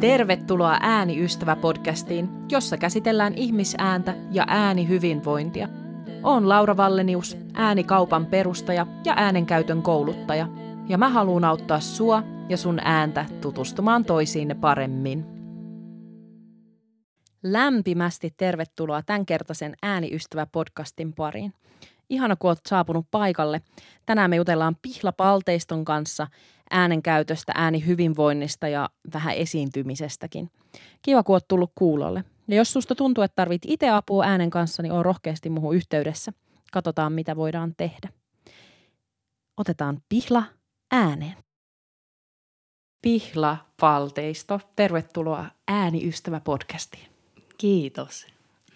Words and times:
Tervetuloa 0.00 0.78
Ääniystävä-podcastiin, 0.80 2.28
jossa 2.50 2.76
käsitellään 2.76 3.34
ihmisääntä 3.34 4.14
ja 4.30 4.44
äänihyvinvointia. 4.48 5.68
Olen 6.22 6.48
Laura 6.48 6.76
Vallenius, 6.76 7.36
äänikaupan 7.54 8.26
perustaja 8.26 8.86
ja 9.04 9.14
äänenkäytön 9.16 9.82
kouluttaja, 9.82 10.48
ja 10.88 10.98
mä 10.98 11.08
haluan 11.08 11.44
auttaa 11.44 11.80
sua 11.80 12.22
ja 12.48 12.56
sun 12.56 12.80
ääntä 12.84 13.26
tutustumaan 13.40 14.04
toisiinne 14.04 14.54
paremmin. 14.54 15.24
Lämpimästi 17.42 18.34
tervetuloa 18.36 19.02
tämänkertaisen 19.02 19.74
Ääniystävä-podcastin 19.82 21.12
pariin. 21.16 21.52
Ihana, 22.10 22.36
kun 22.36 22.50
oot 22.50 22.58
saapunut 22.68 23.06
paikalle. 23.10 23.62
Tänään 24.06 24.30
me 24.30 24.36
jutellaan 24.36 24.76
Pihla 24.82 25.12
Palteiston 25.12 25.84
kanssa 25.84 26.26
äänenkäytöstä, 26.70 27.52
äänihyvinvoinnista 27.56 28.68
ja 28.68 28.90
vähän 29.14 29.34
esiintymisestäkin. 29.34 30.50
Kiva, 31.02 31.22
kun 31.22 31.34
oot 31.34 31.48
tullut 31.48 31.72
kuulolle. 31.74 32.24
Ja 32.48 32.56
jos 32.56 32.72
susta 32.72 32.94
tuntuu, 32.94 33.24
että 33.24 33.36
tarvit 33.36 33.62
itse 33.66 33.88
apua 33.88 34.24
äänen 34.24 34.50
kanssa, 34.50 34.82
niin 34.82 34.92
on 34.92 35.04
rohkeasti 35.04 35.50
muuhun 35.50 35.76
yhteydessä. 35.76 36.32
Katsotaan, 36.72 37.12
mitä 37.12 37.36
voidaan 37.36 37.74
tehdä. 37.76 38.08
Otetaan 39.56 40.02
Pihla 40.08 40.42
ääneen. 40.92 41.36
Pihla 43.02 43.56
Palteisto, 43.80 44.60
tervetuloa 44.76 45.46
Ääniystävä 45.68 46.40
podcastiin. 46.40 47.06
Kiitos. 47.58 48.26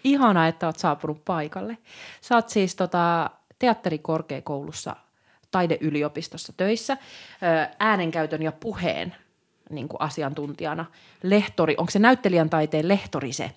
Ihanaa, 0.05 0.47
että 0.47 0.67
olet 0.67 0.79
saapunut 0.79 1.25
paikalle. 1.25 1.79
Sä 2.21 2.35
oot 2.35 2.49
siis 2.49 2.77
tota, 2.77 3.31
teatterikorkeakoulussa 3.59 4.97
taideyliopistossa 5.51 6.53
töissä 6.57 6.97
äänenkäytön 7.79 8.43
ja 8.43 8.53
puheen 8.53 9.15
niin 9.71 9.89
kuin 9.89 10.01
asiantuntijana. 10.01 10.85
Lehtori, 11.23 11.75
onko 11.79 11.91
se 11.91 11.99
näyttelijän 11.99 12.51
taiteen 12.51 12.89
lehtori 12.89 13.33
se 13.33 13.51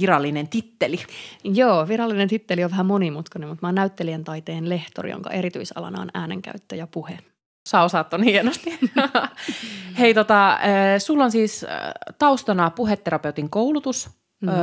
virallinen 0.00 0.48
titteli? 0.48 0.98
Joo, 1.44 1.88
virallinen 1.88 2.28
titteli 2.28 2.64
on 2.64 2.70
vähän 2.70 2.86
monimutkainen, 2.86 3.48
mutta 3.48 3.66
mä 3.66 3.68
oon 3.68 3.74
näyttelijän 3.74 4.24
taiteen 4.24 4.68
lehtori, 4.68 5.10
jonka 5.10 5.30
erityisalana 5.30 6.02
on 6.02 6.10
äänenkäyttö 6.14 6.76
ja 6.76 6.86
puhe. 6.86 7.18
Sä 7.68 7.82
osaat 7.82 8.08
ton 8.08 8.22
hienosti. 8.22 8.78
Hei, 9.98 10.14
tota, 10.14 10.58
sulla 10.98 11.24
on 11.24 11.30
siis 11.30 11.66
taustana 12.18 12.70
puheterapeutin 12.70 13.50
koulutus. 13.50 14.10
Mm-hmm. 14.40 14.58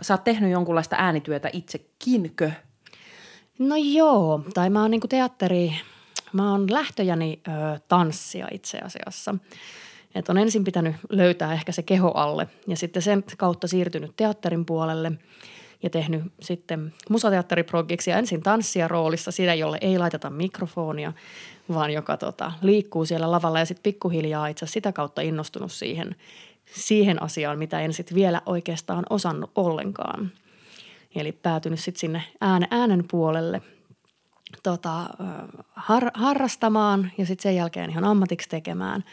Sä 0.00 0.14
oot 0.14 0.24
tehnyt 0.24 0.50
jonkunlaista 0.50 0.96
äänityötä 0.98 1.50
itsekinkö? 1.52 2.50
No 3.58 3.76
joo, 3.76 4.40
tai 4.54 4.70
mä 4.70 4.82
oon 4.82 4.90
niinku 4.90 5.08
teatteri, 5.08 5.72
mä 6.36 6.50
oon 6.50 6.72
lähtöjäni 6.72 7.40
ö, 7.48 7.50
tanssia 7.88 8.48
itse 8.50 8.78
asiassa. 8.78 9.34
Et 10.14 10.28
on 10.28 10.38
ensin 10.38 10.64
pitänyt 10.64 10.96
löytää 11.10 11.52
ehkä 11.52 11.72
se 11.72 11.82
keho 11.82 12.10
alle 12.14 12.48
ja 12.66 12.76
sitten 12.76 13.02
sen 13.02 13.24
kautta 13.36 13.68
siirtynyt 13.68 14.16
teatterin 14.16 14.66
puolelle 14.66 15.12
ja 15.82 15.90
tehnyt 15.90 16.22
sitten 16.40 16.94
musateatteriprogiksi 17.10 18.10
ja 18.10 18.18
ensin 18.18 18.42
tanssia 18.42 18.88
roolissa, 18.88 19.30
sitä 19.30 19.54
jolle 19.54 19.78
ei 19.80 19.98
laiteta 19.98 20.30
mikrofonia, 20.30 21.12
vaan 21.74 21.90
joka 21.90 22.16
tota, 22.16 22.52
liikkuu 22.62 23.04
siellä 23.04 23.30
lavalla 23.30 23.58
ja 23.58 23.66
sitten 23.66 23.82
pikkuhiljaa 23.82 24.46
itse 24.46 24.66
sitä 24.66 24.92
kautta 24.92 25.22
innostunut 25.22 25.72
siihen, 25.72 26.16
siihen 26.66 27.22
asiaan, 27.22 27.58
mitä 27.58 27.80
en 27.80 27.92
sitten 27.92 28.14
vielä 28.14 28.42
oikeastaan 28.46 29.04
osannut 29.10 29.50
ollenkaan. 29.54 30.32
Eli 31.14 31.32
päätynyt 31.32 31.80
sitten 31.80 32.00
sinne 32.00 32.22
äänen, 32.40 32.68
äänen 32.70 33.04
puolelle 33.10 33.62
tota, 34.62 35.06
har, 35.74 36.10
harrastamaan 36.14 37.12
ja 37.18 37.26
sitten 37.26 37.42
sen 37.42 37.56
jälkeen 37.56 37.90
ihan 37.90 38.04
ammatiksi 38.04 38.48
tekemään. 38.48 39.04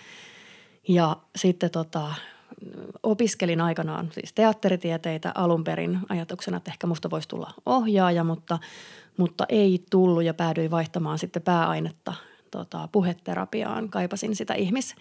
Ja 0.87 1.17
sitten 1.35 1.71
tota, 1.71 2.13
opiskelin 3.03 3.61
aikanaan 3.61 4.09
siis 4.11 4.33
teatteritieteitä 4.33 5.31
alun 5.35 5.63
perin 5.63 5.99
ajatuksena, 6.09 6.57
että 6.57 6.71
ehkä 6.71 6.87
musta 6.87 7.09
voisi 7.09 7.27
tulla 7.27 7.53
ohjaaja, 7.65 8.23
mutta, 8.23 8.59
mutta 9.17 9.45
ei 9.49 9.83
tullut 9.89 10.23
ja 10.23 10.33
päädyin 10.33 10.71
vaihtamaan 10.71 11.19
sitten 11.19 11.41
pääainetta 11.41 12.13
tota, 12.51 12.89
puheterapiaan. 12.91 13.89
Kaipasin 13.89 14.35
sitä 14.35 14.53
ihmis, 14.53 14.95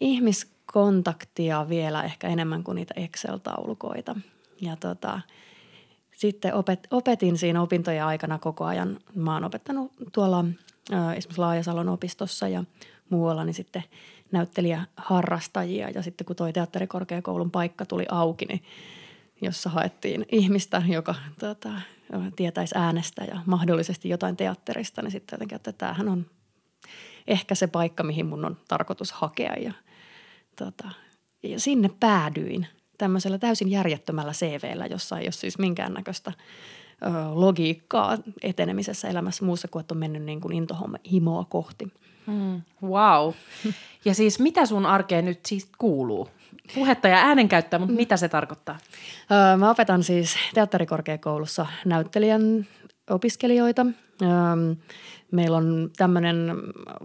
ihmiskontaktia 0.00 1.68
vielä 1.68 2.02
ehkä 2.02 2.28
enemmän 2.28 2.64
kuin 2.64 2.76
niitä 2.76 2.94
Excel-taulukoita. 2.96 4.20
Ja 4.60 4.76
tota, 4.76 5.20
sitten 6.20 6.54
opet, 6.54 6.86
opetin 6.90 7.38
siinä 7.38 7.62
opintojen 7.62 8.04
aikana 8.04 8.38
koko 8.38 8.64
ajan. 8.64 8.98
Mä 9.14 9.32
oon 9.32 9.44
opettanut 9.44 9.92
tuolla 10.12 10.44
ää, 10.92 11.14
esimerkiksi 11.14 11.40
Laajasalon 11.40 11.88
opistossa 11.88 12.48
ja 12.48 12.64
muualla, 13.10 13.44
niin 13.44 13.54
sitten 13.54 13.84
näyttelijäharrastajia. 14.32 15.90
Ja 15.90 16.02
sitten 16.02 16.24
kun 16.24 16.36
toi 16.36 16.52
teatterikorkeakoulun 16.52 17.50
paikka 17.50 17.86
tuli 17.86 18.06
auki, 18.10 18.46
niin 18.46 18.62
jossa 19.42 19.70
haettiin 19.70 20.26
ihmistä, 20.32 20.82
joka 20.88 21.14
tota, 21.38 21.70
tietäisi 22.36 22.74
äänestä 22.78 23.24
ja 23.24 23.40
mahdollisesti 23.46 24.08
jotain 24.08 24.36
teatterista, 24.36 25.02
niin 25.02 25.10
sitten 25.10 25.36
jotenkin, 25.36 25.56
että 25.56 25.72
tämähän 25.72 26.08
on 26.08 26.26
ehkä 27.26 27.54
se 27.54 27.66
paikka, 27.66 28.02
mihin 28.02 28.26
mun 28.26 28.44
on 28.44 28.56
tarkoitus 28.68 29.12
hakea. 29.12 29.54
Ja, 29.54 29.72
tota, 30.56 30.90
ja 31.42 31.60
sinne 31.60 31.90
päädyin– 32.00 32.66
tämmöisellä 33.00 33.38
täysin 33.38 33.70
järjettömällä 33.70 34.32
CVllä, 34.32 34.86
jossa 34.86 35.18
ei 35.18 35.24
ole 35.24 35.32
siis 35.32 35.58
minkäännäköistä 35.58 36.32
ö, 36.32 37.08
logiikkaa 37.32 38.18
etenemisessä 38.42 39.08
elämässä 39.08 39.44
muussa 39.44 39.68
kuin, 39.68 39.80
että 39.80 39.94
on 39.94 39.98
mennyt 39.98 40.22
niin 40.22 40.40
kuin 40.40 40.52
intohimoa 40.52 41.44
kohti. 41.48 41.92
Mm, 42.26 42.62
wow. 42.82 43.32
Ja 44.04 44.14
siis 44.14 44.38
mitä 44.38 44.66
sun 44.66 44.86
arkeen 44.86 45.24
nyt 45.24 45.46
siis 45.46 45.68
kuuluu? 45.78 46.28
Puhetta 46.74 47.08
ja 47.08 47.16
äänenkäyttöä, 47.16 47.78
mutta 47.78 47.94
mitä 47.94 48.16
se 48.16 48.28
tarkoittaa? 48.28 48.78
Öö, 49.30 49.56
mä 49.56 49.70
opetan 49.70 50.02
siis 50.02 50.36
teatterikorkeakoulussa 50.54 51.66
näyttelijän 51.84 52.66
opiskelijoita. 53.10 53.86
Meillä 55.30 55.56
on 55.56 55.90
tämmöinen 55.96 56.52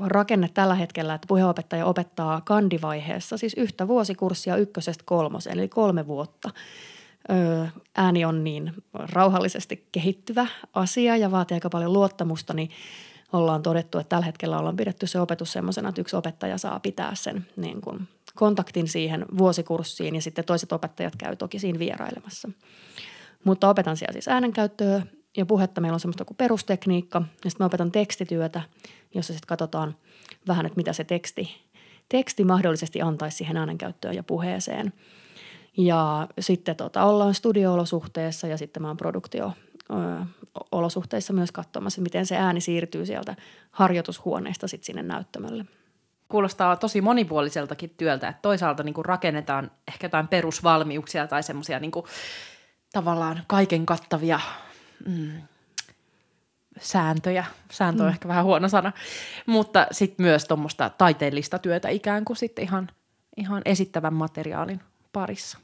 rakenne 0.05 0.49
tällä 0.53 0.75
hetkellä, 0.75 1.13
että 1.13 1.27
puheenopettaja 1.27 1.85
opettaa 1.85 2.41
kandivaiheessa, 2.41 3.37
siis 3.37 3.53
yhtä 3.57 3.87
vuosikurssia 3.87 4.55
ykkösestä 4.55 5.03
kolmoseen, 5.07 5.59
eli 5.59 5.67
kolme 5.67 6.07
vuotta. 6.07 6.49
ääni 7.95 8.25
on 8.25 8.43
niin 8.43 8.73
rauhallisesti 8.93 9.87
kehittyvä 9.91 10.47
asia 10.73 11.17
ja 11.17 11.31
vaatii 11.31 11.55
aika 11.55 11.69
paljon 11.69 11.93
luottamusta, 11.93 12.53
niin 12.53 12.69
ollaan 13.33 13.63
todettu, 13.63 13.97
että 13.97 14.09
tällä 14.09 14.25
hetkellä 14.25 14.59
ollaan 14.59 14.75
pidetty 14.75 15.07
se 15.07 15.19
opetus 15.19 15.51
semmoisena, 15.51 15.89
että 15.89 16.01
yksi 16.01 16.15
opettaja 16.15 16.57
saa 16.57 16.79
pitää 16.79 17.15
sen 17.15 17.45
niin 17.55 17.81
kuin 17.81 18.07
kontaktin 18.35 18.87
siihen 18.87 19.25
vuosikurssiin 19.37 20.15
ja 20.15 20.21
sitten 20.21 20.45
toiset 20.45 20.71
opettajat 20.71 21.15
käy 21.15 21.35
toki 21.35 21.59
siinä 21.59 21.79
vierailemassa. 21.79 22.49
Mutta 23.43 23.69
opetan 23.69 23.97
siellä 23.97 24.13
siis 24.13 24.27
äänenkäyttöä, 24.27 25.01
ja 25.37 25.45
puhetta 25.45 25.81
meillä 25.81 25.95
on 25.95 25.99
semmoista 25.99 26.25
kuin 26.25 26.37
perustekniikka. 26.37 27.21
Ja 27.43 27.49
sitten 27.49 27.63
mä 27.63 27.65
opetan 27.65 27.91
tekstityötä, 27.91 28.61
jossa 29.13 29.33
sitten 29.33 29.47
katsotaan 29.47 29.95
vähän, 30.47 30.65
että 30.65 30.77
mitä 30.77 30.93
se 30.93 31.03
teksti, 31.03 31.55
teksti 32.09 32.43
mahdollisesti 32.43 33.01
antaisi 33.01 33.37
siihen 33.37 33.57
äänenkäyttöön 33.57 34.15
ja 34.15 34.23
puheeseen. 34.23 34.93
Ja 35.77 36.27
sitten 36.39 36.75
tota, 36.75 37.03
ollaan 37.03 37.33
studio-olosuhteessa 37.33 38.47
ja 38.47 38.57
sitten 38.57 38.81
mä 38.81 38.87
oon 38.87 38.97
produktio 38.97 39.51
olosuhteissa 40.71 41.33
myös 41.33 41.51
katsomassa, 41.51 42.01
miten 42.01 42.25
se 42.25 42.37
ääni 42.37 42.61
siirtyy 42.61 43.05
sieltä 43.05 43.35
harjoitushuoneesta 43.71 44.67
sitten 44.67 44.85
sinne 44.85 45.03
näyttämölle. 45.03 45.65
Kuulostaa 46.27 46.75
tosi 46.75 47.01
monipuoliseltakin 47.01 47.93
työltä, 47.97 48.27
että 48.27 48.41
toisaalta 48.41 48.83
niin 48.83 48.93
kuin 48.93 49.05
rakennetaan 49.05 49.71
ehkä 49.87 50.05
jotain 50.05 50.27
perusvalmiuksia 50.27 51.27
tai 51.27 51.43
semmoisia 51.43 51.79
niin 51.79 51.91
tavallaan 52.93 53.43
kaiken 53.47 53.85
kattavia 53.85 54.39
mm, 55.05 55.41
sääntöjä. 56.79 57.45
Sääntö 57.71 58.03
on 58.03 58.09
mm. 58.09 58.13
ehkä 58.13 58.27
vähän 58.27 58.45
huono 58.45 58.69
sana. 58.69 58.91
Mutta 59.45 59.87
sitten 59.91 60.25
myös 60.25 60.45
tuommoista 60.45 60.89
taiteellista 60.89 61.59
työtä 61.59 61.89
ikään 61.89 62.25
kuin 62.25 62.37
sitten 62.37 62.63
ihan, 62.63 62.89
ihan 63.37 63.61
esittävän 63.65 64.13
materiaalin 64.13 64.79
parissa. 65.13 65.57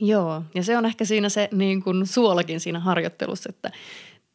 Joo, 0.00 0.42
ja 0.54 0.62
se 0.62 0.78
on 0.78 0.86
ehkä 0.86 1.04
siinä 1.04 1.28
se 1.28 1.48
niin 1.52 1.82
kuin 1.82 2.06
suolakin 2.06 2.60
siinä 2.60 2.80
harjoittelussa, 2.80 3.48
että 3.48 3.70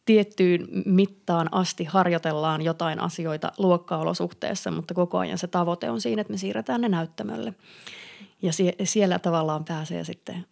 tiettyyn 0.06 0.68
mittaan 0.85 1.50
asti 1.51 1.83
harjoitellaan 1.83 2.62
jotain 2.62 3.00
asioita 3.00 3.51
luokkaolosuhteessa, 3.57 4.71
mutta 4.71 4.94
koko 4.94 5.18
ajan 5.18 5.38
se 5.38 5.47
tavoite 5.47 5.89
on 5.89 6.01
siinä, 6.01 6.21
että 6.21 6.33
me 6.33 6.38
siirretään 6.38 6.81
ne 6.81 6.89
näyttämölle. 6.89 7.53
Ja 8.41 8.53
sie- 8.53 8.75
siellä 8.83 9.19
tavallaan 9.19 9.65
pääsee 9.65 10.03
sitten 10.03 10.45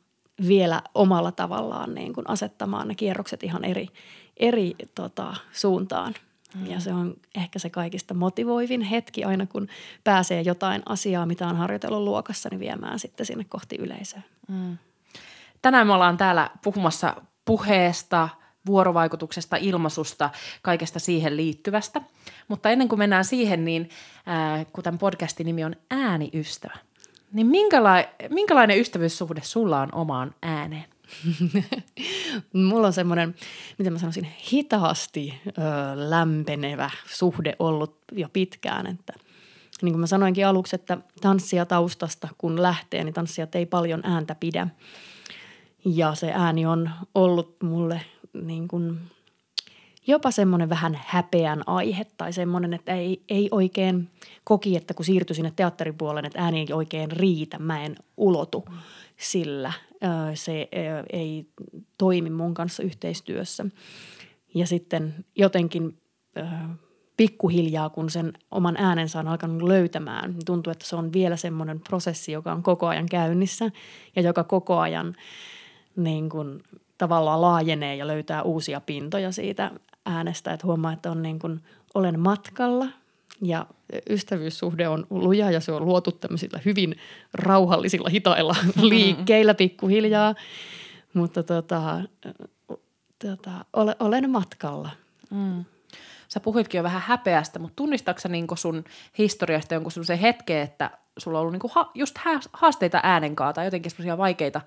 vielä 0.48 0.82
omalla 0.96 1.32
tavallaan 1.32 1.96
niin 1.96 2.14
kuin 2.14 2.30
asettamaan 2.30 2.88
ne 2.88 2.96
kierrokset 2.96 3.44
ihan 3.44 3.66
eri, 3.66 3.88
eri 4.38 4.76
tota, 4.96 5.36
suuntaan. 5.52 6.14
Mm. 6.56 6.66
Ja 6.66 6.80
se 6.80 6.94
on 6.94 7.16
ehkä 7.36 7.60
se 7.60 7.70
kaikista 7.70 8.14
motivoivin 8.14 8.82
hetki 8.82 9.24
aina, 9.24 9.46
kun 9.46 9.68
pääsee 10.04 10.42
jotain 10.42 10.82
asiaa, 10.86 11.26
mitä 11.26 11.48
on 11.48 11.58
harjoitellut 11.58 12.04
luokassa, 12.04 12.50
niin 12.52 12.60
viemään 12.60 13.00
sitten 13.00 13.26
sinne 13.26 13.46
kohti 13.50 13.76
yleisöä. 13.76 14.22
Mm. 14.48 14.78
Tänään 15.62 15.88
me 15.88 15.94
ollaan 15.94 16.18
täällä 16.18 16.50
puhumassa 16.64 17.16
puheesta, 17.46 18.30
vuorovaikutuksesta, 18.66 19.56
ilmaisusta, 19.56 20.30
kaikesta 20.62 21.00
siihen 21.00 21.38
liittyvästä. 21.38 22.02
Mutta 22.48 22.70
ennen 22.70 22.90
kuin 22.90 23.00
mennään 23.00 23.26
siihen, 23.26 23.66
niin 23.66 23.90
äh, 24.28 24.66
kuten 24.74 24.98
podcastin 24.98 25.46
nimi 25.46 25.64
on 25.64 25.76
Ääniystävä– 25.90 26.78
Niin 27.34 27.48
minkälainen, 27.48 28.10
minkälainen 28.30 28.80
ystävyyssuhde 28.80 29.42
sulla 29.44 29.82
on 29.82 29.90
omaan 29.94 30.36
ääneen? 30.42 30.86
Mulla 32.54 32.88
on 32.88 32.94
semmoinen, 32.94 33.36
miten 33.78 33.94
mä 33.94 34.00
sanoisin, 34.00 34.28
hitaasti 34.52 35.34
ö, 35.48 35.52
lämpenevä 35.96 36.90
suhde 37.06 37.56
ollut 37.60 37.98
jo 38.12 38.30
pitkään, 38.34 38.88
että 38.88 39.14
niin 39.82 39.94
kuin 39.94 40.00
mä 40.00 40.08
sanoinkin 40.08 40.48
aluksi, 40.48 40.76
että 40.76 40.98
tanssia 41.22 41.66
taustasta 41.66 42.28
kun 42.38 42.62
lähtee, 42.62 43.04
niin 43.04 43.14
tanssijat 43.14 43.56
ei 43.56 43.66
paljon 43.66 44.02
ääntä 44.04 44.36
pidä. 44.36 44.68
Ja 45.86 46.16
se 46.16 46.32
ääni 46.34 46.66
on 46.66 46.90
ollut 47.16 47.56
mulle 47.64 48.02
niin 48.34 48.68
kuin 48.68 49.00
jopa 50.08 50.32
semmoinen 50.32 50.70
vähän 50.70 51.00
häpeän 51.06 51.64
aihe 51.68 52.06
tai 52.18 52.34
semmoinen, 52.34 52.74
että 52.74 52.96
ei, 52.96 53.24
ei 53.30 53.48
oikein 53.52 54.10
koki, 54.44 54.76
että 54.78 54.94
kun 54.94 55.06
siirtyi 55.06 55.36
sinne 55.36 55.54
teatteripuolelle, 55.56 56.28
että 56.28 56.42
ääni 56.44 56.60
ei 56.60 56.74
oikein 56.74 57.12
riitä, 57.12 57.60
mä 57.60 57.84
en 57.84 57.96
ulotu 58.18 58.66
sillä. 59.18 59.74
Se 60.34 60.68
ei 61.14 61.48
toimi 61.98 62.30
mun 62.30 62.54
kanssa 62.54 62.84
yhteistyössä. 62.84 63.66
Ja 64.56 64.68
sitten 64.68 65.26
jotenkin 65.36 65.98
pikkuhiljaa, 67.18 67.90
kun 67.90 68.10
sen 68.10 68.34
oman 68.52 68.78
äänensä 68.78 69.20
on 69.20 69.28
alkanut 69.28 69.62
löytämään, 69.62 70.32
niin 70.32 70.46
tuntuu, 70.46 70.72
että 70.72 70.86
se 70.86 70.96
on 70.96 71.14
vielä 71.14 71.36
semmoinen 71.36 71.80
prosessi, 71.80 72.32
joka 72.32 72.52
on 72.52 72.64
koko 72.64 72.88
ajan 72.88 73.10
käynnissä 73.10 73.72
ja 74.16 74.22
joka 74.22 74.44
koko 74.44 74.80
ajan 74.80 75.16
niin 75.96 76.30
kuin 76.30 76.64
tavallaan 76.98 77.42
laajenee 77.42 77.96
ja 77.96 78.08
löytää 78.08 78.44
uusia 78.44 78.82
pintoja 78.82 79.32
siitä 79.32 79.72
äänestä, 80.06 80.54
että 80.54 80.68
huomaa, 80.68 80.94
että 80.94 81.12
on 81.12 81.22
niin 81.22 81.40
kuin, 81.40 81.62
olen 81.94 82.20
matkalla 82.20 82.88
ja 83.42 83.66
ystävyyssuhde 84.10 84.88
on 84.88 85.08
luja 85.10 85.52
ja 85.52 85.60
se 85.60 85.72
on 85.72 85.86
luotu 85.86 86.12
tämmöisillä 86.12 86.60
hyvin 86.66 86.96
rauhallisilla, 87.34 88.10
hitailla 88.10 88.56
liikkeillä 88.82 89.54
pikkuhiljaa, 89.54 90.36
mutta 91.14 91.44
tota, 91.44 92.02
tota, 93.26 93.66
olen 94.00 94.30
matkalla. 94.30 94.90
Mm. 95.30 95.66
Sä 96.28 96.40
puhuitkin 96.40 96.80
jo 96.80 96.84
vähän 96.84 97.02
häpeästä, 97.02 97.60
mutta 97.60 97.76
tunnistatko 97.76 98.30
niin 98.30 98.48
sun 98.56 98.84
historiasta 99.18 99.74
jonkun 99.74 99.92
sellaisen 99.92 100.18
hetken, 100.18 100.58
että 100.58 100.92
sulla 101.18 101.40
on 101.40 101.42
ollut 101.42 101.64
niin 101.64 101.72
ha- 101.74 101.92
just 101.94 102.16
haasteita 102.54 103.00
äänenkaa 103.04 103.54
tai 103.54 103.66
jotenkin 103.66 103.92
sellaisia 103.92 104.18
vaikeita, 104.18 104.62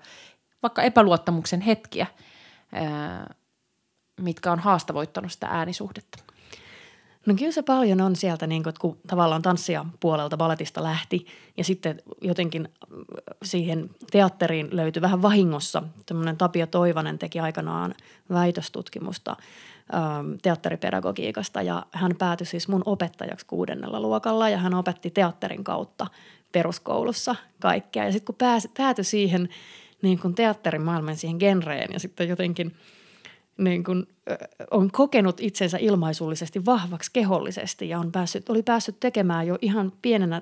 vaikka 0.63 0.83
epäluottamuksen 0.83 1.61
hetkiä, 1.61 2.07
mitkä 4.21 4.51
on 4.51 4.59
haastavoittanut 4.59 5.31
sitä 5.31 5.47
äänisuhdetta? 5.47 6.23
No 7.27 7.35
kyllä 7.35 7.51
se 7.51 7.61
paljon 7.61 8.01
on 8.01 8.15
sieltä, 8.15 8.47
niin 8.47 8.63
kuin, 8.63 8.71
että 8.71 8.81
kun 8.81 8.97
tavallaan 9.07 9.41
tanssia 9.41 9.85
puolelta 9.99 10.37
baletista 10.37 10.83
lähti 10.83 11.25
ja 11.57 11.63
sitten 11.63 12.01
jotenkin 12.21 12.69
siihen 13.43 13.89
teatteriin 14.11 14.67
löytyi 14.71 15.01
vähän 15.01 15.21
vahingossa. 15.21 15.83
Tämmöinen 16.05 16.37
Tapio 16.37 16.67
Toivanen 16.67 17.19
teki 17.19 17.39
aikanaan 17.39 17.95
väitöstutkimusta 18.29 19.35
ähm, 19.93 20.31
teatteripedagogiikasta 20.41 21.61
ja 21.61 21.85
hän 21.91 22.15
päätyi 22.15 22.47
siis 22.47 22.67
mun 22.67 22.83
opettajaksi 22.85 23.45
kuudennella 23.45 23.99
luokalla 23.99 24.49
ja 24.49 24.57
hän 24.57 24.73
opetti 24.73 25.09
teatterin 25.09 25.63
kautta 25.63 26.07
peruskoulussa 26.51 27.35
kaikkea. 27.59 28.05
Ja 28.05 28.11
sitten 28.11 28.25
kun 28.25 28.35
pääsi, 28.35 28.71
päätyi 28.77 29.03
siihen 29.03 29.49
niin 30.01 30.19
kuin 30.19 30.35
teatterimaailman 30.35 31.15
siihen 31.15 31.37
genreen 31.37 31.93
ja 31.93 31.99
sitten 31.99 32.27
jotenkin– 32.29 32.75
niin 33.57 33.83
kuin, 33.83 34.07
on 34.71 34.91
kokenut 34.91 35.41
itsensä 35.41 35.77
ilmaisullisesti 35.77 36.65
vahvaksi 36.65 37.09
kehollisesti 37.13 37.89
ja 37.89 37.99
on 37.99 38.11
päässyt, 38.11 38.49
oli 38.49 38.63
päässyt 38.63 38.99
tekemään 38.99 39.47
jo 39.47 39.57
ihan 39.61 39.91
pienenä 40.01 40.41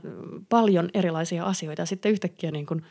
paljon 0.49 0.89
erilaisia 0.93 1.45
asioita. 1.45 1.81
Ja 1.81 1.85
sitten 1.85 2.11
yhtäkkiä 2.11 2.51
niin 2.51 2.65
kuin 2.65 2.83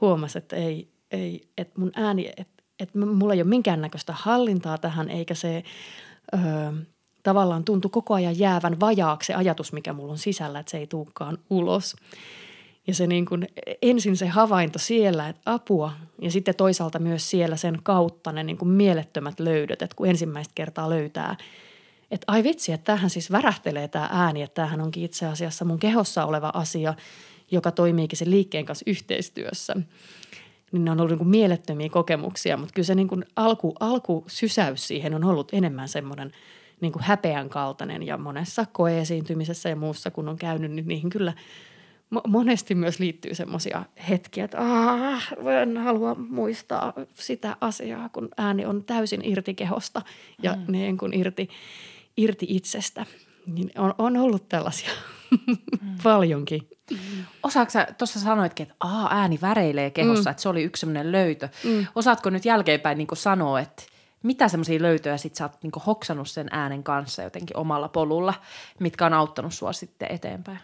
huomasi, 0.00 0.38
että 0.38 0.56
ei, 0.56 0.88
ei, 1.10 1.48
että 1.58 1.80
mun 1.80 1.92
ääni, 1.94 2.28
että, 2.36 2.62
että 2.80 2.98
mulla 2.98 3.34
ei 3.34 3.42
ole 3.42 3.48
minkäännäköistä 3.48 4.12
hallintaa 4.16 4.78
tähän 4.78 5.10
eikä 5.10 5.34
se 5.34 5.62
ö, 6.34 6.38
tavallaan 7.22 7.64
tuntu 7.64 7.88
koko 7.88 8.14
ajan 8.14 8.38
jäävän 8.38 8.80
vajaaksi 8.80 9.26
se 9.26 9.34
ajatus, 9.34 9.72
mikä 9.72 9.92
mulla 9.92 10.12
on 10.12 10.18
sisällä, 10.18 10.58
että 10.58 10.70
se 10.70 10.78
ei 10.78 10.86
tuukaan 10.86 11.38
ulos. 11.50 11.96
Ja 12.86 12.94
se 12.94 13.06
niin 13.06 13.26
kuin, 13.26 13.48
ensin 13.82 14.16
se 14.16 14.26
havainto 14.26 14.78
siellä, 14.78 15.28
että 15.28 15.40
apua, 15.44 15.92
ja 16.22 16.30
sitten 16.30 16.54
toisaalta 16.54 16.98
myös 16.98 17.30
siellä 17.30 17.56
sen 17.56 17.78
kautta 17.82 18.32
ne 18.32 18.44
niin 18.44 18.58
kuin 18.58 18.68
mielettömät 18.68 19.40
löydöt, 19.40 19.82
että 19.82 19.96
kun 19.96 20.08
ensimmäistä 20.08 20.52
kertaa 20.54 20.90
löytää, 20.90 21.36
että 22.10 22.24
ai 22.26 22.42
vitsi, 22.42 22.72
että 22.72 22.84
tämähän 22.84 23.10
siis 23.10 23.32
värähtelee 23.32 23.88
tämä 23.88 24.08
ääni, 24.12 24.42
että 24.42 24.54
tämähän 24.54 24.80
onkin 24.80 25.04
itse 25.04 25.26
asiassa 25.26 25.64
mun 25.64 25.78
kehossa 25.78 26.24
oleva 26.24 26.50
asia, 26.54 26.94
joka 27.50 27.70
toimiikin 27.70 28.18
sen 28.18 28.30
liikkeen 28.30 28.64
kanssa 28.66 28.84
yhteistyössä. 28.86 29.74
Niin 30.72 30.84
ne 30.84 30.90
on 30.90 31.00
ollut 31.00 31.10
niin 31.10 31.18
kuin 31.18 31.28
mielettömiä 31.28 31.88
kokemuksia, 31.88 32.56
mutta 32.56 32.72
kyllä 32.74 32.86
se 32.86 32.94
niin 32.94 33.08
kuin 33.08 33.24
alku, 33.36 33.74
alkusysäys 33.80 34.88
siihen 34.88 35.14
on 35.14 35.24
ollut 35.24 35.48
enemmän 35.52 35.88
semmoinen 35.88 36.32
niin 36.80 36.92
kuin 36.92 37.02
häpeän 37.02 37.48
kaltainen 37.48 38.02
ja 38.02 38.16
monessa 38.16 38.66
koeesiintymisessä 38.72 39.68
ja 39.68 39.76
muussa, 39.76 40.10
kun 40.10 40.28
on 40.28 40.36
käynyt, 40.36 40.72
niin 40.72 40.88
niihin 40.88 41.10
kyllä– 41.10 41.32
monesti 42.26 42.74
myös 42.74 42.98
liittyy 42.98 43.34
semmoisia 43.34 43.84
hetkiä, 44.08 44.44
että 44.44 44.58
Aah, 44.58 45.32
en 45.62 45.76
halua 45.76 46.14
muistaa 46.14 46.92
sitä 47.14 47.56
asiaa, 47.60 48.08
kun 48.08 48.28
ääni 48.36 48.66
on 48.66 48.84
täysin 48.84 49.20
irti 49.24 49.54
kehosta 49.54 50.02
ja 50.42 50.52
mm. 50.52 50.72
niin 50.72 50.98
kuin 50.98 51.14
irti, 51.14 51.48
irti 52.16 52.46
itsestä. 52.48 53.06
Niin 53.46 53.70
on, 53.78 53.94
on 53.98 54.16
ollut 54.16 54.48
tällaisia 54.48 54.90
mm. 55.46 55.56
paljonkin. 56.02 56.68
Mm. 56.90 56.96
Osaatko 57.42 57.70
sä, 57.70 57.86
tuossa 57.98 58.20
sanoitkin, 58.20 58.64
että 58.64 58.74
Aa, 58.80 59.08
ääni 59.20 59.38
väreilee 59.42 59.90
kehossa, 59.90 60.30
mm. 60.30 60.32
että 60.32 60.42
se 60.42 60.48
oli 60.48 60.62
yksi 60.62 60.80
semmoinen 60.80 61.12
löytö. 61.12 61.48
Mm. 61.64 61.86
Osaatko 61.94 62.30
nyt 62.30 62.44
jälkeenpäin 62.44 62.98
niin 62.98 63.08
sanoa, 63.14 63.60
että 63.60 63.82
mitä 64.22 64.48
semmoisia 64.48 64.82
löytöjä 64.82 65.16
sit 65.16 65.34
sä 65.34 65.44
oot 65.44 65.62
niin 65.62 65.72
hoksannut 65.86 66.28
sen 66.28 66.48
äänen 66.50 66.82
kanssa 66.82 67.22
jotenkin 67.22 67.56
omalla 67.56 67.88
polulla, 67.88 68.34
mitkä 68.80 69.06
on 69.06 69.14
auttanut 69.14 69.54
sua 69.54 69.72
sitten 69.72 70.12
eteenpäin? 70.12 70.58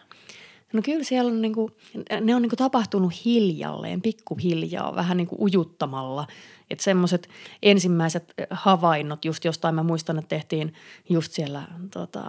No 0.72 0.82
kyllä 0.84 1.04
siellä 1.04 1.30
on 1.30 1.42
niin 1.42 1.54
kuin, 1.54 1.72
ne 2.20 2.34
on 2.34 2.42
niin 2.42 2.50
kuin 2.50 2.58
tapahtunut 2.58 3.24
hiljalleen, 3.24 4.02
pikkuhiljaa, 4.02 4.94
vähän 4.94 5.16
niin 5.16 5.26
kuin 5.26 5.40
ujuttamalla. 5.40 6.26
Että 6.70 6.84
semmoiset 6.84 7.28
ensimmäiset 7.62 8.34
havainnot 8.50 9.24
just 9.24 9.44
jostain, 9.44 9.74
mä 9.74 9.82
muistan, 9.82 10.18
että 10.18 10.28
tehtiin 10.28 10.74
just 11.08 11.32
siellä 11.32 11.62
tota, 11.90 12.24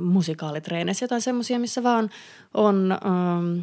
musikaalitreeneissä 0.00 1.04
jotain 1.04 1.22
semmoisia, 1.22 1.58
missä 1.58 1.82
vaan 1.82 2.10
on 2.54 2.92
ähm, 2.92 3.58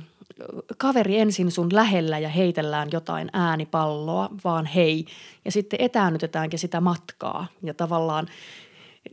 kaveri 0.78 1.20
ensin 1.20 1.52
sun 1.52 1.70
lähellä 1.74 2.20
ja 2.20 2.30
heitellään 2.30 2.90
jotain 2.92 3.30
äänipalloa, 3.34 4.30
vaan 4.44 4.66
hei. 4.66 5.06
Ja 5.46 5.52
sitten 5.52 5.82
etäännytetäänkin 5.82 6.60
sitä 6.60 6.82
matkaa 6.82 7.48
ja 7.64 7.74
tavallaan– 7.74 8.28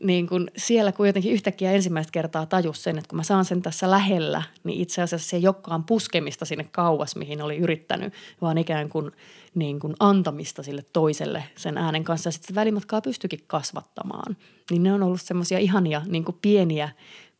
niin 0.02 0.26
kun 0.26 0.48
siellä 0.56 0.92
kuitenkin 0.92 1.32
yhtäkkiä 1.32 1.72
ensimmäistä 1.72 2.12
kertaa 2.12 2.46
tajus 2.46 2.82
sen, 2.82 2.98
että 2.98 3.08
kun 3.08 3.16
mä 3.16 3.22
saan 3.22 3.44
sen 3.44 3.62
tässä 3.62 3.90
lähellä, 3.90 4.42
niin 4.64 4.80
itse 4.80 5.02
asiassa 5.02 5.28
se 5.28 5.36
ei 5.36 5.46
olekaan 5.46 5.84
puskemista 5.84 6.44
sinne 6.44 6.64
kauas, 6.72 7.16
mihin 7.16 7.42
oli 7.42 7.56
yrittänyt, 7.56 8.12
vaan 8.40 8.58
ikään 8.58 8.88
kuin, 8.88 9.12
niin 9.54 9.80
kuin 9.80 9.94
antamista 10.00 10.62
sille 10.62 10.84
toiselle 10.92 11.44
sen 11.56 11.78
äänen 11.78 12.04
kanssa. 12.04 12.28
Ja 12.28 12.32
sitten 12.32 12.54
välimatkaa 12.54 13.00
pystyikin 13.00 13.40
kasvattamaan. 13.46 14.36
Niin 14.70 14.82
ne 14.82 14.92
on 14.92 15.02
ollut 15.02 15.20
semmoisia 15.20 15.58
ihania 15.58 16.02
niin 16.06 16.24
kuin 16.24 16.38
pieniä 16.42 16.88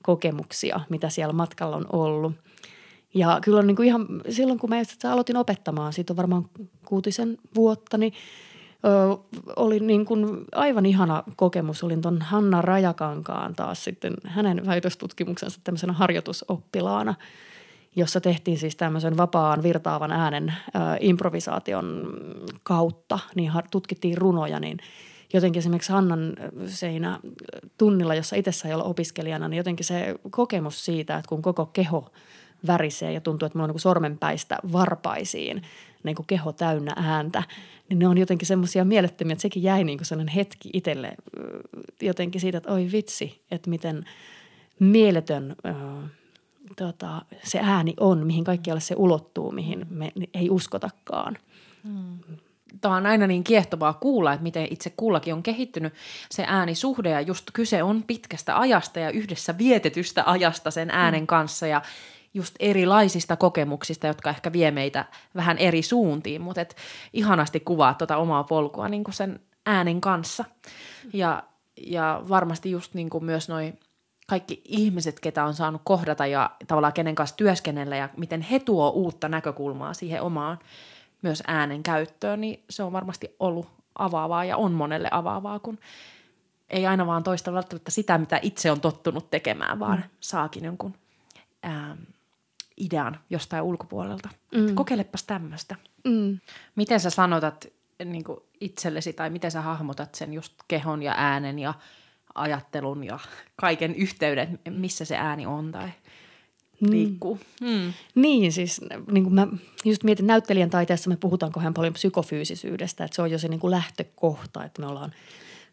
kokemuksia, 0.03 0.81
mitä 0.89 1.09
siellä 1.09 1.33
matkalla 1.33 1.77
on 1.77 1.87
ollut. 1.93 2.33
Ja 3.15 3.39
kyllä 3.43 3.59
on 3.59 3.67
niin 3.67 3.77
kuin 3.77 3.87
ihan, 3.87 4.07
silloin 4.29 4.59
kun 4.59 4.71
mä 4.71 4.77
aloitin 5.05 5.37
opettamaan, 5.37 5.93
siitä 5.93 6.13
on 6.13 6.17
varmaan 6.17 6.51
kuutisen 6.87 7.39
vuotta, 7.55 7.99
niin– 7.99 8.13
ö, 8.85 9.17
oli 9.57 9.81
niin 9.81 10.05
kuin 10.05 10.45
aivan 10.53 10.87
ihana 10.87 11.23
kokemus. 11.37 11.85
Olin 11.85 12.03
tuon 12.03 12.23
Hanna 12.23 12.63
Rajakankaan 12.63 13.55
taas 13.55 13.85
sitten 13.85 14.15
hänen 14.25 14.67
väitöstutkimuksensa 14.67 15.61
tämmöisenä 15.65 15.93
harjoitusoppilaana, 15.93 17.15
jossa 17.97 18.21
tehtiin 18.21 18.59
siis 18.59 18.77
tämmöisen 18.77 19.17
vapaan 19.17 19.63
virtaavan 19.63 20.13
äänen 20.13 20.49
ö, 20.49 20.79
improvisaation 21.01 22.15
kautta, 22.63 23.19
niin 23.35 23.53
tutkittiin 23.71 24.19
runoja, 24.19 24.61
niin 24.61 24.79
jotenkin 25.33 25.61
esimerkiksi 25.61 25.93
Hannan 25.93 26.37
seinä 26.67 27.21
tunnilla, 27.79 28.15
jossa 28.15 28.37
itse 28.37 28.53
sai 28.53 28.73
olla 28.73 28.85
opiskelijana, 28.85 29.49
niin 29.49 29.57
jotenkin 29.57 29.87
se 29.87 30.15
kokemus 30.31 30.85
siitä, 30.85 31.17
että 31.17 31.29
kun 31.29 31.43
koko 31.43 31.67
keho 31.67 32.11
värisee 32.67 33.13
ja 33.13 33.21
tuntuu, 33.21 33.47
että 33.47 33.59
mulla 33.59 33.69
on 33.69 33.71
niin 33.71 33.81
sormenpäistä 33.81 34.59
varpaisiin– 34.73 35.63
niin 36.03 36.17
kuin 36.17 36.27
keho 36.27 36.53
täynnä 36.53 36.93
ääntä, 36.97 37.43
niin 37.89 37.99
ne 37.99 38.09
on 38.09 38.19
jotenkin 38.19 38.47
semmoisia 38.47 38.85
mielettömiä, 38.85 39.33
että 39.33 39.43
sekin 39.43 39.63
jäi 39.63 39.85
niin 39.85 39.99
kuin 39.99 40.07
sellainen 40.07 40.35
hetki 40.35 40.71
itselle 40.73 41.13
jotenkin 42.01 42.41
siitä, 42.41 42.59
että 42.59 42.73
oi 42.73 42.89
vitsi, 42.93 43.43
että 43.51 43.71
miten 43.71 44.05
mieletön 44.79 45.57
äh, 45.67 46.11
tota, 46.77 47.23
se 47.43 47.59
ääni 47.63 47.95
on, 48.01 48.27
mihin 48.27 48.45
kaikkialle 48.45 48.81
se 48.81 48.95
ulottuu, 48.99 49.53
mihin 49.53 49.87
me 49.91 50.13
ei 50.35 50.51
uskotakaan. 50.51 51.39
Hmm 51.85 52.19
tämä 52.81 52.97
on 52.97 53.07
aina 53.07 53.27
niin 53.27 53.45
kiehtovaa 53.45 53.93
kuulla, 53.93 54.33
että 54.33 54.43
miten 54.43 54.69
itse 54.71 54.93
kullakin 54.97 55.35
on 55.35 55.43
kehittynyt 55.43 55.95
se 56.31 56.45
äänisuhde 56.47 57.11
ja 57.11 57.21
just 57.21 57.51
kyse 57.53 57.83
on 57.83 58.03
pitkästä 58.03 58.59
ajasta 58.59 59.01
ja 59.01 59.11
yhdessä 59.11 59.59
vietetystä 59.59 60.23
ajasta 60.27 60.71
sen 60.71 60.91
äänen 60.91 61.27
kanssa 61.27 61.67
ja 61.67 61.83
just 62.35 62.55
erilaisista 62.61 63.37
kokemuksista, 63.37 64.07
jotka 64.07 64.31
ehkä 64.31 64.53
vie 64.53 64.71
meitä 64.71 65.05
vähän 65.35 65.59
eri 65.59 65.83
suuntiin, 65.83 66.41
mutta 66.41 66.61
et 66.61 66.77
ihanasti 67.13 67.61
kuvaa 67.61 67.95
tuota 67.95 68.17
omaa 68.17 68.45
polkua 68.45 68.89
niin 68.89 69.05
kuin 69.05 69.15
sen 69.15 69.41
äänen 69.67 70.01
kanssa. 70.01 70.45
Ja, 71.13 71.43
ja 71.87 72.23
varmasti 72.29 72.71
just 72.71 72.95
niin 72.95 73.11
kuin 73.11 73.25
myös 73.25 73.49
noin 73.49 73.79
kaikki 74.27 74.63
ihmiset, 74.65 75.21
ketä 75.21 75.45
on 75.45 75.55
saanut 75.55 75.81
kohdata 75.85 76.27
ja 76.27 76.51
tavallaan 76.67 76.93
kenen 76.93 77.15
kanssa 77.15 77.37
työskennellä 77.37 77.97
ja 77.97 78.09
miten 78.17 78.41
he 78.41 78.59
tuo 78.59 78.91
uutta 78.91 79.29
näkökulmaa 79.29 79.95
siihen 79.95 80.23
omaan 80.23 80.59
myös 81.23 81.43
äänen 81.47 81.83
käyttöön, 81.83 82.41
niin 82.41 82.65
se 82.71 82.83
on 82.83 82.93
varmasti 82.93 83.37
ollut 83.41 83.69
avaavaa 83.99 84.45
ja 84.45 84.57
on 84.57 84.73
monelle 84.73 85.09
avaavaa, 85.11 85.59
kun 85.59 85.79
ei 86.71 86.87
aina 86.87 87.07
vaan 87.07 87.23
toista 87.23 87.53
välttämättä 87.53 87.91
sitä, 87.91 88.19
mitä 88.19 88.39
itse 88.43 88.71
on 88.71 88.81
tottunut 88.81 89.31
tekemään, 89.31 89.79
vaan 89.79 89.99
mm. 89.99 90.05
saakin 90.21 90.65
jonkun 90.65 90.95
ää, 91.63 91.97
idean 92.81 93.21
jostain 93.31 93.63
ulkopuolelta. 93.63 94.29
Mm. 94.55 94.75
Kokeilepas 94.75 95.23
tämmöistä. 95.23 95.77
Mm. 96.05 96.39
Miten 96.77 97.01
sä 97.01 97.11
sanotat 97.11 97.67
niin 98.05 98.25
itsellesi 98.61 99.13
tai 99.13 99.31
miten 99.31 99.51
sä 99.51 99.61
hahmotat 99.61 100.15
sen 100.15 100.33
just 100.33 100.55
kehon 100.69 101.03
ja 101.03 101.15
äänen 101.17 101.59
ja 101.59 101.75
ajattelun 102.35 103.05
ja 103.05 103.19
kaiken 103.57 103.95
yhteyden, 103.95 104.59
missä 104.71 105.05
se 105.05 105.17
ääni 105.17 105.47
on 105.47 105.73
tai 105.73 105.89
mm. 106.81 106.91
liikkuu. 106.91 107.39
Mm. 107.61 107.93
Niin, 108.15 108.53
siis 108.53 108.81
niin 109.13 109.25
kuin 109.25 109.35
mä 109.35 109.47
just 109.85 110.05
mietin, 110.05 110.27
näyttelijän 110.27 110.71
taiteessa 110.71 111.11
me 111.11 111.17
puhutaan 111.17 111.53
kohan 111.53 111.75
paljon 111.75 111.93
psykofyysisyydestä, 111.93 113.05
että 113.05 113.15
se 113.15 113.23
on 113.23 113.31
jo 113.31 113.39
se 113.39 113.49
niin 113.49 113.61
kuin 113.61 113.71
lähtökohta, 113.71 114.65
että 114.65 114.83
me 114.83 114.89
ollaan 114.89 115.13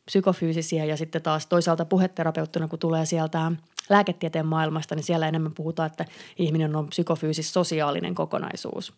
psykofyysisiä 0.08 0.86
ja 0.86 0.98
sitten 0.98 1.22
taas 1.22 1.48
toisaalta 1.48 1.86
puheterapeuttina, 1.86 2.68
kun 2.68 2.80
tulee 2.80 3.06
sieltä 3.06 3.52
lääketieteen 3.90 4.46
maailmasta, 4.46 4.96
niin 4.96 5.04
siellä 5.04 5.28
enemmän 5.28 5.54
puhutaan, 5.54 5.88
että 5.88 6.06
ihminen 6.38 6.76
on 6.76 6.88
psykofyysis-sosiaalinen 6.88 8.16
kokonaisuus. 8.16 8.94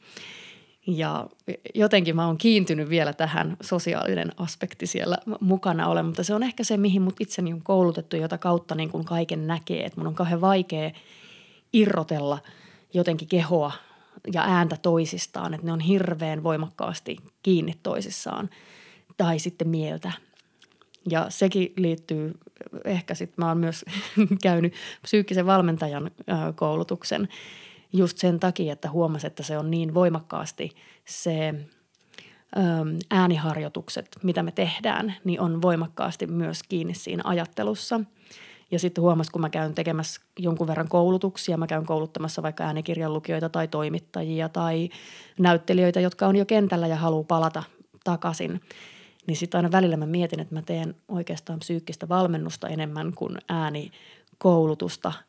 Ja 0.87 1.27
jotenkin 1.75 2.15
mä 2.15 2.27
oon 2.27 2.37
kiintynyt 2.37 2.89
vielä 2.89 3.13
tähän 3.13 3.57
sosiaalinen 3.61 4.31
aspekti 4.37 4.87
siellä 4.87 5.17
mukana 5.39 5.87
ole, 5.87 6.03
mutta 6.03 6.23
se 6.23 6.33
on 6.33 6.43
ehkä 6.43 6.63
se, 6.63 6.77
mihin 6.77 7.01
mut 7.01 7.15
itseni 7.19 7.53
on 7.53 7.61
koulutettu, 7.61 8.15
jota 8.15 8.37
kautta 8.37 8.75
niin 8.75 8.89
kuin 8.89 9.05
kaiken 9.05 9.47
näkee. 9.47 9.85
Että 9.85 9.99
mun 9.99 10.07
on 10.07 10.15
kauhean 10.15 10.41
vaikea 10.41 10.91
irrotella 11.73 12.39
jotenkin 12.93 13.27
kehoa 13.27 13.71
ja 14.33 14.43
ääntä 14.43 14.77
toisistaan, 14.81 15.53
että 15.53 15.65
ne 15.65 15.73
on 15.73 15.79
hirveän 15.79 16.43
voimakkaasti 16.43 17.17
kiinni 17.43 17.73
toisissaan 17.83 18.49
tai 19.17 19.39
sitten 19.39 19.67
mieltä. 19.67 20.11
Ja 21.09 21.25
sekin 21.29 21.73
liittyy, 21.77 22.33
ehkä 22.85 23.15
sitten 23.15 23.35
mä 23.37 23.47
oon 23.47 23.57
myös 23.57 23.85
käynyt 24.43 24.73
psyykkisen 25.01 25.45
valmentajan 25.45 26.11
koulutuksen– 26.55 27.27
just 27.93 28.17
sen 28.17 28.39
takia, 28.39 28.73
että 28.73 28.89
huomasi, 28.89 29.27
että 29.27 29.43
se 29.43 29.57
on 29.57 29.71
niin 29.71 29.93
voimakkaasti 29.93 30.75
se 31.05 31.53
ääniharjoitukset, 33.09 34.17
mitä 34.23 34.43
me 34.43 34.51
tehdään, 34.51 35.15
niin 35.23 35.41
on 35.41 35.61
voimakkaasti 35.61 36.27
myös 36.27 36.63
kiinni 36.63 36.93
siinä 36.93 37.23
ajattelussa. 37.25 37.99
Ja 38.71 38.79
sitten 38.79 39.01
huomasi, 39.01 39.31
kun 39.31 39.41
mä 39.41 39.49
käyn 39.49 39.75
tekemässä 39.75 40.21
jonkun 40.39 40.67
verran 40.67 40.87
koulutuksia, 40.87 41.57
mä 41.57 41.67
käyn 41.67 41.85
kouluttamassa 41.85 42.43
vaikka 42.43 42.63
äänikirjan 42.63 43.13
lukijoita 43.13 43.49
tai 43.49 43.67
toimittajia 43.67 44.49
tai 44.49 44.89
näyttelijöitä, 45.39 45.99
jotka 45.99 46.27
on 46.27 46.35
jo 46.35 46.45
kentällä 46.45 46.87
ja 46.87 46.95
haluaa 46.95 47.23
palata 47.23 47.63
takaisin. 48.03 48.61
Niin 49.29 49.37
sitten 49.37 49.57
aina 49.57 49.71
välillä 49.71 49.97
mä 49.97 50.05
mietin, 50.05 50.39
että 50.39 50.55
mä 50.55 50.61
teen 50.61 50.95
oikeastaan 51.07 51.59
psyykkistä 51.59 52.09
valmennusta 52.09 52.67
enemmän 52.67 53.13
kuin 53.15 53.37
äänikoulutusta– 53.49 55.13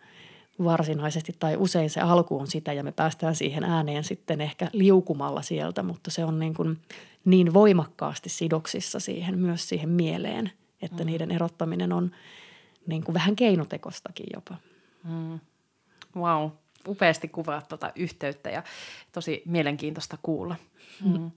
varsinaisesti 0.64 1.36
tai 1.38 1.56
usein 1.56 1.90
se 1.90 2.00
alku 2.00 2.38
on 2.38 2.46
sitä 2.46 2.72
ja 2.72 2.84
me 2.84 2.92
päästään 2.92 3.34
siihen 3.34 3.64
ääneen 3.64 4.04
sitten 4.04 4.40
ehkä 4.40 4.70
liukumalla 4.72 5.42
sieltä, 5.42 5.82
mutta 5.82 6.10
se 6.10 6.24
on 6.24 6.38
niin, 6.38 6.54
kuin 6.54 6.78
niin 7.24 7.54
voimakkaasti 7.54 8.28
sidoksissa 8.28 9.00
siihen 9.00 9.38
myös 9.38 9.68
siihen 9.68 9.88
mieleen, 9.88 10.52
että 10.82 11.04
mm. 11.04 11.06
niiden 11.06 11.30
erottaminen 11.30 11.92
on 11.92 12.10
niin 12.86 13.04
kuin 13.04 13.14
vähän 13.14 13.36
keinotekostakin 13.36 14.26
jopa. 14.34 14.56
Mm. 15.04 15.40
Wow, 16.16 16.50
upeasti 16.88 17.28
kuvaa 17.28 17.62
tuota 17.62 17.92
yhteyttä 17.96 18.50
ja 18.50 18.62
tosi 19.12 19.42
mielenkiintoista 19.46 20.18
kuulla. 20.22 20.56
Mm. 21.04 21.30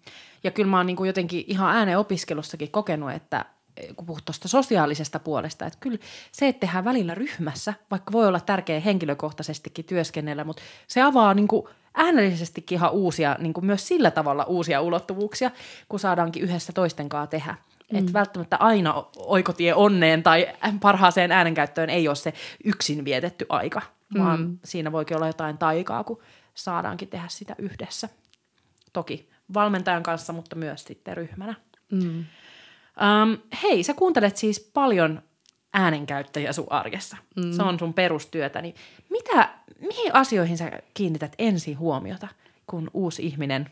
Ja 0.44 0.52
kyllä 0.52 0.70
mä 0.70 0.78
oon 0.78 0.86
niin 0.86 0.96
kuin 0.96 1.08
jotenkin 1.08 1.44
ihan 1.48 1.76
ääneen 1.76 2.00
opiskelussakin 2.00 2.72
kokenut, 2.72 3.12
että 3.12 3.46
kun 3.96 4.06
puhut 4.06 4.26
tuosta 4.26 4.48
sosiaalisesta 4.48 5.20
puolesta, 5.20 5.66
että 5.66 5.80
kyllä 5.82 5.98
se, 6.32 6.48
että 6.48 6.60
tehdään 6.60 6.86
välillä 6.86 7.16
ryhmässä, 7.16 7.74
vaikka 7.92 8.12
voi 8.12 8.28
olla 8.28 8.40
tärkeä 8.40 8.80
henkilökohtaisestikin 8.80 9.86
työskennellä, 9.86 10.44
mutta 10.44 10.62
se 10.88 11.02
avaa 11.02 11.34
niin 11.34 11.48
kuin 11.48 11.68
äänellisestikin 11.94 12.76
ihan 12.76 12.92
uusia, 12.92 13.36
niin 13.40 13.54
kuin 13.54 13.66
myös 13.66 13.88
sillä 13.88 14.12
tavalla 14.12 14.44
uusia 14.44 14.82
ulottuvuuksia, 14.82 15.52
kun 15.90 16.00
saadaankin 16.00 16.44
yhdessä 16.44 16.74
toisten 16.74 17.10
kanssa 17.10 17.28
tehdä. 17.28 17.56
Mm. 17.92 18.00
Että 18.00 18.14
välttämättä 18.14 18.58
aina 18.58 19.06
oikotie 19.16 19.74
onneen 19.74 20.24
tai 20.24 20.48
parhaaseen 20.82 21.32
äänenkäyttöön 21.32 21.90
ei 21.90 22.08
ole 22.08 22.16
se 22.16 22.34
yksin 22.64 23.06
vietetty 23.06 23.46
aika, 23.50 23.82
vaan 24.18 24.40
mm. 24.40 24.60
siinä 24.64 24.92
voikin 24.92 25.18
olla 25.18 25.28
jotain 25.28 25.58
taikaa, 25.58 26.04
kun 26.04 26.22
saadaankin 26.54 27.08
tehdä 27.08 27.28
sitä 27.28 27.56
yhdessä. 27.58 28.10
Toki 28.94 29.30
valmentajan 29.54 30.04
kanssa, 30.04 30.34
mutta 30.34 30.56
myös 30.56 30.84
sitten 30.84 31.18
ryhmänä. 31.18 31.56
Mm. 31.92 32.26
Um, 33.02 33.38
hei, 33.64 33.84
sä 33.84 33.94
kuuntelet 33.94 34.38
siis 34.38 34.72
paljon 34.74 35.22
äänenkäyttäjiä 35.74 36.54
sun 36.54 36.68
arjessa. 36.70 37.18
Mm. 37.36 37.52
Se 37.52 37.64
on 37.64 37.80
sun 37.80 37.94
perustyötä. 37.94 38.62
Niin 38.62 38.76
mitä, 39.10 39.50
mihin 39.80 40.16
asioihin 40.16 40.58
sä 40.58 40.72
kiinnität 40.94 41.36
ensin 41.38 41.80
huomiota, 41.80 42.28
kun 42.68 42.92
uusi 42.94 43.26
ihminen 43.26 43.70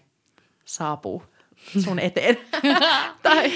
saapuu 0.65 1.23
sun 1.79 1.99
eteen. 1.99 2.37
tai... 3.23 3.51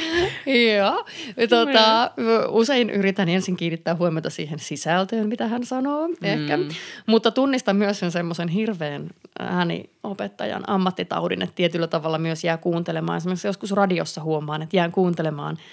Joo. 0.75 1.05
Tota, 1.49 2.11
usein 2.49 2.89
yritän 2.89 3.29
ensin 3.29 3.57
kiinnittää 3.57 3.95
huomiota 3.95 4.29
siihen 4.29 4.59
sisältöön, 4.59 5.27
mitä 5.27 5.47
hän 5.47 5.65
sanoo 5.65 6.07
mm. 6.07 6.15
ehkä. 6.21 6.57
Mutta 7.05 7.31
tunnistan 7.31 7.75
myös 7.75 7.99
sen 7.99 8.11
semmoisen 8.11 8.47
hirveän 8.47 9.09
ääniopettajan 9.39 10.69
ammattitaudin, 10.69 11.41
että 11.41 11.55
tietyllä 11.55 11.87
tavalla 11.87 12.17
myös 12.17 12.43
jää 12.43 12.57
kuuntelemaan. 12.57 13.17
Esimerkiksi 13.17 13.47
joskus 13.47 13.71
radiossa 13.71 14.21
huomaan, 14.21 14.61
että 14.61 14.77
jään 14.77 14.91
kuuntelemaan– 14.91 15.57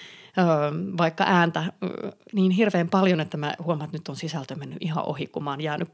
vaikka 0.97 1.23
ääntä 1.27 1.63
niin 2.33 2.51
hirveän 2.51 2.89
paljon, 2.89 3.19
että 3.19 3.37
mä 3.37 3.53
huomaan, 3.63 3.85
että 3.85 3.97
nyt 3.97 4.09
on 4.09 4.15
sisältö 4.15 4.55
mennyt 4.55 4.77
ihan 4.81 5.05
ohi, 5.05 5.27
kun 5.27 5.43
mä 5.43 5.49
oon 5.49 5.61
jäänyt 5.61 5.89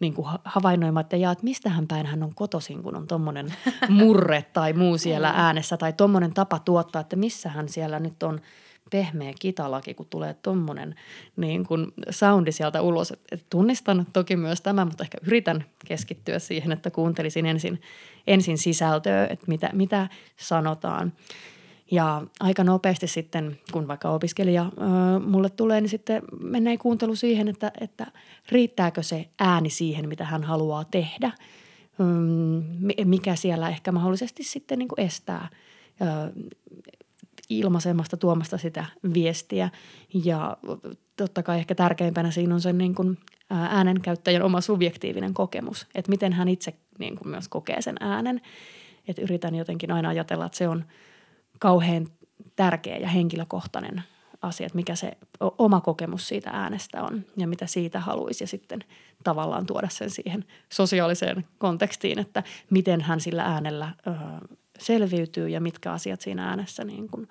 niin 0.00 0.14
kuin 0.14 0.28
havainnoimaan, 0.44 1.04
että, 1.04 1.16
jaa, 1.16 1.32
että 1.32 1.44
mistähän 1.44 1.88
päin 1.88 2.06
hän 2.06 2.22
on 2.22 2.34
kotoisin, 2.34 2.82
kun 2.82 2.96
on 2.96 3.06
tommonen 3.06 3.54
murre 3.88 4.44
tai 4.52 4.72
muu 4.72 4.98
siellä 4.98 5.32
äänessä 5.36 5.76
tai 5.76 5.92
tommonen 5.92 6.34
tapa 6.34 6.58
tuottaa, 6.58 7.00
että 7.00 7.16
missä 7.16 7.48
hän 7.48 7.68
siellä 7.68 8.00
nyt 8.00 8.22
on 8.22 8.40
pehmeä 8.90 9.32
kitalaki, 9.40 9.94
kun 9.94 10.06
tulee 10.10 10.34
tommonen 10.34 10.94
niin 11.36 11.66
kuin 11.66 11.86
soundi 12.10 12.52
sieltä 12.52 12.80
ulos. 12.80 13.12
Et 13.32 13.46
tunnistan 13.50 14.06
toki 14.12 14.36
myös 14.36 14.60
tämän, 14.60 14.86
mutta 14.86 15.04
ehkä 15.04 15.18
yritän 15.26 15.64
keskittyä 15.86 16.38
siihen, 16.38 16.72
että 16.72 16.90
kuuntelisin 16.90 17.46
ensin, 17.46 17.82
ensin 18.26 18.58
sisältöä, 18.58 19.26
että 19.26 19.46
mitä, 19.48 19.70
mitä 19.72 20.08
sanotaan. 20.36 21.12
Ja 21.92 22.22
aika 22.40 22.64
nopeasti 22.64 23.06
sitten, 23.06 23.58
kun 23.72 23.88
vaikka 23.88 24.10
opiskelija 24.10 24.62
ö, 24.64 25.20
mulle 25.20 25.50
tulee, 25.50 25.80
niin 25.80 25.88
sitten 25.88 26.22
menee 26.42 26.76
kuuntelu 26.76 27.16
siihen, 27.16 27.48
että, 27.48 27.72
että 27.80 28.06
riittääkö 28.52 29.02
se 29.02 29.28
ääni 29.40 29.70
siihen, 29.70 30.08
mitä 30.08 30.24
hän 30.24 30.44
haluaa 30.44 30.84
tehdä. 30.84 31.32
Mikä 33.04 33.36
siellä 33.36 33.68
ehkä 33.68 33.92
mahdollisesti 33.92 34.42
sitten 34.42 34.78
niin 34.78 34.88
kuin 34.88 35.00
estää 35.00 35.48
ö, 36.00 36.40
ilmaisemasta 37.48 38.16
tuomasta 38.16 38.58
sitä 38.58 38.84
viestiä. 39.14 39.70
Ja 40.24 40.56
totta 41.16 41.42
kai 41.42 41.58
ehkä 41.58 41.74
tärkeimpänä 41.74 42.30
siinä 42.30 42.54
on 42.54 42.60
se 42.60 42.72
niin 42.72 42.94
kuin 42.94 43.18
äänenkäyttäjän 43.50 44.42
oma 44.42 44.60
subjektiivinen 44.60 45.34
kokemus, 45.34 45.86
että 45.94 46.10
miten 46.10 46.32
hän 46.32 46.48
itse 46.48 46.74
niin 46.98 47.16
kuin 47.16 47.28
myös 47.28 47.48
kokee 47.48 47.82
sen 47.82 47.96
äänen. 48.00 48.40
Että 49.08 49.22
yritän 49.22 49.54
jotenkin 49.54 49.90
aina 49.90 50.08
ajatella, 50.08 50.46
että 50.46 50.58
se 50.58 50.68
on– 50.68 50.84
kauhean 51.62 52.08
tärkeä 52.56 52.96
ja 52.96 53.08
henkilökohtainen 53.08 54.02
asia, 54.42 54.66
että 54.66 54.76
mikä 54.76 54.94
se 54.94 55.16
oma 55.40 55.80
kokemus 55.80 56.28
siitä 56.28 56.50
äänestä 56.50 57.02
on 57.02 57.24
ja 57.36 57.46
mitä 57.46 57.66
siitä 57.66 58.00
haluaisi 58.00 58.44
ja 58.44 58.48
sitten 58.48 58.84
tavallaan 59.24 59.66
tuoda 59.66 59.88
sen 59.88 60.10
siihen 60.10 60.44
sosiaaliseen 60.72 61.44
kontekstiin, 61.58 62.18
että 62.18 62.42
miten 62.70 63.00
hän 63.00 63.20
sillä 63.20 63.44
äänellä 63.44 63.94
selviytyy 64.78 65.48
ja 65.48 65.60
mitkä 65.60 65.92
asiat 65.92 66.20
siinä 66.20 66.48
äänessä 66.48 66.84
niin 66.84 67.08
kun 67.08 67.28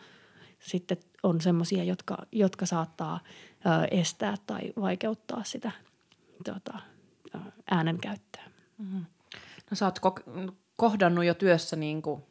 sitten 0.59 0.97
on 1.23 1.41
semmoisia, 1.41 1.83
jotka, 1.83 2.17
jotka 2.31 2.65
saattaa 2.65 3.19
estää 3.91 4.35
tai 4.47 4.73
vaikeuttaa 4.81 5.43
sitä 5.43 5.71
tota, 6.43 6.79
äänen 7.71 7.97
käyttöä. 7.97 8.43
Mm-hmm. 8.77 9.05
No 9.71 9.75
sä 9.75 9.85
oot 9.85 9.99
ko- 9.99 10.51
kohdannut 10.75 11.25
jo 11.25 11.33
työssä 11.33 11.75
niin 11.75 12.01
kuin 12.01 12.23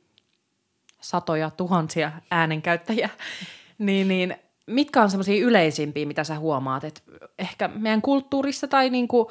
satoja, 1.00 1.50
tuhansia 1.50 2.12
äänenkäyttäjiä, 2.30 3.08
niin, 3.78 4.08
niin 4.08 4.36
mitkä 4.66 5.02
on 5.02 5.10
semmoisia 5.10 5.46
yleisimpiä, 5.46 6.06
mitä 6.06 6.24
sä 6.24 6.38
huomaat, 6.38 6.84
että 6.84 7.00
ehkä 7.38 7.68
meidän 7.68 8.02
kulttuurissa 8.02 8.68
tai 8.68 8.90
niin 8.90 9.08
kuin 9.08 9.26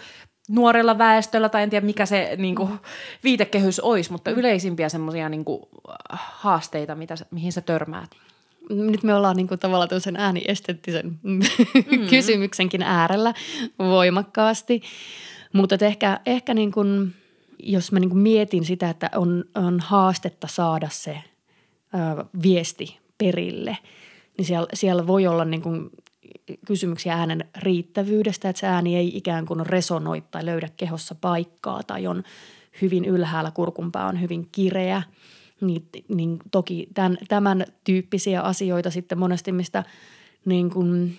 nuorella 0.49 0.97
väestöllä, 0.97 1.49
tai 1.49 1.63
en 1.63 1.69
tiedä 1.69 1.85
mikä 1.85 2.05
se 2.05 2.35
niin 2.37 2.55
kuin, 2.55 2.79
viitekehys 3.23 3.79
olisi, 3.79 4.11
mutta 4.11 4.31
yleisimpiä 4.31 4.89
semmoisia 4.89 5.29
niin 5.29 5.45
haasteita, 6.09 6.95
mitä, 6.95 7.15
mihin 7.31 7.51
sä 7.51 7.61
törmäät? 7.61 8.09
nyt 8.69 9.03
me 9.03 9.13
ollaan 9.13 9.35
niin 9.35 9.47
kuin 9.47 9.59
tavallaan 9.59 9.89
tämmöisen 9.89 10.15
ääniesteettisen 10.15 11.19
mm. 11.23 11.39
kysymyksenkin 12.09 12.81
äärellä 12.81 13.33
voimakkaasti. 13.79 14.81
Mutta 15.53 15.85
ehkä, 15.85 16.19
ehkä 16.25 16.53
niin 16.53 16.71
kuin, 16.71 17.13
jos 17.63 17.91
mä 17.91 17.99
niin 17.99 18.09
kuin 18.09 18.19
mietin 18.19 18.65
sitä, 18.65 18.89
että 18.89 19.09
on, 19.15 19.45
on 19.55 19.79
haastetta 19.79 20.47
saada 20.47 20.87
se 20.91 21.17
viesti 22.43 22.99
perille, 23.17 23.77
niin 24.37 24.45
siellä, 24.45 24.67
siellä 24.73 25.07
voi 25.07 25.27
olla 25.27 25.45
niin 25.45 25.61
kuin 25.61 25.89
kysymyksiä 26.65 27.13
äänen 27.13 27.45
riittävyydestä, 27.57 28.49
että 28.49 28.59
se 28.59 28.67
ääni 28.67 28.97
ei 28.97 29.17
ikään 29.17 29.45
kuin 29.45 29.65
resonoi 29.65 30.23
tai 30.31 30.45
löydä 30.45 30.69
kehossa 30.77 31.15
paikkaa 31.15 31.83
tai 31.83 32.07
on 32.07 32.23
hyvin 32.81 33.05
ylhäällä, 33.05 33.51
kurkunpää 33.51 34.07
on 34.07 34.21
hyvin 34.21 34.47
kireä– 34.51 35.03
niin, 35.61 35.85
niin 36.07 36.39
toki 36.51 36.87
tämän, 36.93 37.17
tämän 37.27 37.65
tyyppisiä 37.83 38.41
asioita 38.41 38.91
sitten 38.91 39.17
monesti, 39.17 39.51
mistä 39.51 39.83
niin 40.45 40.69
kuin, 40.69 41.17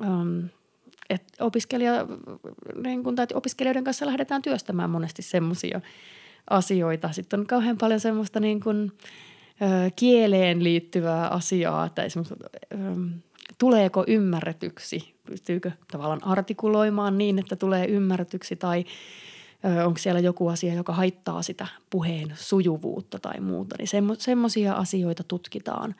um, 0.00 0.48
et 1.10 1.22
opiskelija, 1.40 2.06
niin 2.84 3.02
kuin, 3.02 3.16
tai 3.16 3.26
opiskelijoiden 3.34 3.84
kanssa 3.84 4.06
lähdetään 4.06 4.42
työstämään 4.42 4.90
monesti 4.90 5.22
semmoisia 5.22 5.80
asioita. 6.50 7.12
Sitten 7.12 7.40
on 7.40 7.46
kauhean 7.46 7.78
paljon 7.78 8.00
semmoista 8.00 8.40
niin 8.40 8.60
kuin, 8.60 8.92
kieleen 9.96 10.64
liittyvää 10.64 11.28
asiaa, 11.28 11.90
ö, 12.72 12.76
tuleeko 13.58 14.04
ymmärretyksi, 14.06 15.14
pystyykö 15.26 15.70
tavallaan 15.92 16.24
artikuloimaan 16.24 17.18
niin, 17.18 17.38
että 17.38 17.56
tulee 17.56 17.86
ymmärretyksi 17.86 18.56
tai– 18.56 18.84
onko 19.86 19.98
siellä 19.98 20.20
joku 20.20 20.48
asia, 20.48 20.74
joka 20.74 20.92
haittaa 20.92 21.42
sitä 21.42 21.66
puheen 21.90 22.32
sujuvuutta 22.34 23.18
tai 23.18 23.40
muuta. 23.40 23.76
Niin 23.78 23.88
semmo, 23.88 24.14
semmoisia 24.18 24.72
asioita 24.72 25.24
tutkitaan, 25.24 25.94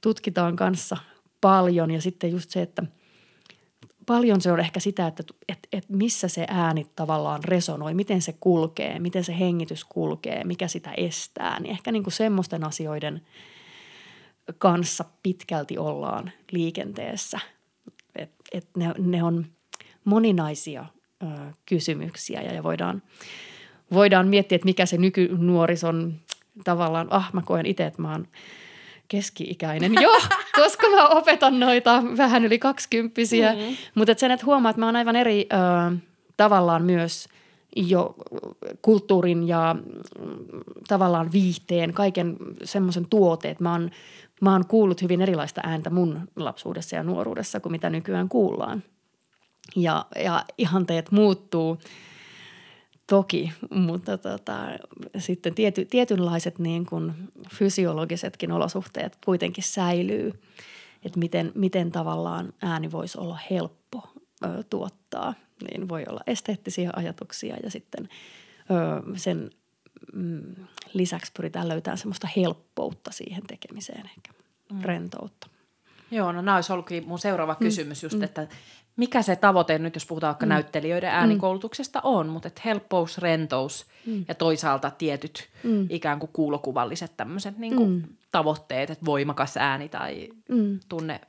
tutkitaan 0.00 0.56
kanssa 0.56 0.96
paljon 1.40 1.90
ja 1.90 2.00
sitten 2.00 2.30
just 2.30 2.50
se, 2.50 2.62
että 2.62 2.82
paljon 4.06 4.40
se 4.40 4.52
on 4.52 4.60
ehkä 4.60 4.80
sitä, 4.80 5.06
että 5.06 5.22
et, 5.48 5.58
et 5.72 5.88
missä 5.88 6.28
se 6.28 6.46
ääni 6.48 6.86
tavallaan 6.96 7.44
resonoi, 7.44 7.94
miten 7.94 8.22
se 8.22 8.34
kulkee, 8.40 8.98
miten 8.98 9.24
se 9.24 9.38
hengitys 9.38 9.84
kulkee, 9.84 10.44
mikä 10.44 10.68
sitä 10.68 10.92
estää. 10.96 11.60
Niin 11.60 11.70
ehkä 11.70 11.92
niin 11.92 12.02
kuin 12.02 12.12
semmoisten 12.12 12.64
asioiden 12.64 13.22
kanssa 14.58 15.04
pitkälti 15.22 15.78
ollaan 15.78 16.32
liikenteessä. 16.50 17.40
Et, 18.16 18.30
et 18.52 18.68
ne, 18.76 18.94
ne 18.98 19.22
on 19.22 19.46
moninaisia 20.04 20.86
kysymyksiä 21.66 22.42
ja 22.42 22.62
voidaan, 22.62 23.02
voidaan 23.92 24.28
miettiä, 24.28 24.56
että 24.56 24.66
mikä 24.66 24.86
se 24.86 24.96
nykynuorison 24.96 26.14
tavallaan, 26.64 27.06
ah 27.10 27.30
mä 27.32 27.42
koen 27.42 27.66
itse, 27.66 27.86
että 27.86 28.02
mä 28.02 28.12
oon 28.12 28.28
keski-ikäinen 29.08 29.94
jo, 30.02 30.10
koska 30.54 30.90
mä 30.90 31.08
opetan 31.08 31.60
noita 31.60 32.02
vähän 32.16 32.44
yli 32.44 32.58
kaksikymppisiä. 32.58 33.52
Mm-hmm. 33.52 33.76
Mutta 33.94 34.12
et 34.12 34.18
sen, 34.18 34.30
että 34.30 34.46
huomaa, 34.46 34.70
että 34.70 34.80
mä 34.80 34.86
oon 34.86 34.96
aivan 34.96 35.16
eri 35.16 35.46
ö, 35.52 35.96
tavallaan 36.36 36.84
myös 36.84 37.28
jo 37.76 38.14
kulttuurin 38.82 39.48
ja 39.48 39.76
mm, 40.18 40.36
tavallaan 40.88 41.32
viihteen, 41.32 41.92
kaiken 41.92 42.36
semmoisen 42.64 43.06
tuoteet. 43.10 43.60
Mä 43.60 43.72
oon, 43.72 43.90
mä 44.40 44.52
oon 44.52 44.66
kuullut 44.66 45.02
hyvin 45.02 45.20
erilaista 45.20 45.60
ääntä 45.64 45.90
mun 45.90 46.20
lapsuudessa 46.36 46.96
ja 46.96 47.02
nuoruudessa 47.02 47.60
kuin 47.60 47.72
mitä 47.72 47.90
nykyään 47.90 48.28
kuullaan 48.28 48.82
ja, 49.76 50.06
ja 50.24 50.44
ihanteet 50.58 51.10
muuttuu 51.10 51.78
toki, 53.06 53.52
mutta 53.70 54.18
tota, 54.18 54.58
sitten 55.18 55.54
tiety, 55.54 55.84
tietynlaiset 55.84 56.58
niin 56.58 56.86
kuin 56.86 57.12
fysiologisetkin 57.54 58.52
olosuhteet 58.52 59.18
kuitenkin 59.24 59.64
säilyy, 59.64 60.32
että 61.04 61.18
miten, 61.18 61.52
miten 61.54 61.92
tavallaan 61.92 62.52
ääni 62.62 62.92
voisi 62.92 63.18
olla 63.18 63.38
helppo 63.50 64.08
ö, 64.44 64.62
tuottaa, 64.70 65.34
niin 65.70 65.88
voi 65.88 66.04
olla 66.08 66.20
esteettisiä 66.26 66.90
ajatuksia 66.96 67.56
ja 67.62 67.70
sitten 67.70 68.08
ö, 68.70 69.16
sen 69.16 69.50
mm, 70.12 70.54
lisäksi 70.92 71.32
pyritään 71.36 71.68
löytämään 71.68 71.98
semmoista 71.98 72.28
helppoutta 72.36 73.12
siihen 73.12 73.42
tekemiseen 73.46 74.10
ehkä, 74.16 74.32
mm. 74.72 74.82
rentoutta. 74.82 75.48
Joo, 76.10 76.32
no 76.32 76.42
nämä 76.42 76.54
olisi 76.54 76.72
ollutkin 76.72 77.08
mun 77.08 77.18
seuraava 77.18 77.56
mm. 77.60 77.64
kysymys 77.64 78.02
just, 78.02 78.16
mm. 78.16 78.22
että 78.22 78.48
mikä 78.96 79.22
se 79.22 79.36
tavoite 79.36 79.78
nyt, 79.78 79.94
jos 79.94 80.06
puhutaan 80.06 80.30
vaikka 80.30 80.46
mm. 80.46 80.48
näyttelijöiden 80.48 81.10
mm. 81.10 81.16
äänikoulutuksesta 81.16 82.00
on, 82.04 82.28
mutta 82.28 82.48
että 82.48 82.62
helppous, 82.64 83.18
rentous 83.18 83.86
mm. 84.06 84.24
ja 84.28 84.34
toisaalta 84.34 84.90
tietyt 84.90 85.48
mm. 85.64 85.86
ikään 85.90 86.18
kuin 86.18 86.30
kuulokuvalliset 86.32 87.16
tämmöiset 87.16 87.58
niin 87.58 87.76
kuin 87.76 87.90
mm. 87.90 88.02
tavoitteet, 88.32 88.90
että 88.90 89.04
voimakas 89.04 89.56
ääni 89.56 89.88
tai 89.88 90.28
mm. 90.48 90.80
tunne, 90.88 91.20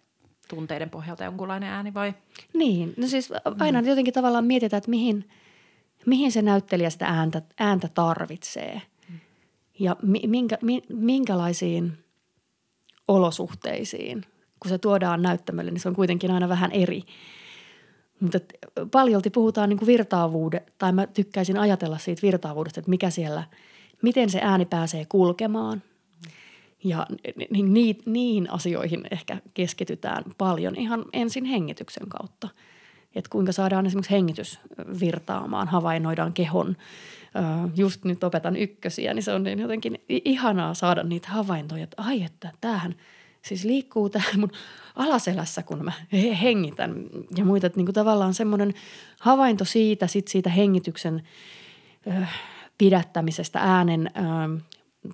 tunteiden 0.49 0.89
pohjalta 0.89 1.23
jonkunlainen 1.23 1.69
ääni 1.69 1.93
vai? 1.93 2.13
Niin, 2.53 2.93
no 2.97 3.07
siis 3.07 3.33
aina 3.59 3.81
mm. 3.81 3.87
jotenkin 3.87 4.13
tavallaan 4.13 4.45
mietitään, 4.45 4.77
että 4.77 4.89
mihin, 4.89 5.29
mihin 6.05 6.31
se 6.31 6.41
näyttelijä 6.41 6.89
sitä 6.89 7.07
ääntä, 7.07 7.41
ääntä 7.59 7.89
tarvitsee 7.93 8.81
mm. 9.09 9.19
ja 9.79 9.95
minkä, 10.27 10.57
minkälaisiin 10.89 11.97
olosuhteisiin, 13.07 14.25
kun 14.59 14.69
se 14.69 14.77
tuodaan 14.77 15.21
näyttämölle, 15.21 15.71
niin 15.71 15.79
se 15.81 15.89
on 15.89 15.95
kuitenkin 15.95 16.31
aina 16.31 16.49
vähän 16.49 16.71
eri– 16.71 17.03
mutta 18.19 18.39
paljolti 18.91 19.29
puhutaan 19.29 19.69
niin 19.69 19.85
virtaavuuden, 19.85 20.61
tai 20.77 20.91
mä 20.91 21.07
tykkäisin 21.07 21.57
ajatella 21.57 21.97
siitä 21.97 22.21
virtaavuudesta, 22.21 22.79
että 22.79 22.89
mikä 22.89 23.09
siellä, 23.09 23.43
miten 24.01 24.29
se 24.29 24.39
ääni 24.41 24.65
pääsee 24.65 25.05
kulkemaan. 25.09 25.81
Ja 26.83 27.07
niin, 27.49 27.73
niin, 27.73 27.97
niihin 28.05 28.51
asioihin 28.51 29.07
ehkä 29.11 29.37
keskitytään 29.53 30.23
paljon 30.37 30.75
ihan 30.75 31.05
ensin 31.13 31.45
hengityksen 31.45 32.09
kautta. 32.09 32.49
Että 33.15 33.29
kuinka 33.29 33.51
saadaan 33.51 33.85
esimerkiksi 33.85 34.11
hengitys 34.11 34.59
virtaamaan, 34.99 35.67
havainnoidaan 35.67 36.33
kehon. 36.33 36.77
Just 37.75 38.03
nyt 38.03 38.23
opetan 38.23 38.55
ykkösiä, 38.55 39.13
niin 39.13 39.23
se 39.23 39.33
on 39.33 39.43
niin 39.43 39.59
jotenkin 39.59 39.99
ihanaa 40.09 40.73
saada 40.73 41.03
niitä 41.03 41.27
havaintoja, 41.29 41.83
että 41.83 42.01
ai 42.01 42.23
että 42.23 42.51
tämähän– 42.61 42.95
siis 43.45 43.63
liikkuu 43.63 44.09
täällä 44.09 44.37
mun 44.37 44.51
alaselässä, 44.95 45.63
kun 45.63 45.85
mä 45.85 45.91
hengitän 46.41 46.95
ja 47.37 47.45
muita. 47.45 47.67
Että 47.67 47.77
niin 47.77 47.85
kuin 47.85 47.95
tavallaan 47.95 48.33
semmoinen 48.33 48.73
havainto 49.19 49.65
siitä, 49.65 50.07
sit 50.07 50.27
siitä 50.27 50.49
hengityksen 50.49 51.23
pidättämisestä, 52.77 53.59
äänen 53.59 54.11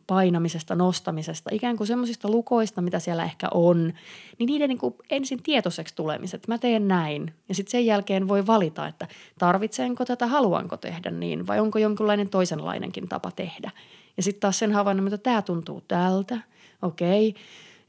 painamisesta, 0.07 0.75
nostamisesta, 0.75 1.49
ikään 1.53 1.77
kuin 1.77 1.87
semmoisista 1.87 2.31
lukoista, 2.31 2.81
mitä 2.81 2.99
siellä 2.99 3.23
ehkä 3.23 3.47
on, 3.53 3.93
niin 4.39 4.47
niiden 4.47 4.69
niin 4.69 4.77
kuin 4.77 4.95
ensin 5.09 5.43
tietoiseksi 5.43 5.95
tulemiset. 5.95 6.47
Mä 6.47 6.57
teen 6.57 6.87
näin 6.87 7.33
ja 7.49 7.55
sitten 7.55 7.71
sen 7.71 7.85
jälkeen 7.85 8.27
voi 8.27 8.47
valita, 8.47 8.87
että 8.87 9.07
tarvitsenko 9.39 10.05
tätä, 10.05 10.27
haluanko 10.27 10.77
tehdä 10.77 11.11
niin 11.11 11.47
vai 11.47 11.59
onko 11.59 11.79
jonkinlainen 11.79 12.29
toisenlainenkin 12.29 13.09
tapa 13.09 13.31
tehdä. 13.31 13.71
Ja 14.17 14.23
sitten 14.23 14.41
taas 14.41 14.59
sen 14.59 14.71
havainnon, 14.71 15.07
että 15.07 15.17
tämä 15.17 15.41
tuntuu 15.41 15.81
tältä, 15.81 16.39
okei. 16.81 17.29
Okay 17.29 17.41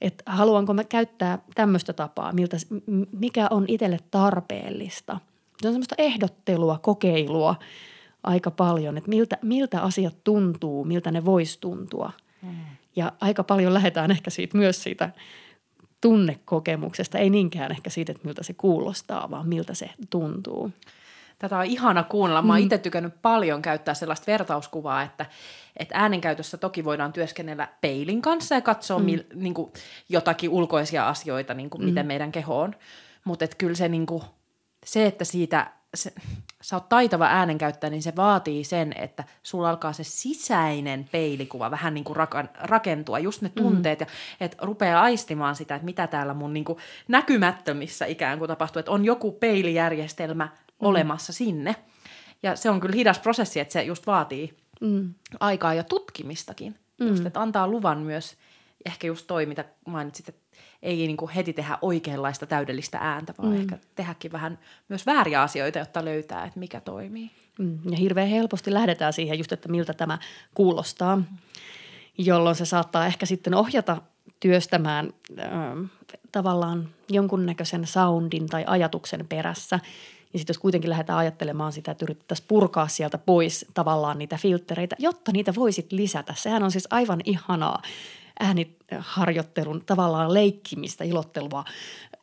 että 0.03 0.23
haluanko 0.27 0.75
mä 0.75 0.85
käyttää 0.85 1.39
tämmöistä 1.55 1.93
tapaa, 1.93 2.33
miltä, 2.33 2.57
mikä 3.13 3.47
on 3.51 3.65
itselle 3.69 3.99
tarpeellista. 4.11 5.21
Se 5.63 5.69
on 5.69 5.75
semmoista 5.75 5.95
ehdottelua, 5.99 6.79
kokeilua 6.79 7.55
aika 8.23 8.51
paljon, 8.51 8.97
että 8.97 9.11
miltä, 9.11 9.39
miltä 9.43 9.81
asiat 9.81 10.15
tuntuu, 10.25 10.85
miltä 10.85 11.11
ne 11.11 11.25
voisi 11.25 11.61
tuntua. 11.61 12.13
Mm. 12.43 12.49
Ja 12.97 13.13
aika 13.21 13.45
paljon 13.45 13.75
lähdetään 13.75 14.11
ehkä 14.11 14.31
siitä 14.31 14.59
myös 14.59 14.83
siitä 14.83 15.11
tunnekokemuksesta, 16.01 17.19
ei 17.19 17.31
niinkään 17.31 17.71
ehkä 17.73 17.91
siitä, 17.91 18.13
että 18.13 18.25
miltä 18.25 18.43
se 18.43 18.53
kuulostaa, 18.53 19.31
vaan 19.31 19.49
miltä 19.49 19.75
se 19.75 19.91
tuntuu. 20.11 20.71
Tätä 21.43 21.59
on 21.59 21.65
ihana 21.65 22.03
kuunnella. 22.03 22.43
Mä 22.43 22.53
oon 22.53 22.61
mm. 22.61 22.65
itse 22.65 22.79
tykännyt 22.79 23.23
paljon 23.23 23.63
käyttää 23.63 23.95
sellaista 23.95 24.27
vertauskuvaa, 24.27 25.03
että, 25.03 25.27
että 25.77 25.95
äänenkäytössä 25.99 26.57
toki 26.57 26.85
voidaan 26.85 27.13
työskennellä 27.13 27.69
peilin 27.81 28.23
kanssa 28.23 28.55
ja 28.55 28.61
katsoa 28.61 28.99
mm. 28.99 29.05
mil, 29.05 29.23
niin 29.35 29.55
kuin, 29.55 29.73
jotakin 30.09 30.51
ulkoisia 30.51 31.09
asioita, 31.09 31.55
niin 31.55 31.71
kuin, 31.71 31.83
mm. 31.83 31.89
miten 31.89 32.07
meidän 32.07 32.33
keho 32.33 32.61
on. 32.61 32.75
Mutta 33.25 33.47
kyllä 33.59 33.75
se, 33.75 33.89
niin 33.89 34.07
kuin, 34.07 34.23
se, 34.85 35.07
että 35.07 35.25
siitä 35.25 35.71
se, 35.95 36.13
sä 36.61 36.77
oot 36.77 36.89
taitava 36.89 37.27
äänenkäyttäjä, 37.27 37.91
niin 37.91 38.03
se 38.03 38.17
vaatii 38.17 38.65
sen, 38.65 38.95
että 38.97 39.25
sulla 39.43 39.71
alkaa 39.71 39.93
se 39.93 40.05
sisäinen 40.05 41.09
peilikuva 41.13 41.71
vähän 41.71 41.95
niin 41.95 42.05
kuin 42.05 42.17
rakentua, 42.59 43.19
just 43.19 43.43
ne 43.43 43.49
mm. 43.49 43.63
tunteet, 43.63 44.01
mm. 44.01 44.07
ja 44.41 44.47
että 44.47 44.57
rupeaa 44.61 45.03
aistimaan 45.03 45.57
sitä, 45.57 45.75
että 45.75 45.85
mitä 45.85 46.07
täällä 46.07 46.35
mun 46.35 46.53
niin 46.53 46.65
kuin 46.65 46.79
näkymättömissä 47.09 48.07
ikään 48.07 48.39
kuin 48.39 48.49
tapahtuu, 48.49 48.81
että 48.81 48.93
on 48.93 49.05
joku 49.05 49.33
peilijärjestelmä. 49.33 50.49
Olemassa 50.83 51.33
sinne. 51.33 51.77
Ja 52.43 52.57
se 52.57 52.71
on 52.71 52.81
kyllä 52.81 52.97
hidas 52.97 53.19
prosessi, 53.19 53.61
että 53.61 53.73
se 53.73 53.83
just 53.83 54.07
vaatii 54.07 54.57
mm. 54.81 55.15
aikaa 55.41 55.75
ja 55.75 55.85
tutkimistakin. 55.85 56.79
Mm. 57.01 57.09
Just, 57.09 57.27
että 57.27 57.41
antaa 57.41 57.69
luvan 57.69 57.99
myös, 57.99 58.37
ehkä 58.85 59.07
just 59.07 59.27
toi, 59.27 59.47
mitä 59.47 59.65
mainitsit, 59.87 60.29
että 60.29 60.43
ei 60.83 60.97
niin 60.97 61.17
kuin 61.17 61.31
heti 61.31 61.53
tehdä 61.53 61.79
oikeanlaista 61.83 62.47
täydellistä 62.47 62.99
ääntä, 63.01 63.35
vaan 63.39 63.53
mm. 63.53 63.61
ehkä 63.61 63.79
tehdäkin 63.95 64.33
vähän 64.33 64.59
myös 64.89 65.07
vääriä 65.07 65.43
asioita, 65.43 65.79
jotta 65.79 66.05
löytää, 66.05 66.45
että 66.45 66.59
mikä 66.59 66.81
toimii. 66.81 67.31
Mm. 67.59 67.79
Ja 67.91 67.97
hirveän 67.97 68.29
helposti 68.29 68.75
lähdetään 68.75 69.13
siihen 69.13 69.39
just, 69.39 69.53
että 69.53 69.69
miltä 69.69 69.95
tämä 69.95 70.19
kuulostaa, 70.55 71.23
jolloin 72.19 72.57
se 72.57 72.65
saattaa 72.65 73.07
ehkä 73.07 73.27
sitten 73.27 73.55
ohjata 73.55 74.03
työstämään 74.41 75.13
äh, 75.39 75.49
tavallaan 76.33 76.89
jonkunnäköisen 77.09 77.87
soundin 77.87 78.47
tai 78.47 78.65
ajatuksen 78.67 79.27
perässä– 79.29 79.81
ja 80.33 80.39
sitten 80.39 80.55
jos 80.55 80.59
kuitenkin 80.59 80.91
lähdetään 80.91 81.19
ajattelemaan 81.19 81.73
sitä, 81.73 81.91
että 81.91 82.05
yritettäisiin 82.05 82.49
purkaa 82.49 82.89
sieltä 82.89 83.19
pois 83.19 83.67
tavallaan 83.75 84.19
niitä 84.19 84.37
filtreitä, 84.37 84.97
jotta 84.99 85.33
niitä 85.33 85.55
voisit 85.55 85.93
lisätä. 85.93 86.35
Sehän 86.37 86.63
on 86.63 86.71
siis 86.71 86.89
aivan 86.91 87.21
ihanaa 87.25 87.83
ääniharjoittelun 88.41 89.83
tavallaan 89.87 90.35
leikkimistä, 90.35 91.05
ilottelua, 91.05 91.65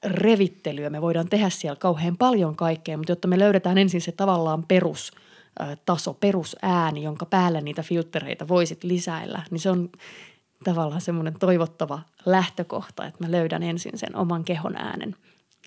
revittelyä. 0.03 0.89
Me 0.89 1.01
voidaan 1.01 1.29
tehdä 1.29 1.49
siellä 1.49 1.75
kauhean 1.75 2.17
paljon 2.17 2.55
kaikkea, 2.55 2.97
mutta 2.97 3.11
jotta 3.11 3.27
me 3.27 3.39
löydetään 3.39 3.77
ensin 3.77 4.01
se 4.01 4.11
tavallaan 4.11 4.63
perus 4.63 5.11
taso, 5.85 6.13
perusääni, 6.13 7.03
jonka 7.03 7.25
päälle 7.25 7.61
niitä 7.61 7.83
filtreitä 7.83 8.47
voisit 8.47 8.83
lisäillä, 8.83 9.43
niin 9.51 9.59
se 9.59 9.69
on 9.69 9.89
tavallaan 10.63 11.01
semmoinen 11.01 11.39
toivottava 11.39 11.99
lähtökohta, 12.25 13.05
että 13.05 13.23
mä 13.23 13.31
löydän 13.31 13.63
ensin 13.63 13.97
sen 13.97 14.15
oman 14.15 14.43
kehon 14.43 14.75
äänen 14.75 15.15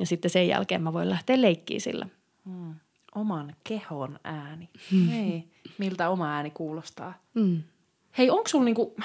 ja 0.01 0.07
sitten 0.07 0.31
sen 0.31 0.49
jälkeen 0.49 0.83
mä 0.83 0.93
voin 0.93 1.11
lähteä 1.11 1.41
leikkiä 1.41 1.81
sillä– 1.81 2.07
Mm. 2.45 2.75
Oman 3.15 3.57
kehon 3.65 4.19
ääni. 4.25 4.69
Hei, 5.11 5.49
miltä 5.79 6.09
oma 6.09 6.35
ääni 6.35 6.51
kuulostaa. 6.51 7.15
Mm. 7.35 7.63
Hei, 8.19 8.31
onko 8.31 8.49
sulla 8.49 8.65
niinku 8.65 8.97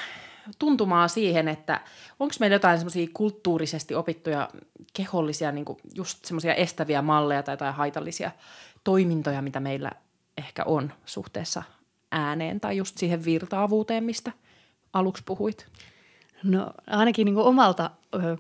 tuntumaa 0.60 1.08
siihen, 1.08 1.47
että 1.47 1.82
onko 2.19 2.36
meillä 2.39 2.56
jotain 2.56 2.78
semmoisia 2.78 3.08
kulttuurisesti 3.13 3.95
opittuja 3.95 4.50
kehollisia, 4.93 5.52
niinku 5.52 5.78
just 5.95 6.26
semmoisia 6.26 6.54
estäviä 6.54 7.02
malleja 7.02 7.43
tai 7.43 7.54
jotain 7.54 7.73
haitallisia 7.73 8.32
toimintoja, 8.84 9.41
mitä 9.41 9.60
meillä 9.60 9.91
ehkä 10.38 10.63
on 10.63 10.93
suhteessa 11.06 11.63
ääneen 12.12 12.60
tai 12.60 12.78
just 12.78 12.97
siihen 12.97 13.26
virtaavuuteen, 13.26 14.04
mistä 14.04 14.32
aluksi 14.93 15.23
puhuit? 15.26 15.67
No 16.43 16.71
ainakin 16.88 17.26
niin 17.26 17.38
omalta 17.38 17.91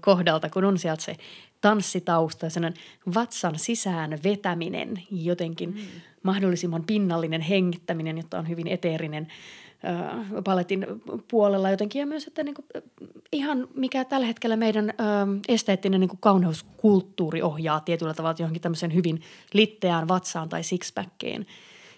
kohdalta, 0.01 0.49
kun 0.49 0.65
on 0.65 0.77
sieltä 0.77 1.03
se 1.03 1.17
tanssitausta 1.61 2.45
ja 2.45 2.49
sellainen 2.49 2.81
vatsan 3.15 3.59
sisään 3.59 4.19
vetäminen, 4.23 5.03
jotenkin 5.11 5.69
mm. 5.69 5.81
mahdollisimman 6.23 6.83
pinnallinen 6.83 7.41
hengittäminen, 7.41 8.17
jotta 8.17 8.39
on 8.39 8.49
hyvin 8.49 8.67
eteerinen 8.67 9.27
äh, 9.85 10.43
paletin 10.43 10.87
puolella 11.27 11.69
jotenkin. 11.69 11.99
Ja 11.99 12.05
myös, 12.05 12.27
että 12.27 12.43
niin 12.43 12.55
kuin, 12.55 12.65
ihan 13.31 13.67
mikä 13.73 14.05
tällä 14.05 14.27
hetkellä 14.27 14.55
meidän 14.55 14.89
äh, 14.89 14.95
esteettinen 15.47 15.99
niin 15.99 16.09
kuin 16.09 16.19
kauneuskulttuuri 16.21 17.41
ohjaa 17.41 17.79
tietyllä 17.79 18.13
tavalla 18.13 18.35
johonkin 18.39 18.61
tämmöiseen 18.61 18.93
hyvin 18.93 19.21
litteään 19.53 20.07
vatsaan 20.07 20.49
tai 20.49 20.63
sixpackiin. 20.63 21.47